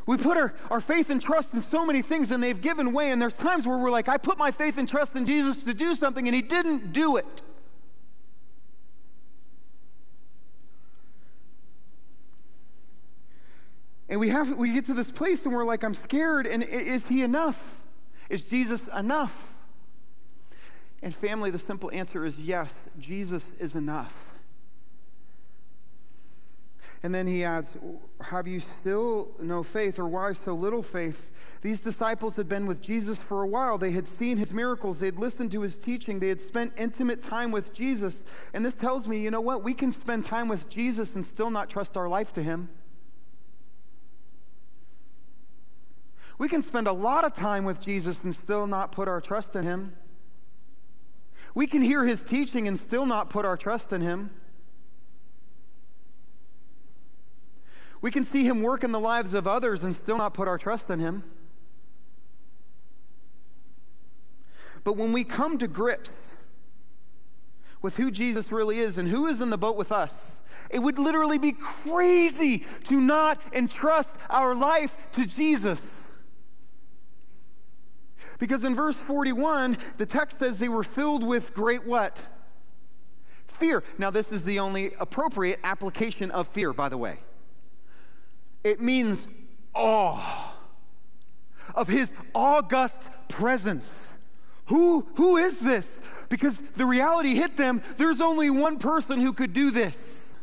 We 0.07 0.17
put 0.17 0.37
our, 0.37 0.53
our 0.71 0.79
faith 0.79 1.09
and 1.09 1.21
trust 1.21 1.53
in 1.53 1.61
so 1.61 1.85
many 1.85 2.01
things 2.01 2.31
and 2.31 2.41
they've 2.41 2.59
given 2.59 2.93
way. 2.93 3.11
And 3.11 3.21
there's 3.21 3.33
times 3.33 3.67
where 3.67 3.77
we're 3.77 3.91
like, 3.91 4.07
I 4.07 4.17
put 4.17 4.37
my 4.37 4.51
faith 4.51 4.77
and 4.77 4.87
trust 4.87 5.15
in 5.15 5.25
Jesus 5.25 5.63
to 5.63 5.73
do 5.73 5.93
something 5.93 6.27
and 6.27 6.33
he 6.33 6.41
didn't 6.41 6.93
do 6.93 7.17
it. 7.17 7.41
And 14.09 14.21
we 14.21 14.29
have 14.29 14.55
we 14.55 14.71
get 14.71 14.85
to 14.85 14.93
this 14.93 15.11
place 15.11 15.45
and 15.45 15.53
we're 15.53 15.65
like, 15.65 15.83
I'm 15.83 15.93
scared, 15.93 16.47
and 16.47 16.63
is 16.63 17.09
he 17.09 17.21
enough? 17.23 17.81
Is 18.29 18.45
Jesus 18.45 18.87
enough? 18.87 19.53
And 21.03 21.13
family, 21.13 21.51
the 21.51 21.59
simple 21.59 21.91
answer 21.91 22.25
is 22.25 22.39
yes, 22.39 22.87
Jesus 22.97 23.53
is 23.59 23.75
enough. 23.75 24.26
And 27.03 27.13
then 27.13 27.27
he 27.27 27.43
adds, 27.43 27.77
Have 28.21 28.47
you 28.47 28.59
still 28.59 29.31
no 29.39 29.63
faith, 29.63 29.99
or 29.99 30.07
why 30.07 30.33
so 30.33 30.53
little 30.53 30.83
faith? 30.83 31.31
These 31.61 31.81
disciples 31.81 32.35
had 32.35 32.47
been 32.47 32.67
with 32.67 32.81
Jesus 32.81 33.21
for 33.21 33.41
a 33.41 33.47
while. 33.47 33.77
They 33.77 33.91
had 33.91 34.07
seen 34.07 34.37
his 34.37 34.53
miracles. 34.53 34.99
They 34.99 35.07
had 35.07 35.17
listened 35.17 35.51
to 35.51 35.61
his 35.61 35.77
teaching. 35.77 36.19
They 36.19 36.29
had 36.29 36.41
spent 36.41 36.73
intimate 36.77 37.21
time 37.21 37.51
with 37.51 37.73
Jesus. 37.73 38.25
And 38.53 38.63
this 38.65 38.75
tells 38.75 39.07
me, 39.07 39.19
you 39.19 39.31
know 39.31 39.41
what? 39.41 39.63
We 39.63 39.73
can 39.73 39.91
spend 39.91 40.25
time 40.25 40.47
with 40.47 40.69
Jesus 40.69 41.15
and 41.15 41.25
still 41.25 41.49
not 41.49 41.69
trust 41.69 41.97
our 41.97 42.07
life 42.07 42.31
to 42.33 42.43
him. 42.43 42.69
We 46.37 46.47
can 46.47 46.61
spend 46.61 46.87
a 46.87 46.91
lot 46.91 47.25
of 47.25 47.33
time 47.33 47.65
with 47.65 47.81
Jesus 47.81 48.23
and 48.23 48.35
still 48.35 48.67
not 48.67 48.91
put 48.91 49.07
our 49.07 49.19
trust 49.19 49.55
in 49.55 49.63
him. 49.63 49.93
We 51.55 51.65
can 51.65 51.81
hear 51.81 52.05
his 52.05 52.23
teaching 52.23 52.67
and 52.67 52.79
still 52.79 53.07
not 53.07 53.31
put 53.31 53.43
our 53.45 53.57
trust 53.57 53.91
in 53.91 54.01
him. 54.01 54.29
We 58.01 58.11
can 58.11 58.23
see 58.23 58.45
him 58.45 58.61
work 58.61 58.83
in 58.83 58.91
the 58.91 58.99
lives 58.99 59.33
of 59.33 59.47
others 59.47 59.83
and 59.83 59.95
still 59.95 60.17
not 60.17 60.33
put 60.33 60.47
our 60.47 60.57
trust 60.57 60.89
in 60.89 60.99
him. 60.99 61.23
But 64.83 64.93
when 64.93 65.11
we 65.11 65.23
come 65.23 65.57
to 65.57 65.67
grips 65.67 66.35
with 67.81 67.97
who 67.97 68.11
Jesus 68.11 68.51
really 68.51 68.79
is 68.79 68.97
and 68.97 69.09
who 69.09 69.27
is 69.27 69.41
in 69.41 69.49
the 69.49 69.57
boat 69.57 69.75
with 69.75 69.91
us, 69.91 70.43
it 70.69 70.79
would 70.79 70.99
literally 70.99 71.37
be 71.37 71.51
crazy 71.53 72.65
to 72.85 72.99
not 72.99 73.41
entrust 73.53 74.17
our 74.29 74.53
life 74.55 74.95
to 75.13 75.25
Jesus. 75.25 76.09
Because 78.39 78.63
in 78.63 78.75
verse 78.75 78.97
41, 78.97 79.77
the 79.97 80.05
text 80.05 80.39
says 80.39 80.59
they 80.59 80.69
were 80.69 80.83
filled 80.83 81.23
with 81.23 81.53
great 81.53 81.85
what? 81.85 82.17
Fear. 83.47 83.83
Now, 83.97 84.11
this 84.11 84.31
is 84.31 84.43
the 84.43 84.59
only 84.59 84.93
appropriate 84.99 85.59
application 85.63 86.29
of 86.29 86.47
fear, 86.47 86.73
by 86.73 86.89
the 86.89 86.97
way. 86.97 87.19
It 88.67 88.81
means 88.81 89.29
awe 89.73 90.53
of 91.73 91.87
his 91.87 92.11
august 92.35 93.01
presence. 93.29 94.17
Who, 94.65 95.07
who 95.15 95.37
is 95.37 95.59
this? 95.59 96.01
Because 96.27 96.61
the 96.75 96.85
reality 96.85 97.35
hit 97.35 97.55
them 97.55 97.81
there's 97.95 98.19
only 98.19 98.49
one 98.49 98.77
person 98.77 99.21
who 99.21 99.31
could 99.31 99.53
do 99.53 99.71
this. 99.71 100.33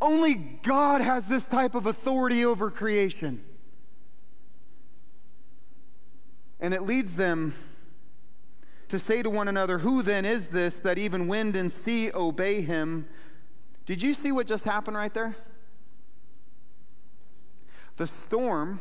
Only 0.00 0.34
God 0.34 1.00
has 1.00 1.26
this 1.26 1.48
type 1.48 1.74
of 1.74 1.86
authority 1.86 2.44
over 2.44 2.70
creation. 2.70 3.42
And 6.60 6.74
it 6.74 6.82
leads 6.82 7.16
them 7.16 7.54
to 8.88 9.00
say 9.00 9.20
to 9.20 9.30
one 9.30 9.48
another, 9.48 9.78
Who 9.78 10.02
then 10.02 10.24
is 10.24 10.48
this 10.48 10.78
that 10.80 10.96
even 10.96 11.26
wind 11.26 11.56
and 11.56 11.72
sea 11.72 12.12
obey 12.12 12.60
him? 12.60 13.08
Did 13.84 14.00
you 14.00 14.14
see 14.14 14.30
what 14.30 14.46
just 14.46 14.64
happened 14.64 14.96
right 14.96 15.12
there? 15.12 15.34
The 17.96 18.06
storm 18.06 18.80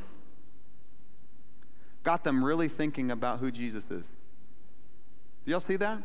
got 2.03 2.24
them 2.24 2.43
really 2.43 2.68
thinking 2.68 3.11
about 3.11 3.39
who 3.39 3.51
Jesus 3.51 3.89
is. 3.91 4.07
Do 5.45 5.51
Y'all 5.51 5.59
see 5.59 5.76
that? 5.78 6.01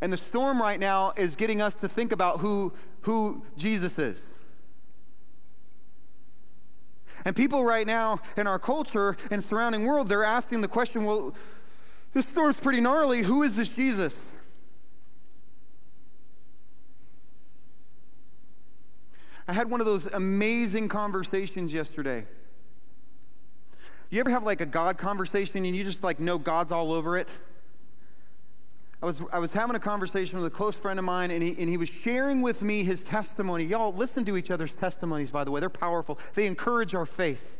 And 0.00 0.12
the 0.12 0.16
storm 0.16 0.60
right 0.60 0.78
now 0.78 1.12
is 1.16 1.36
getting 1.36 1.60
us 1.60 1.74
to 1.76 1.88
think 1.88 2.12
about 2.12 2.40
who, 2.40 2.72
who 3.02 3.44
Jesus 3.56 3.98
is. 3.98 4.34
And 7.24 7.34
people 7.34 7.64
right 7.64 7.86
now 7.86 8.20
in 8.36 8.46
our 8.46 8.58
culture 8.58 9.16
and 9.30 9.44
surrounding 9.44 9.84
world, 9.84 10.08
they're 10.08 10.24
asking 10.24 10.60
the 10.60 10.68
question, 10.68 11.04
well, 11.04 11.34
this 12.14 12.26
storm's 12.26 12.58
pretty 12.58 12.80
gnarly. 12.80 13.22
Who 13.22 13.42
is 13.42 13.56
this 13.56 13.74
Jesus? 13.74 14.37
I 19.48 19.54
had 19.54 19.70
one 19.70 19.80
of 19.80 19.86
those 19.86 20.06
amazing 20.06 20.88
conversations 20.90 21.72
yesterday. 21.72 22.26
You 24.10 24.20
ever 24.20 24.30
have 24.30 24.44
like 24.44 24.60
a 24.60 24.66
God 24.66 24.98
conversation 24.98 25.64
and 25.64 25.74
you 25.74 25.84
just 25.84 26.04
like 26.04 26.20
know 26.20 26.36
God's 26.36 26.70
all 26.70 26.92
over 26.92 27.16
it? 27.16 27.28
I 29.02 29.06
was, 29.06 29.22
I 29.32 29.38
was 29.38 29.52
having 29.52 29.74
a 29.74 29.80
conversation 29.80 30.38
with 30.38 30.46
a 30.46 30.54
close 30.54 30.78
friend 30.78 30.98
of 30.98 31.04
mine, 31.04 31.30
and 31.30 31.40
he, 31.40 31.56
and 31.58 31.68
he 31.68 31.76
was 31.76 31.88
sharing 31.88 32.42
with 32.42 32.62
me 32.62 32.82
his 32.82 33.04
testimony. 33.04 33.64
Y'all, 33.64 33.92
listen 33.92 34.24
to 34.24 34.36
each 34.36 34.50
other's 34.50 34.74
testimonies, 34.74 35.30
by 35.30 35.44
the 35.44 35.52
way. 35.52 35.60
They're 35.60 35.70
powerful, 35.70 36.18
they 36.34 36.46
encourage 36.46 36.94
our 36.94 37.06
faith. 37.06 37.56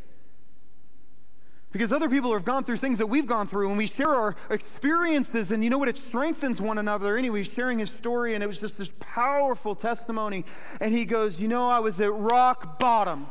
Because 1.71 1.93
other 1.93 2.09
people 2.09 2.33
have 2.33 2.47
gone 2.47 2.65
through 2.65 2.79
things 2.79 2.97
that 2.99 3.07
we've 3.07 3.27
gone 3.27 3.47
through, 3.47 3.69
and 3.69 3.77
we 3.77 3.87
share 3.87 4.15
our 4.15 4.37
experiences, 4.49 5.51
and 5.51 5.63
you 5.63 5.69
know 5.69 5.77
what? 5.77 5.89
It 5.89 5.99
strengthens 5.99 6.63
one 6.63 6.79
another. 6.79 7.19
Anyway, 7.19 7.43
sharing 7.43 7.79
his 7.79 7.91
story, 7.91 8.35
and 8.35 8.43
it 8.43 8.47
was 8.47 8.59
just 8.59 8.79
this 8.79 8.93
powerful 8.99 9.75
testimony. 9.75 10.47
And 10.81 10.95
he 10.95 11.05
goes, 11.05 11.39
You 11.39 11.49
know, 11.49 11.69
I 11.69 11.81
was 11.81 12.01
at 12.01 12.13
rock 12.13 12.79
bottom. 12.79 13.27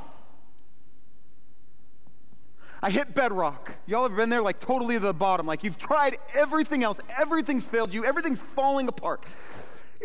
I 2.81 2.91
hit 2.91 3.15
bedrock. 3.15 3.73
Y'all 3.87 4.07
have 4.07 4.15
been 4.15 4.29
there 4.29 4.43
like 4.43 4.59
totally 4.59 4.95
to 4.95 4.99
the 4.99 5.13
bottom. 5.13 5.47
Like 5.47 5.63
you've 5.63 5.79
tried 5.79 6.17
everything 6.35 6.83
else, 6.83 6.99
everything's 7.17 7.67
failed 7.67 7.91
you, 7.91 8.05
everything's 8.05 8.39
falling 8.39 8.87
apart. 8.87 9.23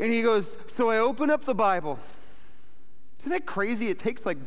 And 0.01 0.11
he 0.11 0.22
goes, 0.22 0.57
So 0.68 0.91
I 0.91 0.99
open 0.99 1.30
up 1.30 1.45
the 1.45 1.55
Bible. 1.55 1.99
Isn't 3.20 3.33
that 3.33 3.47
crazy? 3.47 3.89
It 3.89 3.99
takes 3.99 4.24
like 4.24 4.39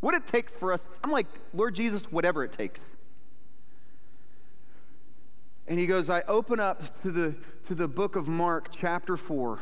what 0.00 0.14
it 0.14 0.26
takes 0.26 0.56
for 0.56 0.72
us. 0.72 0.88
I'm 1.04 1.10
like, 1.10 1.26
Lord 1.52 1.74
Jesus, 1.74 2.10
whatever 2.10 2.42
it 2.42 2.52
takes. 2.52 2.96
And 5.66 5.78
he 5.78 5.86
goes, 5.86 6.10
I 6.10 6.22
open 6.22 6.58
up 6.58 7.00
to 7.02 7.12
the, 7.12 7.36
to 7.64 7.74
the 7.74 7.86
book 7.86 8.16
of 8.16 8.26
Mark, 8.26 8.70
chapter 8.72 9.16
4. 9.16 9.60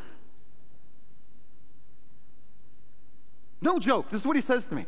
No 3.61 3.79
joke. 3.79 4.09
This 4.09 4.23
is 4.23 4.27
what 4.27 4.37
he 4.37 4.43
says 4.43 4.67
to 4.67 4.75
me. 4.75 4.87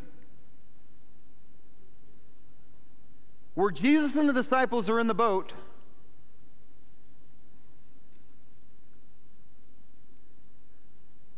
Where 3.53 3.69
Jesus 3.69 4.15
and 4.15 4.29
the 4.29 4.33
disciples 4.33 4.89
are 4.89 4.99
in 4.99 5.07
the 5.07 5.13
boat, 5.13 5.53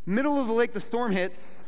middle 0.05 0.39
of 0.39 0.47
the 0.47 0.53
lake, 0.53 0.73
the 0.73 0.79
storm 0.79 1.11
hits. 1.11 1.62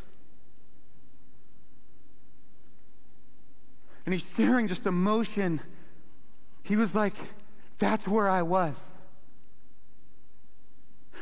And 4.06 4.14
he's 4.14 4.30
sharing 4.36 4.68
just 4.68 4.86
emotion. 4.86 5.62
He 6.64 6.76
was 6.76 6.95
like, 6.95 7.16
That's 7.78 8.08
where 8.08 8.30
I 8.30 8.41
was. 8.41 8.97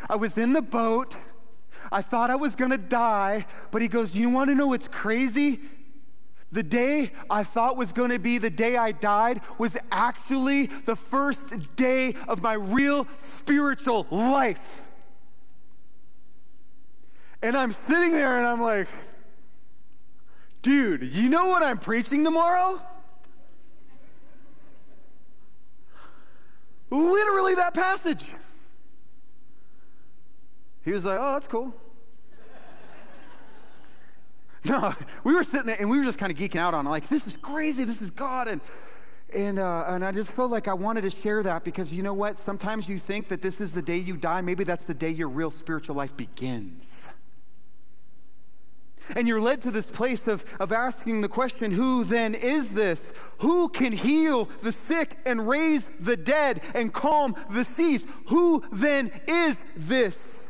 I 0.10 0.16
was 0.16 0.38
in 0.38 0.54
the 0.54 0.62
boat. 0.62 1.16
I 1.92 2.02
thought 2.02 2.30
I 2.30 2.36
was 2.36 2.56
going 2.56 2.72
to 2.72 2.78
die, 2.78 3.46
but 3.72 3.82
he 3.82 3.88
goes, 3.88 4.16
You 4.16 4.30
want 4.30 4.50
to 4.50 4.56
know 4.56 4.68
what's 4.68 4.88
crazy? 4.88 5.60
The 6.52 6.64
day 6.64 7.12
I 7.32 7.44
thought 7.44 7.78
was 7.78 7.94
going 7.94 8.12
to 8.12 8.20
be 8.20 8.38
the 8.38 8.52
day 8.52 8.78
I 8.78 8.92
died 8.92 9.42
was 9.58 9.76
actually 9.92 10.68
the 10.86 10.96
first 10.96 11.76
day 11.76 12.14
of 12.28 12.44
my 12.44 12.54
real 12.54 13.08
spiritual 13.18 14.06
life. 14.12 14.84
And 17.42 17.58
I'm 17.58 17.72
sitting 17.72 18.12
there 18.12 18.38
and 18.38 18.46
I'm 18.46 18.62
like, 18.62 18.88
dude, 20.64 21.04
you 21.04 21.30
know 21.30 21.48
what 21.48 21.62
I'm 21.62 21.78
preaching 21.78 22.24
tomorrow? 22.24 22.82
Literally 26.90 27.54
that 27.56 27.74
passage. 27.74 28.34
He 30.84 30.92
was 30.92 31.06
like, 31.06 31.20
oh, 31.20 31.34
that's 31.34 31.48
cool. 31.48 31.74
no, 34.66 34.94
we 35.24 35.34
were 35.34 35.44
sitting 35.44 35.68
there 35.68 35.78
and 35.80 35.90
we 35.90 35.98
were 35.98 36.04
just 36.04 36.18
kind 36.18 36.32
of 36.32 36.38
geeking 36.38 36.60
out 36.60 36.74
on 36.74 36.88
it, 36.88 36.90
like, 36.90 37.10
this 37.10 37.28
is 37.28 37.38
crazy, 37.38 37.84
this 37.84 38.02
is 38.02 38.10
God. 38.10 38.48
And, 38.48 38.62
and, 39.34 39.60
uh, 39.60 39.86
and 39.88 40.06
I 40.06 40.12
just 40.12 40.32
felt 40.32 40.52
like 40.52 40.68
I 40.68 40.74
wanted 40.74 41.02
to 41.02 41.10
share 41.10 41.44
that 41.44 41.64
because 41.64 41.92
you 41.92 42.04
know 42.04 42.14
what? 42.14 42.40
Sometimes 42.40 42.88
you 42.88 43.00
think 43.00 43.28
that 43.30 43.42
this 43.42 43.60
is 43.60 43.72
the 43.72 43.82
day 43.82 43.98
you 43.98 44.16
die. 44.16 44.42
Maybe 44.42 44.64
that's 44.64 44.86
the 44.86 44.94
day 44.94 45.10
your 45.10 45.30
real 45.30 45.52
spiritual 45.52 45.96
life 45.96 46.16
begins. 46.16 47.10
And 49.16 49.28
you're 49.28 49.42
led 49.42 49.62
to 49.64 49.72
this 49.72 49.92
place 49.92 50.28
of, 50.28 50.46
of 50.60 50.72
asking 50.72 51.22
the 51.22 51.30
question 51.30 51.72
who 51.72 52.04
then 52.04 52.36
is 52.36 52.72
this? 52.72 53.14
Who 53.40 53.70
can 53.70 53.92
heal 53.92 54.50
the 54.62 54.72
sick 54.72 55.18
and 55.26 55.48
raise 55.48 55.92
the 56.00 56.18
dead 56.18 56.62
and 56.74 56.94
calm 56.94 57.36
the 57.50 57.66
seas? 57.66 58.08
Who 58.28 58.64
then 58.72 59.12
is 59.28 59.66
this? 59.76 60.50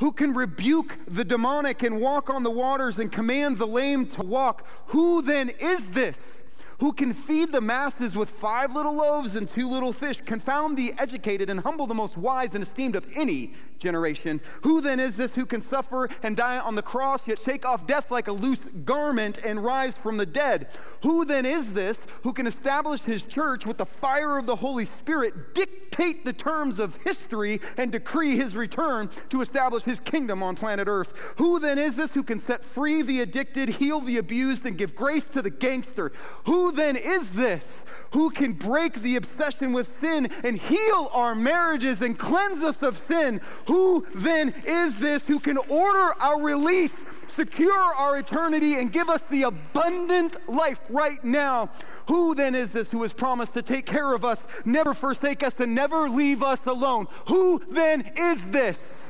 who 0.00 0.12
can 0.12 0.32
rebuke 0.32 0.96
the 1.06 1.24
demonic 1.24 1.82
and 1.82 2.00
walk 2.00 2.30
on 2.30 2.42
the 2.42 2.50
waters 2.50 2.98
and 2.98 3.12
command 3.12 3.58
the 3.58 3.66
lame 3.66 4.06
to 4.06 4.22
walk. 4.22 4.66
Who 4.86 5.20
then 5.20 5.50
is 5.50 5.90
this? 5.90 6.42
Who 6.80 6.94
can 6.94 7.12
feed 7.12 7.52
the 7.52 7.60
masses 7.60 8.16
with 8.16 8.30
five 8.30 8.74
little 8.74 8.94
loaves 8.94 9.36
and 9.36 9.46
two 9.46 9.68
little 9.68 9.92
fish, 9.92 10.20
confound 10.22 10.78
the 10.78 10.94
educated, 10.98 11.50
and 11.50 11.60
humble 11.60 11.86
the 11.86 11.94
most 11.94 12.16
wise 12.16 12.54
and 12.54 12.64
esteemed 12.64 12.96
of 12.96 13.06
any 13.14 13.52
generation? 13.78 14.40
Who 14.62 14.80
then 14.80 14.98
is 14.98 15.16
this 15.16 15.34
who 15.34 15.44
can 15.44 15.60
suffer 15.60 16.08
and 16.22 16.36
die 16.36 16.58
on 16.58 16.76
the 16.76 16.82
cross, 16.82 17.28
yet 17.28 17.38
shake 17.38 17.66
off 17.66 17.86
death 17.86 18.10
like 18.10 18.28
a 18.28 18.32
loose 18.32 18.68
garment 18.84 19.44
and 19.44 19.62
rise 19.62 19.98
from 19.98 20.16
the 20.16 20.24
dead? 20.24 20.68
Who 21.02 21.26
then 21.26 21.44
is 21.44 21.74
this 21.74 22.06
who 22.22 22.32
can 22.32 22.46
establish 22.46 23.02
his 23.02 23.26
church 23.26 23.66
with 23.66 23.76
the 23.76 23.86
fire 23.86 24.38
of 24.38 24.46
the 24.46 24.56
Holy 24.56 24.86
Spirit, 24.86 25.54
dictate 25.54 26.24
the 26.24 26.32
terms 26.32 26.78
of 26.78 26.96
history, 27.04 27.60
and 27.76 27.92
decree 27.92 28.36
his 28.36 28.56
return 28.56 29.10
to 29.28 29.42
establish 29.42 29.84
his 29.84 30.00
kingdom 30.00 30.42
on 30.42 30.56
planet 30.56 30.88
Earth? 30.88 31.12
Who 31.36 31.58
then 31.58 31.78
is 31.78 31.96
this 31.96 32.14
who 32.14 32.22
can 32.22 32.40
set 32.40 32.64
free 32.64 33.02
the 33.02 33.20
addicted, 33.20 33.68
heal 33.68 34.00
the 34.00 34.16
abused, 34.16 34.64
and 34.64 34.78
give 34.78 34.94
grace 34.94 35.28
to 35.28 35.42
the 35.42 35.50
gangster? 35.50 36.12
Who 36.46 36.69
then 36.70 36.96
is 36.96 37.30
this 37.30 37.84
who 38.12 38.30
can 38.30 38.52
break 38.52 38.94
the 39.02 39.16
obsession 39.16 39.72
with 39.72 39.88
sin 39.88 40.28
and 40.42 40.58
heal 40.58 41.10
our 41.12 41.34
marriages 41.34 42.02
and 42.02 42.18
cleanse 42.18 42.62
us 42.62 42.82
of 42.82 42.98
sin? 42.98 43.40
Who 43.66 44.06
then 44.14 44.54
is 44.64 44.96
this 44.96 45.26
who 45.26 45.38
can 45.38 45.58
order 45.58 46.14
our 46.20 46.40
release, 46.40 47.04
secure 47.28 47.72
our 47.72 48.18
eternity, 48.18 48.74
and 48.74 48.92
give 48.92 49.08
us 49.08 49.24
the 49.26 49.44
abundant 49.44 50.36
life 50.48 50.80
right 50.88 51.22
now? 51.24 51.70
Who 52.08 52.34
then 52.34 52.54
is 52.54 52.72
this 52.72 52.90
who 52.90 53.02
has 53.02 53.12
promised 53.12 53.54
to 53.54 53.62
take 53.62 53.86
care 53.86 54.12
of 54.12 54.24
us, 54.24 54.46
never 54.64 54.94
forsake 54.94 55.42
us, 55.42 55.60
and 55.60 55.74
never 55.74 56.08
leave 56.08 56.42
us 56.42 56.66
alone? 56.66 57.06
Who 57.28 57.62
then 57.70 58.12
is 58.16 58.48
this? 58.48 59.09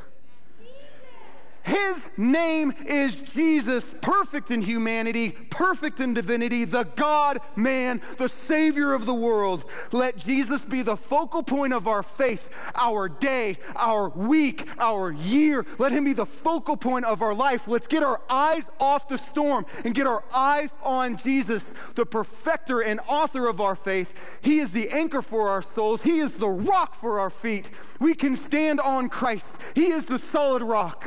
His 1.63 2.11
name 2.17 2.73
is 2.87 3.23
Jesus, 3.23 3.95
perfect 4.01 4.51
in 4.51 4.63
humanity, 4.63 5.31
perfect 5.51 6.01
in 6.01 6.15
divinity, 6.15 6.65
the 6.65 6.85
God 6.85 7.41
man, 7.55 8.01
the 8.17 8.29
Savior 8.29 8.93
of 8.93 9.05
the 9.05 9.15
world. 9.15 9.65
Let 9.93 10.17
Jesus 10.17 10.63
be 10.63 10.83
the 10.83 10.97
focal 10.97 11.43
point 11.43 11.73
of 11.73 11.87
our 11.87 12.03
faith, 12.03 12.49
our 12.75 13.09
day, 13.09 13.59
our 13.77 14.09
week, 14.09 14.67
our 14.79 15.13
year. 15.13 15.67
Let 15.79 15.93
him 15.93 16.05
be 16.05 16.15
the 16.15 16.27
focal 16.27 16.77
point 16.77 17.05
of 17.05 17.21
our 17.21 17.35
life. 17.35 17.69
Let's 17.69 17.87
get 17.87 18.03
our 18.03 18.23
eyes 18.31 18.71
off 18.81 19.09
the 19.09 19.19
storm 19.19 19.67
and 19.85 19.95
get 19.95 20.07
our 20.07 20.25
eyes 20.35 20.75
on 20.83 21.19
Jesus, 21.19 21.75
the 21.95 22.07
perfecter 22.07 22.81
and 22.81 23.01
author 23.07 23.49
of 23.49 23.61
our 23.61 23.77
faith. 23.77 24.13
He 24.41 24.61
is 24.61 24.73
the 24.73 24.89
anchor 24.91 25.23
for 25.23 25.49
our 25.49 25.63
souls, 25.63 26.03
He 26.03 26.21
is 26.21 26.39
the 26.39 26.49
rock 26.49 26.99
for 27.01 27.21
our 27.21 27.31
feet. 27.31 27.69
We 27.99 28.15
can 28.15 28.35
stand 28.35 28.81
on 28.81 29.09
Christ, 29.09 29.57
He 29.75 29.93
is 29.93 30.07
the 30.07 30.19
solid 30.19 30.63
rock. 30.63 31.07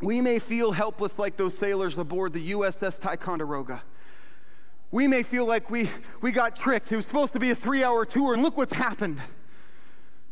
We 0.00 0.20
may 0.20 0.38
feel 0.38 0.72
helpless 0.72 1.18
like 1.18 1.36
those 1.36 1.56
sailors 1.56 1.98
aboard 1.98 2.32
the 2.32 2.52
USS 2.52 3.00
Ticonderoga. 3.00 3.82
We 4.90 5.06
may 5.06 5.22
feel 5.22 5.44
like 5.44 5.70
we, 5.70 5.90
we 6.20 6.30
got 6.30 6.54
tricked. 6.54 6.92
It 6.92 6.96
was 6.96 7.06
supposed 7.06 7.32
to 7.32 7.40
be 7.40 7.50
a 7.50 7.54
three 7.54 7.82
hour 7.82 8.04
tour, 8.04 8.34
and 8.34 8.42
look 8.42 8.56
what's 8.56 8.74
happened. 8.74 9.20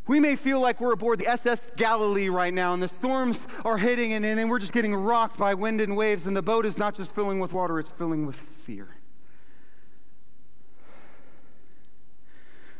We 0.05 0.19
may 0.19 0.35
feel 0.35 0.59
like 0.59 0.81
we're 0.81 0.91
aboard 0.91 1.19
the 1.19 1.27
SS 1.27 1.71
Galilee 1.77 2.27
right 2.27 2.53
now, 2.53 2.73
and 2.73 2.83
the 2.83 2.89
storms 2.89 3.47
are 3.63 3.77
hitting, 3.77 4.13
and, 4.13 4.25
and 4.25 4.49
we're 4.49 4.59
just 4.59 4.73
getting 4.73 4.93
rocked 4.93 5.37
by 5.37 5.53
wind 5.53 5.79
and 5.79 5.95
waves, 5.95 6.27
and 6.27 6.35
the 6.35 6.41
boat 6.41 6.65
is 6.65 6.77
not 6.77 6.93
just 6.93 7.15
filling 7.15 7.39
with 7.39 7.53
water, 7.53 7.79
it's 7.79 7.91
filling 7.91 8.25
with 8.25 8.35
fear. 8.35 8.89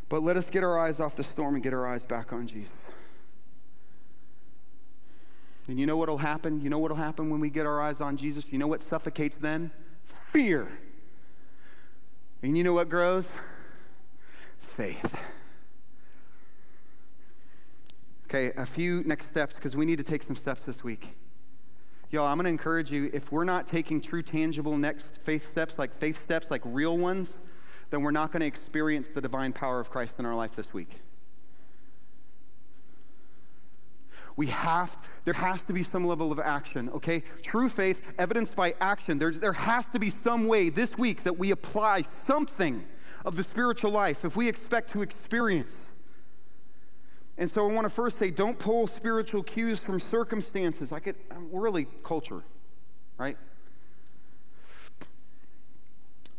But 0.10 0.22
let 0.22 0.38
us 0.38 0.50
get 0.50 0.64
our 0.64 0.78
eyes 0.78 1.00
off 1.00 1.16
the 1.16 1.24
storm 1.24 1.56
and 1.56 1.64
get 1.64 1.74
our 1.74 1.88
eyes 1.88 2.06
back 2.06 2.34
on 2.34 2.46
Jesus. 2.46 2.90
And 5.68 5.80
you 5.80 5.86
know 5.86 5.96
what'll 5.96 6.18
happen? 6.18 6.60
You 6.62 6.70
know 6.70 6.80
what'll 6.80 6.98
happen 6.98 7.30
when 7.30 7.40
we 7.40 7.50
get 7.50 7.66
our 7.66 7.82
eyes 7.82 8.02
on 8.02 8.18
Jesus? 8.18 8.52
You 8.52 8.60
know 8.60 8.68
what 8.68 8.82
suffocates 8.82 9.38
then? 9.38 9.72
Fear. 10.04 10.68
And 12.42 12.58
you 12.58 12.64
know 12.64 12.74
what 12.74 12.90
grows? 12.90 13.32
Faith. 14.60 15.16
Okay, 18.26 18.52
a 18.58 18.66
few 18.66 19.04
next 19.06 19.28
steps 19.28 19.56
because 19.56 19.76
we 19.76 19.86
need 19.86 19.98
to 19.98 20.04
take 20.04 20.24
some 20.24 20.36
steps 20.36 20.66
this 20.66 20.84
week. 20.84 21.16
Y'all, 22.10 22.28
I'm 22.28 22.38
going 22.38 22.46
to 22.46 22.50
encourage 22.50 22.92
you 22.92 23.10
if 23.14 23.32
we're 23.32 23.44
not 23.44 23.68
taking 23.68 24.02
true, 24.02 24.22
tangible 24.22 24.76
next 24.76 25.20
faith 25.24 25.48
steps, 25.48 25.80
like 25.80 25.98
faith 25.98 26.20
steps, 26.20 26.52
like 26.52 26.62
real 26.66 26.98
ones, 26.98 27.42
then 27.90 28.02
we're 28.02 28.12
not 28.12 28.32
going 28.32 28.42
to 28.42 28.46
experience 28.46 29.10
the 29.10 29.22
divine 29.22 29.54
power 29.54 29.80
of 29.80 29.90
Christ 29.90 30.20
in 30.20 30.26
our 30.26 30.36
life 30.36 30.56
this 30.56 30.74
week. 30.74 31.00
We 34.36 34.48
have 34.48 34.98
there 35.26 35.34
has 35.34 35.64
to 35.64 35.74
be 35.74 35.84
some 35.84 36.06
level 36.06 36.32
of 36.32 36.40
action 36.40 36.90
okay 36.90 37.24
true 37.42 37.70
faith 37.70 38.02
evidenced 38.18 38.56
by 38.56 38.74
action 38.80 39.18
there, 39.18 39.32
there 39.32 39.54
has 39.54 39.90
to 39.90 40.00
be 40.00 40.10
some 40.10 40.48
way 40.48 40.70
this 40.70 40.98
week 40.98 41.24
that 41.24 41.38
we 41.38 41.52
apply 41.52 42.02
something 42.02 42.84
of 43.26 43.36
the 43.36 43.44
spiritual 43.44 43.92
life 43.92 44.26
if 44.26 44.36
we 44.36 44.48
expect 44.48 44.90
to 44.90 45.02
experience 45.02 45.94
and 47.38 47.50
so 47.50 47.68
i 47.68 47.72
want 47.72 47.86
to 47.86 47.90
first 47.90 48.18
say 48.18 48.30
don't 48.30 48.60
pull 48.60 48.88
spiritual 48.88 49.44
cues 49.44 49.84
from 49.84 50.00
circumstances 50.00 50.92
like 50.92 51.08
it 51.08 51.16
really 51.52 51.88
culture 52.04 52.44
right 53.18 53.38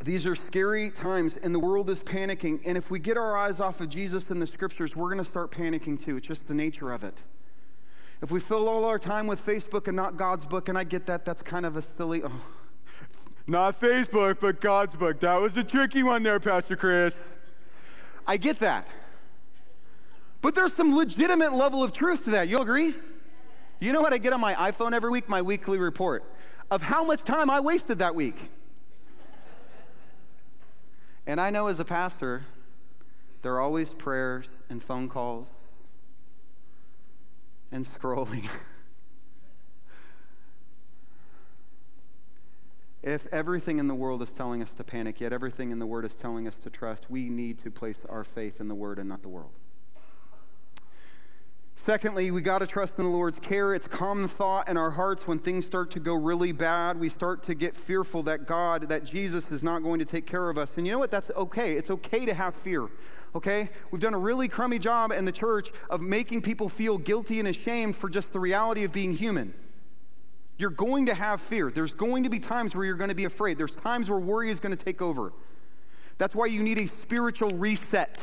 these 0.05 0.27
are 0.27 0.35
scary 0.35 0.91
times, 0.91 1.39
and 1.39 1.55
the 1.55 1.59
world 1.59 1.89
is 1.89 2.03
panicking. 2.03 2.61
And 2.67 2.77
if 2.77 2.91
we 2.91 2.99
get 2.99 3.17
our 3.17 3.39
eyes 3.39 3.59
off 3.59 3.81
of 3.81 3.89
Jesus 3.89 4.31
and 4.31 4.41
the 4.41 4.47
scriptures, 4.47 4.95
we're 4.95 5.09
going 5.09 5.23
to 5.23 5.29
start 5.29 5.51
panicking 5.51 6.03
too. 6.03 6.19
It's 6.19 6.29
just 6.29 6.47
the 6.47 6.53
nature 6.53 6.93
of 6.93 7.05
it. 7.05 7.17
If 8.25 8.31
we 8.31 8.41
fill 8.41 8.71
all 8.71 8.87
our 8.87 8.99
time 8.99 9.27
with 9.27 9.45
Facebook 9.45 9.87
and 9.87 9.95
not 9.95 10.17
God's 10.17 10.47
book, 10.47 10.71
and 10.71 10.79
I 10.79 10.85
get 10.85 11.05
that, 11.09 11.27
that's 11.27 11.43
kind 11.43 11.67
of 11.67 11.77
a 11.77 11.83
silly, 11.83 12.23
oh, 12.25 12.33
not 13.47 13.79
Facebook, 13.79 14.41
but 14.41 14.63
God's 14.63 14.97
book. 14.97 15.21
That 15.21 15.37
was 15.43 15.53
the 15.53 15.63
tricky 15.63 16.03
one 16.03 16.23
there, 16.23 16.41
Pastor 16.41 16.75
Chris. 16.75 17.29
I 18.27 18.39
get 18.39 18.61
that. 18.61 18.89
But 20.41 20.55
there's 20.55 20.73
some 20.73 20.97
legitimate 20.97 21.53
level 21.53 21.85
of 21.85 21.93
truth 21.93 22.25
to 22.25 22.31
that. 22.31 22.49
You'll 22.49 22.63
agree? 22.63 22.95
You 23.79 23.93
know 23.93 24.01
what 24.01 24.15
I 24.15 24.17
get 24.17 24.33
on 24.33 24.41
my 24.41 24.55
iPhone 24.55 24.95
every 24.95 25.11
week? 25.11 25.29
My 25.29 25.43
weekly 25.43 25.77
report 25.77 26.25
of 26.71 26.81
how 26.81 27.05
much 27.05 27.25
time 27.25 27.51
I 27.51 27.61
wasted 27.61 27.99
that 27.99 28.15
week. 28.15 28.39
And 31.27 31.39
I 31.39 31.51
know 31.51 31.67
as 31.67 31.79
a 31.79 31.85
pastor, 31.85 32.47
there 33.43 33.53
are 33.57 33.61
always 33.61 33.93
prayers 33.93 34.63
and 34.71 34.83
phone 34.83 35.11
calls 35.11 35.64
and 37.75 37.85
scrolling. 37.85 38.49
if 43.03 43.27
everything 43.33 43.81
in 43.81 43.89
the 43.89 43.95
world 43.95 44.23
is 44.23 44.33
telling 44.33 44.63
us 44.63 44.73
to 44.75 44.85
panic, 44.85 45.21
yet 45.21 45.33
everything 45.33 45.73
in 45.73 45.81
the 45.81 45.87
Word 45.87 46.05
is 46.05 46.15
telling 46.15 46.47
us 46.47 46.59
to 46.61 46.71
trust, 46.71 47.11
we 47.11 47.29
need 47.29 47.59
to 47.59 47.71
place 47.71 48.07
our 48.09 48.23
faith 48.23 48.61
in 48.61 48.69
the 48.69 48.75
Word 48.77 49.01
and 49.01 49.09
not 49.09 49.23
the 49.23 49.29
world. 49.29 49.51
Secondly, 51.77 52.31
we 52.31 52.41
got 52.41 52.61
to 52.61 52.67
trust 52.67 52.97
in 53.01 53.05
the 53.05 53.11
Lord's 53.11 53.41
care. 53.41 53.75
It's 53.75 53.89
common 53.89 54.29
thought 54.29 54.69
in 54.69 54.77
our 54.77 54.93
hearts 54.93 55.27
when 55.27 55.41
things 55.41 55.67
start 55.67 55.91
to 55.91 56.01
go 56.01 56.15
really 56.15 56.53
bad. 56.53 57.01
We 57.01 57.09
start 57.09 57.43
to 57.43 57.55
get 57.55 57.77
fearful 57.77 58.23
that 58.23 58.47
God, 58.47 58.89
that 58.89 59.05
Jesus 59.05 59.51
is 59.51 59.65
not 59.65 59.83
going 59.83 59.99
to 59.99 60.05
take 60.05 60.27
care 60.27 60.49
of 60.49 60.57
us. 60.57 60.79
And 60.79 60.87
you 60.87 60.93
know 60.93 61.01
what? 61.01 61.11
That's 61.11 61.33
okay. 61.33 61.73
It's 61.73 61.91
okay 61.91 62.25
to 62.25 62.35
have 62.35 62.55
fear 62.55 62.89
okay? 63.35 63.69
We've 63.91 64.01
done 64.01 64.15
a 64.15 64.19
really 64.19 64.49
crummy 64.49 64.79
job 64.79 65.13
in 65.13 65.25
the 65.25 65.33
church 65.33 65.71
of 65.91 66.01
making 66.01 66.43
people 66.43 66.69
feel 66.69 66.99
guilty 66.99 67.39
and 67.39 67.49
ashamed 67.49 67.97
for 67.97 68.09
just 68.09 68.33
the 68.33 68.41
reality 68.41 68.85
of 68.85 68.93
being 68.93 69.15
human. 69.15 69.55
You're 70.57 70.71
going 70.71 71.07
to 71.07 71.15
have 71.15 71.41
fear. 71.41 71.71
There's 71.71 71.95
going 71.95 72.23
to 72.25 72.31
be 72.31 72.39
times 72.39 72.77
where 72.77 72.85
you're 72.85 72.95
going 72.95 73.09
to 73.09 73.15
be 73.15 73.25
afraid. 73.25 73.59
There's 73.59 73.75
times 73.75 74.09
where 74.09 74.19
worry 74.19 74.51
is 74.51 74.61
going 74.61 74.77
to 74.77 74.83
take 74.85 75.03
over. 75.03 75.33
That's 76.17 76.35
why 76.35 76.47
you 76.47 76.63
need 76.63 76.79
a 76.79 76.87
spiritual 76.87 77.51
reset. 77.51 78.21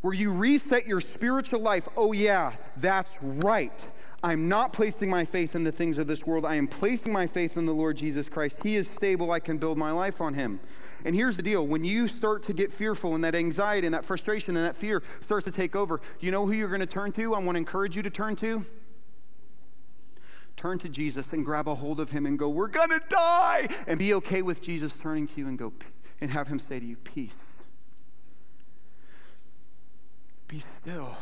Where 0.00 0.14
you 0.14 0.32
reset 0.32 0.86
your 0.86 1.00
spiritual 1.00 1.60
life. 1.60 1.86
Oh, 1.96 2.12
yeah, 2.12 2.54
that's 2.78 3.18
right. 3.22 3.90
I'm 4.24 4.48
not 4.48 4.72
placing 4.72 5.10
my 5.10 5.24
faith 5.24 5.54
in 5.54 5.64
the 5.64 5.72
things 5.72 5.98
of 5.98 6.06
this 6.06 6.26
world. 6.26 6.46
I 6.46 6.54
am 6.54 6.66
placing 6.66 7.12
my 7.12 7.26
faith 7.26 7.56
in 7.56 7.66
the 7.66 7.74
Lord 7.74 7.96
Jesus 7.96 8.28
Christ. 8.28 8.62
He 8.62 8.76
is 8.76 8.88
stable. 8.88 9.32
I 9.32 9.40
can 9.40 9.58
build 9.58 9.76
my 9.76 9.90
life 9.90 10.20
on 10.20 10.34
him. 10.34 10.60
And 11.04 11.14
here's 11.14 11.36
the 11.36 11.42
deal 11.42 11.66
when 11.66 11.84
you 11.84 12.08
start 12.08 12.42
to 12.44 12.52
get 12.52 12.72
fearful 12.72 13.14
and 13.14 13.24
that 13.24 13.34
anxiety 13.34 13.86
and 13.86 13.94
that 13.94 14.04
frustration 14.04 14.56
and 14.56 14.64
that 14.64 14.76
fear 14.76 15.02
starts 15.20 15.44
to 15.44 15.50
take 15.50 15.74
over, 15.74 16.00
you 16.20 16.30
know 16.30 16.46
who 16.46 16.52
you're 16.52 16.68
going 16.68 16.80
to 16.80 16.86
turn 16.86 17.12
to? 17.12 17.34
I 17.34 17.38
want 17.38 17.56
to 17.56 17.58
encourage 17.58 17.96
you 17.96 18.02
to 18.02 18.10
turn 18.10 18.36
to. 18.36 18.64
Turn 20.56 20.78
to 20.78 20.88
Jesus 20.88 21.32
and 21.32 21.44
grab 21.44 21.66
a 21.66 21.74
hold 21.74 21.98
of 21.98 22.10
him 22.10 22.26
and 22.26 22.38
go, 22.38 22.48
We're 22.48 22.68
going 22.68 22.90
to 22.90 23.00
die! 23.08 23.68
And 23.86 23.98
be 23.98 24.14
okay 24.14 24.42
with 24.42 24.62
Jesus 24.62 24.96
turning 24.96 25.26
to 25.28 25.38
you 25.38 25.48
and 25.48 25.58
go, 25.58 25.72
and 26.20 26.30
have 26.30 26.48
him 26.48 26.58
say 26.58 26.78
to 26.78 26.86
you, 26.86 26.96
Peace. 26.96 27.54
Be 30.46 30.60
still. 30.60 31.16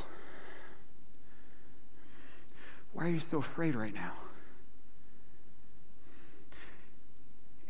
Why 2.93 3.05
are 3.05 3.11
you 3.11 3.20
so 3.20 3.39
afraid 3.39 3.76
right 3.76 3.95
now? 3.95 4.12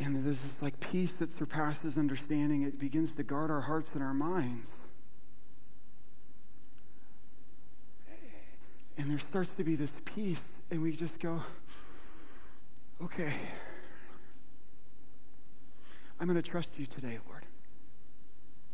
And 0.01 0.25
there's 0.25 0.43
this 0.43 0.63
like 0.63 0.81
peace 0.81 1.17
that 1.17 1.31
surpasses 1.31 1.99
understanding. 1.99 2.63
It 2.63 2.79
begins 2.79 3.15
to 3.17 3.23
guard 3.23 3.51
our 3.51 3.61
hearts 3.61 3.95
and 3.95 4.03
our 4.03 4.15
minds. 4.15 4.87
And 8.97 9.11
there 9.11 9.19
starts 9.19 9.55
to 9.57 9.65
be 9.65 9.77
this 9.77 10.01
peace, 10.05 10.61
and 10.71 10.83
we 10.83 10.93
just 10.93 11.21
go, 11.21 11.43
okay, 13.03 13.33
I'm 16.19 16.27
going 16.27 16.43
to 16.43 16.51
trust 16.51 16.79
you 16.79 16.87
today, 16.87 17.19
Lord. 17.29 17.47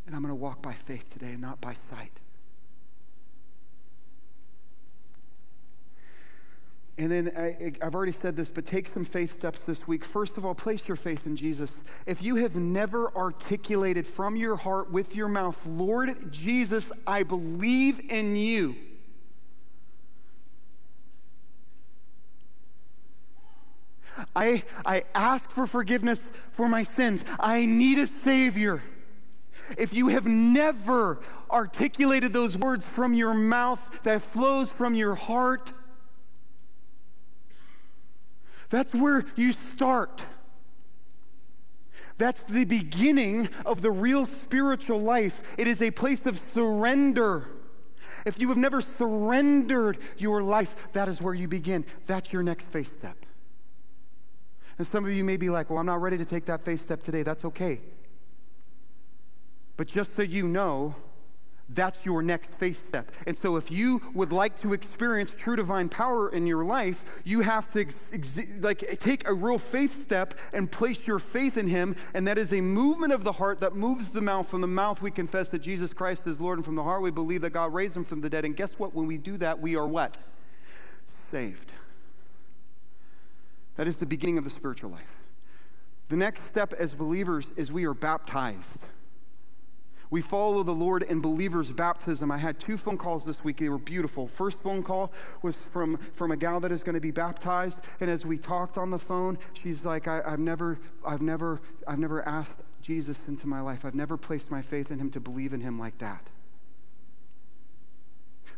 And 0.07 0.15
I'm 0.15 0.23
going 0.23 0.31
to 0.31 0.35
walk 0.35 0.63
by 0.63 0.75
faith 0.75 1.11
today 1.11 1.33
and 1.33 1.41
not 1.41 1.61
by 1.61 1.75
sight. 1.75 2.21
And 6.99 7.13
then 7.13 7.33
I, 7.37 7.85
have 7.85 7.95
already 7.95 8.13
said 8.13 8.37
this, 8.37 8.51
but 8.51 8.65
take 8.65 8.89
some 8.89 9.05
faith 9.05 9.33
steps 9.33 9.67
this 9.67 9.87
week. 9.87 10.03
First 10.03 10.39
of 10.39 10.47
all, 10.47 10.55
place 10.55 10.89
your 10.89 10.97
faith 10.97 11.27
in 11.27 11.37
Jesus. 11.37 11.85
If 12.07 12.23
you 12.23 12.37
have 12.37 12.57
never 12.57 13.15
articulated 13.15 14.07
from 14.07 14.35
your 14.35 14.57
heart 14.57 14.91
with 14.91 15.15
your 15.15 15.29
mouth, 15.29 15.59
Lord 15.67 16.33
Jesus, 16.33 16.93
I 17.07 17.23
believe 17.23 18.01
in 18.09 18.37
you. 18.37 18.77
I, 24.35 24.63
I 24.87 25.05
ask 25.15 25.51
for 25.51 25.67
forgiveness 25.67 26.33
for 26.53 26.67
my 26.67 26.83
sins. 26.83 27.25
I 27.39 27.67
need 27.67 27.99
a 27.99 28.07
Savior. 28.07 28.83
If 29.77 29.93
you 29.93 30.09
have 30.09 30.27
never 30.27 31.21
articulated 31.51 32.33
those 32.33 32.57
words 32.57 32.89
from 32.89 33.13
your 33.13 33.35
mouth 33.35 33.81
that 34.05 34.23
flows 34.23 34.73
from 34.73 34.95
your 34.95 35.15
heart, 35.15 35.75
that's 38.69 38.95
where 38.95 39.25
you 39.37 39.53
start. 39.53 40.25
That's 42.19 42.45
the 42.45 42.65
beginning 42.65 43.51
of 43.65 43.83
the 43.83 43.91
real 43.91 44.27
spiritual 44.27 45.01
life. 45.01 45.43
It 45.59 45.67
is 45.69 45.83
a 45.83 45.91
place 45.91 46.27
of 46.27 46.39
surrender. 46.39 47.49
If 48.25 48.41
you 48.41 48.49
have 48.49 48.57
never 48.57 48.81
surrendered 48.81 49.99
your 50.17 50.43
life, 50.43 50.75
that 50.95 51.09
is 51.09 51.21
where 51.21 51.35
you 51.35 51.47
begin. 51.47 51.85
That's 52.07 52.33
your 52.33 52.43
next 52.43 52.73
faith 52.73 52.93
step. 52.93 53.17
And 54.79 54.87
some 54.87 55.05
of 55.05 55.13
you 55.13 55.25
may 55.25 55.37
be 55.37 55.49
like, 55.49 55.71
well, 55.71 55.79
I'm 55.79 55.87
not 55.87 56.03
ready 56.03 56.19
to 56.19 56.25
take 56.25 56.47
that 56.47 56.65
faith 56.65 56.83
step 56.83 57.03
today. 57.03 57.23
That's 57.23 57.45
okay. 57.45 57.81
But 59.77 59.87
just 59.87 60.15
so 60.15 60.23
you 60.23 60.49
know, 60.49 60.95
that's 61.69 62.07
your 62.07 62.23
next 62.23 62.55
faith 62.55 62.87
step. 62.87 63.11
And 63.27 63.37
so, 63.37 63.57
if 63.57 63.73
you 63.73 64.01
would 64.15 64.33
like 64.33 64.59
to 64.61 64.73
experience 64.73 65.35
true 65.35 65.57
divine 65.57 65.89
power 65.89 66.29
in 66.29 66.47
your 66.47 66.65
life, 66.65 67.03
you 67.25 67.41
have 67.41 67.71
to 67.73 67.81
ex- 67.81 68.13
ex- 68.13 68.39
like 68.61 69.01
take 69.01 69.29
a 69.29 69.35
real 69.35 69.59
faith 69.59 70.01
step 70.01 70.35
and 70.53 70.71
place 70.71 71.09
your 71.09 71.19
faith 71.19 71.57
in 71.57 71.67
Him. 71.67 71.97
And 72.15 72.27
that 72.29 72.39
is 72.39 72.53
a 72.53 72.61
movement 72.61 73.13
of 73.13 73.25
the 73.25 73.33
heart 73.33 73.61
that 73.61 73.75
moves 73.75 74.11
the 74.11 74.21
mouth. 74.21 74.49
From 74.49 74.61
the 74.61 74.69
mouth, 74.69 75.03
we 75.03 75.11
confess 75.11 75.49
that 75.49 75.59
Jesus 75.59 75.93
Christ 75.93 76.27
is 76.29 76.41
Lord, 76.41 76.59
and 76.59 76.65
from 76.65 76.77
the 76.77 76.85
heart, 76.85 77.03
we 77.03 77.11
believe 77.11 77.41
that 77.41 77.51
God 77.51 77.75
raised 77.75 77.97
Him 77.97 78.05
from 78.05 78.21
the 78.21 78.31
dead. 78.31 78.45
And 78.45 78.57
guess 78.57 78.79
what? 78.79 78.95
When 78.95 79.07
we 79.07 79.19
do 79.19 79.37
that, 79.39 79.61
we 79.61 79.75
are 79.75 79.87
what? 79.87 80.17
Saved. 81.09 81.73
That 83.75 83.89
is 83.89 83.97
the 83.97 84.07
beginning 84.07 84.39
of 84.39 84.45
the 84.45 84.51
spiritual 84.51 84.91
life. 84.91 85.03
The 86.09 86.17
next 86.17 86.43
step 86.43 86.73
as 86.75 86.95
believers 86.95 87.53
is 87.57 87.73
we 87.73 87.85
are 87.87 87.95
baptized. 87.95 88.87
We 90.11 90.21
follow 90.21 90.63
the 90.63 90.73
Lord 90.73 91.03
in 91.03 91.21
believers' 91.21 91.73
baptism. 91.73 92.31
I 92.31 92.39
had 92.39 92.61
two 92.61 92.77
phone 92.77 92.97
calls 92.97 93.25
this 93.25 93.43
week. 93.43 93.59
They 93.59 93.69
were 93.69 93.79
beautiful. 93.79 94.29
First 94.29 94.63
phone 94.63 94.83
call 94.83 95.13
was 95.43 95.65
from, 95.67 95.99
from 96.15 96.31
a 96.31 96.37
gal 96.37 96.61
that 96.61 96.71
is 96.71 96.85
going 96.85 96.95
to 96.95 97.01
be 97.01 97.11
baptized. 97.11 97.81
And 98.01 98.09
as 98.09 98.25
we 98.25 98.39
talked 98.39 98.79
on 98.79 98.91
the 98.91 98.99
phone, 98.99 99.39
she's 99.53 99.85
like, 99.85 100.07
I, 100.07 100.23
have 100.31 100.39
never, 100.39 100.79
I've 101.05 101.23
never, 101.23 101.61
I've 101.89 101.99
never 101.99 102.27
asked 102.27 102.61
Jesus 102.83 103.27
into 103.27 103.49
my 103.49 103.61
life. 103.61 103.85
I've 103.85 103.97
never 103.97 104.17
placed 104.17 104.51
my 104.51 104.63
faith 104.63 104.91
in 104.93 105.01
him 105.01 105.11
to 105.11 105.21
believe 105.21 105.53
in 105.53 105.61
him 105.61 105.79
like 105.79 105.99
that. 105.99 106.29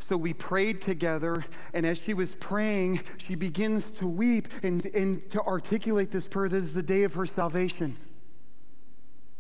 So 0.01 0.17
we 0.17 0.33
prayed 0.33 0.81
together, 0.81 1.45
and 1.75 1.85
as 1.85 1.99
she 1.99 2.15
was 2.15 2.35
praying, 2.37 3.01
she 3.17 3.35
begins 3.35 3.91
to 3.93 4.07
weep 4.07 4.49
and, 4.63 4.87
and 4.87 5.29
to 5.31 5.43
articulate 5.43 6.11
this 6.11 6.29
prayer. 6.29 6.49
This 6.49 6.65
is 6.65 6.75
the 6.75 6.83
day 6.83 7.03
of 7.03 7.15
her 7.15 7.27
salvation. 7.27 7.97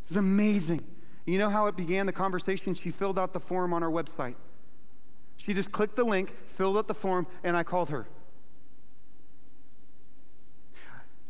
It's 0.06 0.16
amazing. 0.16 0.84
You 1.28 1.36
know 1.36 1.50
how 1.50 1.66
it 1.66 1.76
began 1.76 2.06
the 2.06 2.12
conversation? 2.12 2.74
She 2.74 2.90
filled 2.90 3.18
out 3.18 3.34
the 3.34 3.40
form 3.40 3.74
on 3.74 3.82
our 3.82 3.90
website. 3.90 4.36
She 5.36 5.52
just 5.52 5.70
clicked 5.70 5.94
the 5.94 6.04
link, 6.04 6.32
filled 6.56 6.78
out 6.78 6.88
the 6.88 6.94
form, 6.94 7.26
and 7.44 7.54
I 7.54 7.64
called 7.64 7.90
her. 7.90 8.08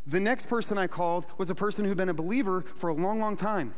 The 0.07 0.21
next 0.21 0.47
person 0.47 0.77
I 0.77 0.87
called 0.87 1.25
was 1.37 1.49
a 1.49 1.55
person 1.55 1.83
who'd 1.83 1.97
been 1.97 2.07
a 2.07 2.13
believer 2.13 2.63
for 2.77 2.89
a 2.89 2.93
long, 2.93 3.19
long 3.19 3.35
time. 3.35 3.75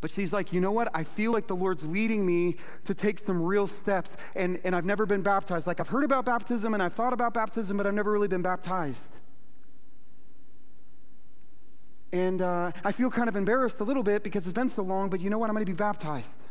But 0.00 0.12
she's 0.12 0.32
like, 0.32 0.52
you 0.52 0.60
know 0.60 0.70
what? 0.70 0.88
I 0.94 1.02
feel 1.02 1.32
like 1.32 1.48
the 1.48 1.56
Lord's 1.56 1.84
leading 1.84 2.24
me 2.24 2.54
to 2.84 2.94
take 2.94 3.18
some 3.18 3.42
real 3.42 3.66
steps. 3.66 4.16
And, 4.36 4.60
and 4.62 4.76
I've 4.76 4.84
never 4.84 5.06
been 5.06 5.22
baptized. 5.22 5.66
Like, 5.66 5.80
I've 5.80 5.88
heard 5.88 6.04
about 6.04 6.24
baptism 6.24 6.72
and 6.72 6.80
I've 6.80 6.94
thought 6.94 7.12
about 7.12 7.34
baptism, 7.34 7.76
but 7.76 7.86
I've 7.88 7.94
never 7.94 8.12
really 8.12 8.28
been 8.28 8.42
baptized. 8.42 9.16
And 12.12 12.40
uh, 12.40 12.72
I 12.84 12.92
feel 12.92 13.10
kind 13.10 13.28
of 13.28 13.36
embarrassed 13.36 13.80
a 13.80 13.84
little 13.84 14.02
bit 14.02 14.22
because 14.22 14.46
it's 14.46 14.54
been 14.54 14.70
so 14.70 14.82
long, 14.82 15.10
but 15.10 15.20
you 15.20 15.28
know 15.28 15.38
what? 15.38 15.50
I'm 15.50 15.54
going 15.54 15.66
to 15.66 15.70
be 15.70 15.76
baptized. 15.76 16.42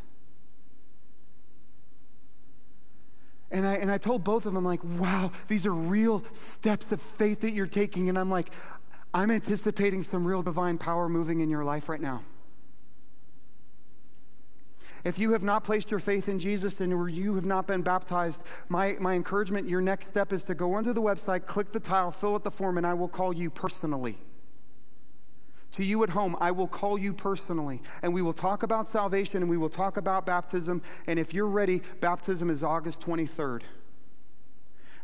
And 3.49 3.65
I, 3.65 3.75
and 3.75 3.89
I 3.89 3.97
told 3.97 4.23
both 4.23 4.45
of 4.45 4.53
them, 4.53 4.65
like, 4.65 4.83
wow, 4.83 5.31
these 5.47 5.65
are 5.65 5.73
real 5.73 6.23
steps 6.33 6.91
of 6.91 7.01
faith 7.01 7.41
that 7.41 7.51
you're 7.51 7.65
taking. 7.65 8.09
And 8.09 8.17
I'm 8.17 8.29
like, 8.29 8.49
I'm 9.13 9.31
anticipating 9.31 10.03
some 10.03 10.27
real 10.27 10.43
divine 10.43 10.77
power 10.77 11.07
moving 11.07 11.39
in 11.39 11.49
your 11.49 11.63
life 11.63 11.89
right 11.89 12.01
now. 12.01 12.23
If 15.03 15.17
you 15.17 15.31
have 15.31 15.43
not 15.43 15.63
placed 15.63 15.89
your 15.89 16.01
faith 16.01 16.27
in 16.27 16.37
Jesus 16.37 16.81
and 16.81 16.91
you 17.09 17.35
have 17.35 17.45
not 17.45 17.65
been 17.65 17.81
baptized, 17.81 18.43
my, 18.67 18.97
my 18.99 19.13
encouragement, 19.13 19.69
your 19.69 19.79
next 19.79 20.07
step 20.07 20.33
is 20.33 20.43
to 20.43 20.53
go 20.53 20.73
onto 20.73 20.91
the 20.91 21.01
website, 21.01 21.45
click 21.45 21.71
the 21.71 21.79
tile, 21.79 22.11
fill 22.11 22.35
out 22.35 22.43
the 22.43 22.51
form, 22.51 22.77
and 22.77 22.85
I 22.85 22.93
will 22.93 23.07
call 23.07 23.31
you 23.31 23.49
personally. 23.49 24.17
To 25.77 25.85
you 25.85 26.01
at 26.01 26.09
home, 26.09 26.35
I 26.41 26.49
will 26.49 26.67
call 26.67 26.97
you 26.97 27.13
personally, 27.13 27.83
and 28.01 28.11
we 28.11 28.23
will 28.23 28.33
talk 28.33 28.63
about 28.63 28.87
salvation 28.87 29.43
and 29.43 29.49
we 29.49 29.57
will 29.57 29.69
talk 29.69 29.97
about 29.97 30.25
baptism. 30.25 30.81
And 31.05 31.19
if 31.19 31.35
you're 31.35 31.45
ready, 31.45 31.83
baptism 32.01 32.49
is 32.49 32.63
August 32.63 32.99
23rd. 33.01 33.61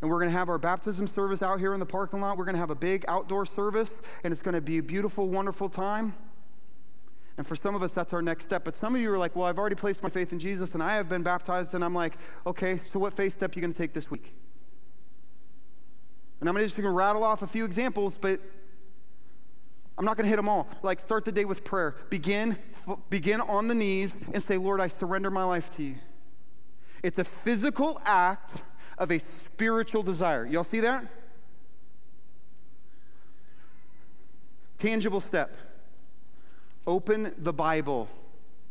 And 0.01 0.09
we're 0.09 0.17
going 0.17 0.31
to 0.31 0.37
have 0.37 0.49
our 0.49 0.57
baptism 0.57 1.07
service 1.07 1.43
out 1.43 1.59
here 1.59 1.75
in 1.75 1.79
the 1.79 1.85
parking 1.85 2.21
lot. 2.21 2.39
We're 2.39 2.45
going 2.45 2.55
to 2.55 2.59
have 2.59 2.71
a 2.71 2.75
big 2.75 3.05
outdoor 3.07 3.45
service, 3.45 4.01
and 4.23 4.31
it's 4.31 4.41
going 4.41 4.55
to 4.55 4.61
be 4.61 4.79
a 4.79 4.81
beautiful, 4.81 5.29
wonderful 5.29 5.69
time. 5.69 6.15
And 7.37 7.45
for 7.45 7.55
some 7.55 7.75
of 7.75 7.83
us, 7.83 7.93
that's 7.93 8.11
our 8.11 8.23
next 8.23 8.45
step. 8.45 8.63
But 8.63 8.75
some 8.75 8.95
of 8.95 9.01
you 9.01 9.13
are 9.13 9.17
like, 9.19 9.35
well, 9.35 9.45
I've 9.45 9.59
already 9.59 9.75
placed 9.75 10.01
my 10.01 10.09
faith 10.09 10.31
in 10.31 10.39
Jesus 10.39 10.73
and 10.73 10.81
I 10.81 10.95
have 10.95 11.07
been 11.07 11.23
baptized. 11.23 11.73
And 11.73 11.83
I'm 11.83 11.95
like, 11.95 12.13
okay, 12.45 12.81
so 12.83 12.99
what 12.99 13.13
faith 13.13 13.33
step 13.33 13.51
are 13.51 13.55
you 13.55 13.61
going 13.61 13.73
to 13.73 13.77
take 13.77 13.93
this 13.93 14.11
week? 14.11 14.33
And 16.39 16.49
I'm 16.49 16.57
just 16.57 16.75
going 16.75 16.85
to 16.85 16.91
rattle 16.91 17.23
off 17.23 17.41
a 17.41 17.47
few 17.47 17.65
examples, 17.65 18.19
but 18.21 18.39
I'm 19.97 20.05
not 20.05 20.17
going 20.17 20.25
to 20.25 20.29
hit 20.29 20.37
them 20.37 20.49
all. 20.49 20.67
Like, 20.81 20.99
start 20.99 21.25
the 21.25 21.31
day 21.31 21.45
with 21.45 21.63
prayer. 21.63 21.95
Begin, 22.09 22.57
begin 23.09 23.41
on 23.41 23.67
the 23.67 23.75
knees 23.75 24.19
and 24.33 24.43
say, 24.43 24.57
Lord, 24.57 24.81
I 24.81 24.87
surrender 24.87 25.29
my 25.29 25.43
life 25.43 25.69
to 25.77 25.83
you. 25.83 25.95
It's 27.03 27.19
a 27.19 27.23
physical 27.23 28.01
act 28.03 28.63
of 28.97 29.11
a 29.11 29.19
spiritual 29.19 30.03
desire. 30.03 30.45
Y'all 30.45 30.63
see 30.63 30.79
that? 30.79 31.05
Tangible 34.77 35.21
step 35.21 35.55
open 36.85 37.33
the 37.37 37.53
Bible 37.53 38.09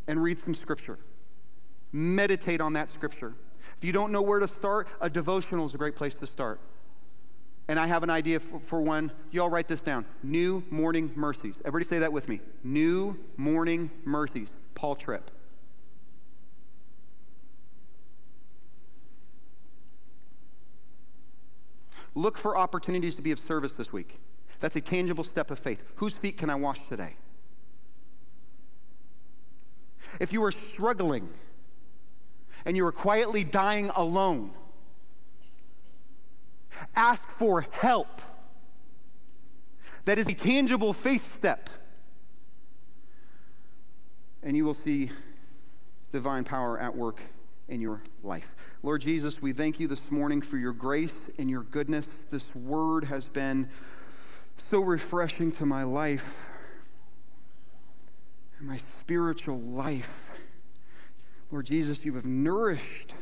and 0.07 0.23
read 0.23 0.39
some 0.39 0.55
scripture. 0.55 0.99
Meditate 1.93 2.61
on 2.61 2.73
that 2.75 2.91
scripture. 2.91 3.35
If 3.77 3.85
you 3.85 3.93
don't 3.93 4.13
know 4.13 4.23
where 4.23 4.39
to 4.39 4.49
start, 4.49 4.89
a 5.01 5.09
devotional 5.09 5.67
is 5.67 5.75
a 5.75 5.79
great 5.79 5.97
place 5.97 6.17
to 6.17 6.27
start. 6.27 6.61
And 7.69 7.79
I 7.79 7.87
have 7.87 8.03
an 8.03 8.11
idea 8.11 8.41
for, 8.41 8.61
for 8.61 8.81
one. 8.81 9.13
Y'all 9.31 9.49
write 9.49 9.69
this 9.69 9.83
down. 9.83 10.05
New 10.23 10.65
morning 10.71 11.13
mercies. 11.15 11.63
Everybody 11.65 11.85
say 11.85 12.01
that 12.01 12.13
with 12.13 12.29
me. 12.29 12.41
New 12.65 13.19
morning 13.37 13.91
mercies. 14.05 14.57
Paul 14.75 14.97
Tripp. 14.97 15.31
Look 22.15 22.37
for 22.37 22.59
opportunities 22.59 23.15
to 23.17 23.23
be 23.23 23.31
of 23.31 23.39
service 23.39 23.77
this 23.77 23.93
week. 23.93 24.19
That's 24.61 24.77
a 24.77 24.81
tangible 24.81 25.25
step 25.25 25.51
of 25.51 25.59
faith. 25.59 25.83
Whose 25.97 26.19
feet 26.19 26.37
can 26.37 26.51
I 26.51 26.57
wash 26.57 26.89
today? 26.89 27.17
if 30.21 30.33
you 30.33 30.43
are 30.45 30.53
struggling 30.53 31.29
and 32.65 32.77
you 32.77 32.87
are 32.87 32.93
quietly 32.93 33.45
dying 33.45 33.91
alone, 33.91 34.53
ask 36.95 37.31
for 37.31 37.67
help. 37.71 38.23
That 40.05 40.19
is 40.19 40.27
a 40.27 40.35
tangible 40.35 40.93
faith 40.93 41.31
step. 41.31 41.71
And 44.43 44.57
you 44.57 44.65
will 44.65 44.75
see 44.75 45.11
divine 46.11 46.45
power 46.45 46.79
at 46.79 46.97
work 46.97 47.21
in 47.69 47.81
your 47.81 48.03
life. 48.23 48.55
Lord 48.83 49.01
Jesus, 49.01 49.41
we 49.41 49.53
thank 49.53 49.79
you 49.79 49.87
this 49.87 50.11
morning 50.11 50.43
for 50.43 50.59
your 50.59 50.73
grace 50.73 51.31
and 51.39 51.49
your 51.49 51.63
goodness. 51.63 52.27
This 52.31 52.55
word 52.55 53.05
has 53.05 53.29
been 53.29 53.69
so 54.57 54.81
refreshing 54.81 55.53
to 55.53 55.67
my 55.67 55.85
life 55.85 56.49
and 58.59 58.69
my 58.69 58.79
spiritual 58.79 59.61
life. 59.61 60.31
Lord 61.51 61.67
Jesus, 61.67 62.05
you 62.05 62.15
have 62.15 62.27
nourished 62.27 63.15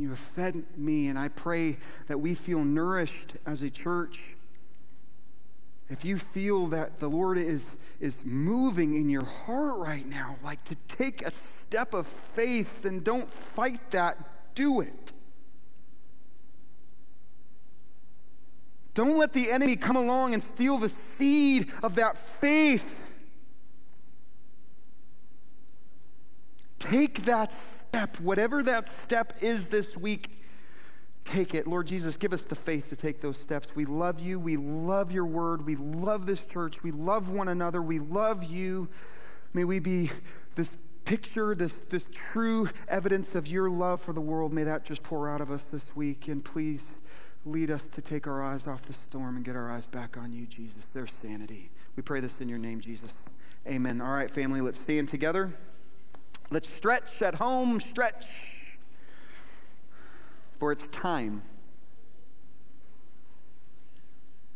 You 0.00 0.08
have 0.08 0.18
fed 0.18 0.64
me, 0.78 1.08
and 1.08 1.18
I 1.18 1.28
pray 1.28 1.76
that 2.08 2.18
we 2.18 2.34
feel 2.34 2.64
nourished 2.64 3.34
as 3.44 3.60
a 3.60 3.68
church. 3.68 4.34
If 5.90 6.06
you 6.06 6.16
feel 6.16 6.68
that 6.68 7.00
the 7.00 7.08
Lord 7.08 7.36
is, 7.36 7.76
is 8.00 8.24
moving 8.24 8.94
in 8.94 9.10
your 9.10 9.26
heart 9.26 9.76
right 9.76 10.08
now, 10.08 10.36
like 10.42 10.64
to 10.64 10.76
take 10.88 11.20
a 11.20 11.34
step 11.34 11.92
of 11.92 12.06
faith, 12.06 12.80
then 12.80 13.00
don't 13.00 13.30
fight 13.30 13.90
that, 13.90 14.16
do 14.54 14.80
it. 14.80 15.12
Don't 18.94 19.18
let 19.18 19.34
the 19.34 19.52
enemy 19.52 19.76
come 19.76 19.96
along 19.96 20.32
and 20.32 20.42
steal 20.42 20.78
the 20.78 20.88
seed 20.88 21.70
of 21.82 21.96
that 21.96 22.16
faith. 22.16 22.99
Take 26.80 27.26
that 27.26 27.52
step, 27.52 28.18
whatever 28.18 28.62
that 28.62 28.88
step 28.88 29.34
is 29.42 29.68
this 29.68 29.96
week. 29.96 30.42
Take 31.24 31.54
it. 31.54 31.66
Lord 31.66 31.86
Jesus, 31.86 32.16
give 32.16 32.32
us 32.32 32.44
the 32.44 32.54
faith 32.54 32.88
to 32.88 32.96
take 32.96 33.20
those 33.20 33.38
steps. 33.38 33.76
We 33.76 33.84
love 33.84 34.18
you. 34.18 34.40
We 34.40 34.56
love 34.56 35.12
your 35.12 35.26
word. 35.26 35.66
We 35.66 35.76
love 35.76 36.26
this 36.26 36.46
church. 36.46 36.82
We 36.82 36.90
love 36.90 37.28
one 37.28 37.48
another. 37.48 37.82
We 37.82 37.98
love 37.98 38.42
you. 38.42 38.88
May 39.52 39.64
we 39.64 39.78
be 39.78 40.10
this 40.54 40.78
picture, 41.04 41.54
this, 41.54 41.82
this 41.90 42.08
true 42.12 42.70
evidence 42.88 43.34
of 43.34 43.46
your 43.46 43.68
love 43.68 44.00
for 44.00 44.14
the 44.14 44.20
world. 44.20 44.52
May 44.52 44.64
that 44.64 44.84
just 44.84 45.02
pour 45.02 45.28
out 45.28 45.42
of 45.42 45.50
us 45.50 45.68
this 45.68 45.94
week. 45.94 46.28
And 46.28 46.42
please 46.42 46.98
lead 47.44 47.70
us 47.70 47.88
to 47.88 48.00
take 48.00 48.26
our 48.26 48.42
eyes 48.42 48.66
off 48.66 48.82
the 48.82 48.94
storm 48.94 49.36
and 49.36 49.44
get 49.44 49.54
our 49.54 49.70
eyes 49.70 49.86
back 49.86 50.16
on 50.16 50.32
you, 50.32 50.46
Jesus. 50.46 50.86
There's 50.86 51.12
sanity. 51.12 51.70
We 51.94 52.02
pray 52.02 52.20
this 52.20 52.40
in 52.40 52.48
your 52.48 52.58
name, 52.58 52.80
Jesus. 52.80 53.12
Amen. 53.66 54.00
All 54.00 54.12
right, 54.12 54.30
family, 54.30 54.62
let's 54.62 54.80
stand 54.80 55.10
together. 55.10 55.52
Let's 56.52 56.68
stretch 56.68 57.22
at 57.22 57.36
home, 57.36 57.78
stretch. 57.78 58.26
For 60.58 60.72
it's 60.72 60.88
time 60.88 61.42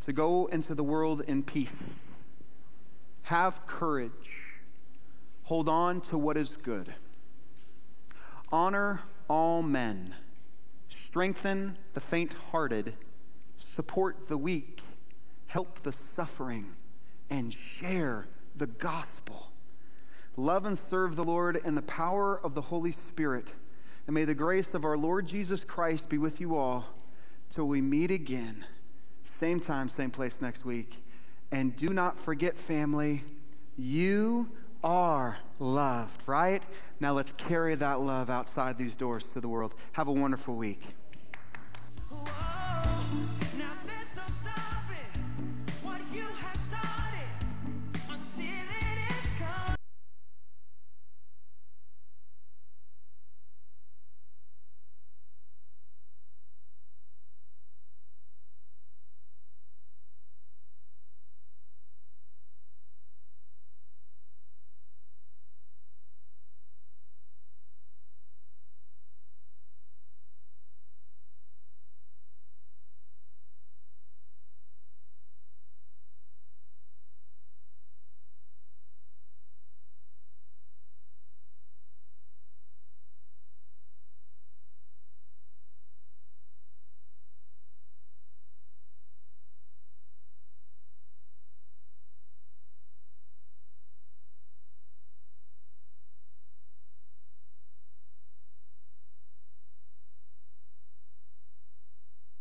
to 0.01 0.13
go 0.13 0.47
into 0.47 0.75
the 0.75 0.83
world 0.83 1.23
in 1.27 1.45
peace. 1.45 2.11
Have 3.23 3.65
courage. 3.67 4.59
Hold 5.45 5.69
on 5.69 6.01
to 6.03 6.19
what 6.19 6.37
is 6.37 6.57
good. 6.57 6.95
Honor 8.51 9.03
all 9.29 9.63
men. 9.63 10.17
Strengthen 10.89 11.79
the 11.95 12.01
faint 12.01 12.35
hearted. 12.51 12.95
Support 13.57 14.27
the 14.27 14.37
weak. 14.37 14.81
Help 15.47 15.85
the 15.85 15.93
suffering. 15.93 16.75
And 17.31 17.55
share 17.55 18.27
the 18.57 18.67
gospel 18.67 19.54
love 20.37 20.65
and 20.65 20.79
serve 20.79 21.17
the 21.17 21.25
Lord 21.25 21.61
in 21.65 21.75
the 21.75 21.83
power 21.83 22.39
of 22.43 22.55
the 22.55 22.63
Holy 22.63 22.93
Spirit. 22.93 23.53
And 24.07 24.15
may 24.15 24.25
the 24.25 24.35
grace 24.35 24.75
of 24.75 24.85
our 24.85 24.97
Lord 24.97 25.27
Jesus 25.27 25.65
Christ 25.65 26.09
be 26.09 26.19
with 26.19 26.41
you 26.41 26.57
all 26.57 26.87
till 27.51 27.67
we 27.67 27.81
meet 27.81 28.11
again, 28.11 28.65
same 29.25 29.61
time, 29.61 29.89
same 29.89 30.11
place 30.11 30.41
next 30.41 30.65
week. 30.65 31.03
And 31.51 31.77
do 31.77 31.89
not 31.89 32.19
forget, 32.19 32.59
family, 32.59 33.23
you 33.77 34.49
are 34.83 35.39
loved, 35.59 36.21
right? 36.27 36.63
Now 37.01 37.13
let's 37.13 37.33
carry 37.33 37.75
that 37.77 38.01
love 38.01 38.29
outside 38.29 38.77
these 38.77 38.97
doors 38.97 39.31
to 39.33 39.41
the 39.41 39.49
world. 39.49 39.75
Have 39.93 40.09
a 40.09 40.13
wonderful 40.13 40.55
week. 40.55 40.83
Whoa. 42.11 43.44